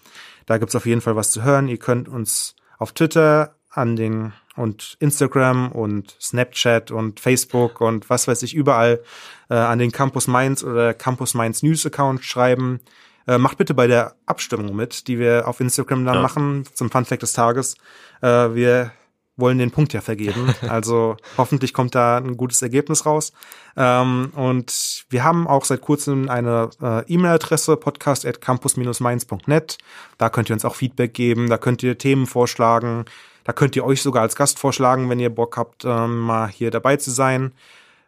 Da 0.46 0.58
gibt's 0.58 0.76
auf 0.76 0.86
jeden 0.86 1.02
Fall 1.02 1.16
was 1.16 1.32
zu 1.32 1.44
hören. 1.44 1.70
Ihr 1.70 1.78
könnt 1.78 2.10
uns 2.10 2.56
auf 2.78 2.92
Twitter 2.92 3.56
an 3.70 3.96
den 3.96 4.34
und 4.58 4.98
Instagram 5.00 5.72
und 5.72 6.18
Snapchat 6.20 6.92
und 6.92 7.22
Facebook 7.22 7.80
und 7.80 8.10
was 8.10 8.28
weiß 8.28 8.44
ich 8.44 8.54
überall 8.54 9.02
äh, 9.50 9.56
an 9.56 9.80
den 9.80 9.94
Campus 9.94 10.28
Mainz 10.28 10.64
oder 10.64 10.94
Campus 10.94 11.34
Mainz 11.34 11.64
News 11.64 11.86
Account 11.86 12.26
schreiben. 12.26 12.82
Äh, 13.28 13.38
macht 13.38 13.58
bitte 13.58 13.74
bei 13.74 13.88
der 13.88 14.16
Abstimmung 14.26 14.76
mit, 14.76 15.08
die 15.08 15.20
wir 15.20 15.48
auf 15.48 15.60
Instagram 15.60 16.06
dann 16.06 16.16
Ja. 16.16 16.22
machen 16.22 16.66
zum 16.74 16.90
Funfact 16.90 17.22
des 17.22 17.34
Tages. 17.34 17.76
Äh, 18.22 18.28
wir 18.56 18.92
wollen 19.38 19.58
den 19.58 19.72
Punkt 19.72 19.94
ja 19.94 20.02
vergeben. 20.02 20.54
Also 20.70 21.18
hoffentlich 21.38 21.74
kommt 21.74 21.96
da 21.96 22.18
ein 22.18 22.38
gutes 22.38 22.62
Ergebnis 22.62 23.06
raus. 23.06 23.34
Ähm, 23.78 24.32
und 24.36 25.06
wir 25.10 25.24
haben 25.24 25.48
auch 25.48 25.66
seit 25.66 25.82
kurzem 25.82 26.30
eine 26.30 26.70
äh, 26.82 27.04
E-Mail-Adresse, 27.12 27.78
podcast.campus-mainz.net. 27.78 29.78
Da 30.18 30.30
könnt 30.30 30.50
ihr 30.50 30.54
uns 30.54 30.66
auch 30.66 30.76
Feedback 30.76 31.14
geben, 31.14 31.50
da 31.50 31.58
könnt 31.58 31.84
ihr 31.84 31.98
Themen 31.98 32.28
vorschlagen, 32.28 33.06
da 33.44 33.54
könnt 33.54 33.76
ihr 33.76 33.86
euch 33.86 34.02
sogar 34.02 34.24
als 34.24 34.36
Gast 34.36 34.60
vorschlagen, 34.60 35.10
wenn 35.10 35.20
ihr 35.20 35.34
Bock 35.34 35.58
habt, 35.58 35.86
ähm, 35.86 36.20
mal 36.20 36.48
hier 36.50 36.72
dabei 36.72 36.98
zu 36.98 37.12
sein. 37.12 37.54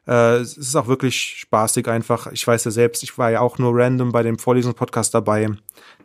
Äh, 0.07 0.37
es 0.37 0.57
ist 0.57 0.75
auch 0.75 0.87
wirklich 0.87 1.15
spaßig 1.15 1.87
einfach. 1.87 2.31
Ich 2.31 2.45
weiß 2.45 2.65
ja 2.65 2.71
selbst, 2.71 3.03
ich 3.03 3.17
war 3.17 3.31
ja 3.31 3.41
auch 3.41 3.57
nur 3.57 3.75
random 3.75 4.11
bei 4.11 4.23
dem 4.23 4.37
Vorlesungspodcast 4.37 5.13
dabei. 5.13 5.49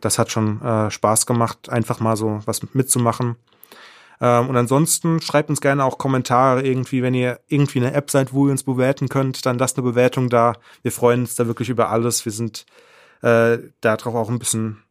Das 0.01 0.17
hat 0.17 0.31
schon 0.31 0.61
äh, 0.61 0.89
Spaß 0.89 1.25
gemacht, 1.25 1.69
einfach 1.69 1.99
mal 1.99 2.15
so 2.15 2.39
was 2.45 2.61
mitzumachen. 2.73 3.35
Ähm, 4.21 4.49
und 4.49 4.57
ansonsten 4.57 5.21
schreibt 5.21 5.49
uns 5.49 5.61
gerne 5.61 5.83
auch 5.83 5.97
Kommentare 5.97 6.61
irgendwie, 6.61 7.01
wenn 7.01 7.13
ihr 7.13 7.39
irgendwie 7.47 7.79
eine 7.79 7.93
App 7.93 8.11
seid, 8.11 8.33
wo 8.33 8.47
ihr 8.47 8.51
uns 8.51 8.63
bewerten 8.63 9.09
könnt, 9.09 9.45
dann 9.45 9.57
lasst 9.57 9.77
eine 9.77 9.87
Bewertung 9.87 10.29
da. 10.29 10.53
Wir 10.81 10.91
freuen 10.91 11.21
uns 11.21 11.35
da 11.35 11.47
wirklich 11.47 11.69
über 11.69 11.89
alles. 11.89 12.25
Wir 12.25 12.31
sind 12.31 12.65
äh, 13.21 13.57
darauf 13.81 14.15
auch 14.15 14.29
ein 14.29 14.39
bisschen 14.39 14.83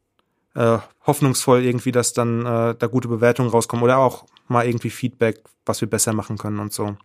äh, 0.54 0.78
hoffnungsvoll 1.06 1.62
irgendwie, 1.62 1.92
dass 1.92 2.12
dann 2.12 2.44
äh, 2.44 2.74
da 2.78 2.86
gute 2.86 3.08
Bewertungen 3.08 3.50
rauskommen 3.50 3.82
oder 3.82 3.98
auch 3.98 4.26
mal 4.48 4.66
irgendwie 4.66 4.90
Feedback, 4.90 5.42
was 5.66 5.80
wir 5.80 5.88
besser 5.88 6.12
machen 6.12 6.38
können 6.38 6.58
und 6.58 6.72
so. 6.72 6.96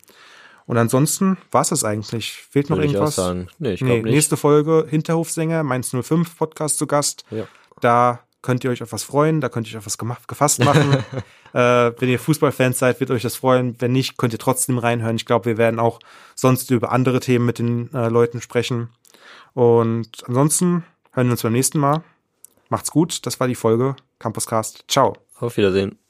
Und 0.66 0.78
ansonsten 0.78 1.38
war's 1.52 1.70
das 1.70 1.84
eigentlich. 1.84 2.34
Fehlt 2.34 2.70
noch 2.70 2.78
Würde 2.78 2.88
ich 2.88 2.94
irgendwas? 2.94 3.16
sagen. 3.16 3.48
Nee, 3.60 3.74
ich 3.74 3.82
nee, 3.82 4.02
nicht. 4.02 4.06
nächste 4.06 4.38
Folge 4.38 4.86
Hinterhofsänger, 4.90 5.64
Mainz 5.64 5.90
05 5.90 6.38
Podcast 6.38 6.78
zu 6.78 6.88
Gast. 6.88 7.26
Ja. 7.32 7.48
Da 7.82 8.20
könnt 8.42 8.64
ihr 8.64 8.70
euch 8.72 8.84
auf 8.84 8.92
was 8.92 9.04
freuen, 9.04 9.42
da 9.42 9.50
könnt 9.50 9.68
ihr 9.68 9.72
euch 9.72 9.78
auf 9.80 9.86
was 9.86 9.98
gemacht, 9.98 10.28
gefasst 10.28 10.64
machen. 10.64 11.04
äh, 11.54 11.92
wenn 11.98 12.10
ihr 12.10 12.20
Fußballfans 12.20 12.80
seid, 12.80 13.00
wird 13.00 13.12
euch 13.12 13.24
das 13.24 13.36
freuen. 13.36 13.76
Wenn 13.80 13.92
nicht, 13.92 14.18
könnt 14.18 14.34
ihr 14.34 14.40
trotzdem 14.40 14.78
reinhören. 14.78 15.16
Ich 15.16 15.26
glaube, 15.26 15.46
wir 15.46 15.58
werden 15.58 15.80
auch 15.80 16.00
sonst 16.36 16.70
über 16.72 16.92
andere 16.92 17.20
Themen 17.20 17.46
mit 17.46 17.60
den 17.60 17.92
äh, 17.94 18.10
Leuten 18.10 18.42
sprechen. 18.42 18.90
Und 19.54 20.24
ansonsten 20.28 20.84
hören 21.14 21.28
wir 21.28 21.32
uns 21.32 21.44
beim 21.44 21.54
nächsten 21.54 21.80
Mal. 21.80 22.04
Macht's 22.70 22.92
gut. 22.92 23.26
Das 23.26 23.40
war 23.40 23.48
die 23.48 23.56
Folge 23.56 23.96
Campuscast. 24.20 24.86
Ciao. 24.88 25.18
Auf 25.40 25.58
Wiedersehen. 25.58 26.03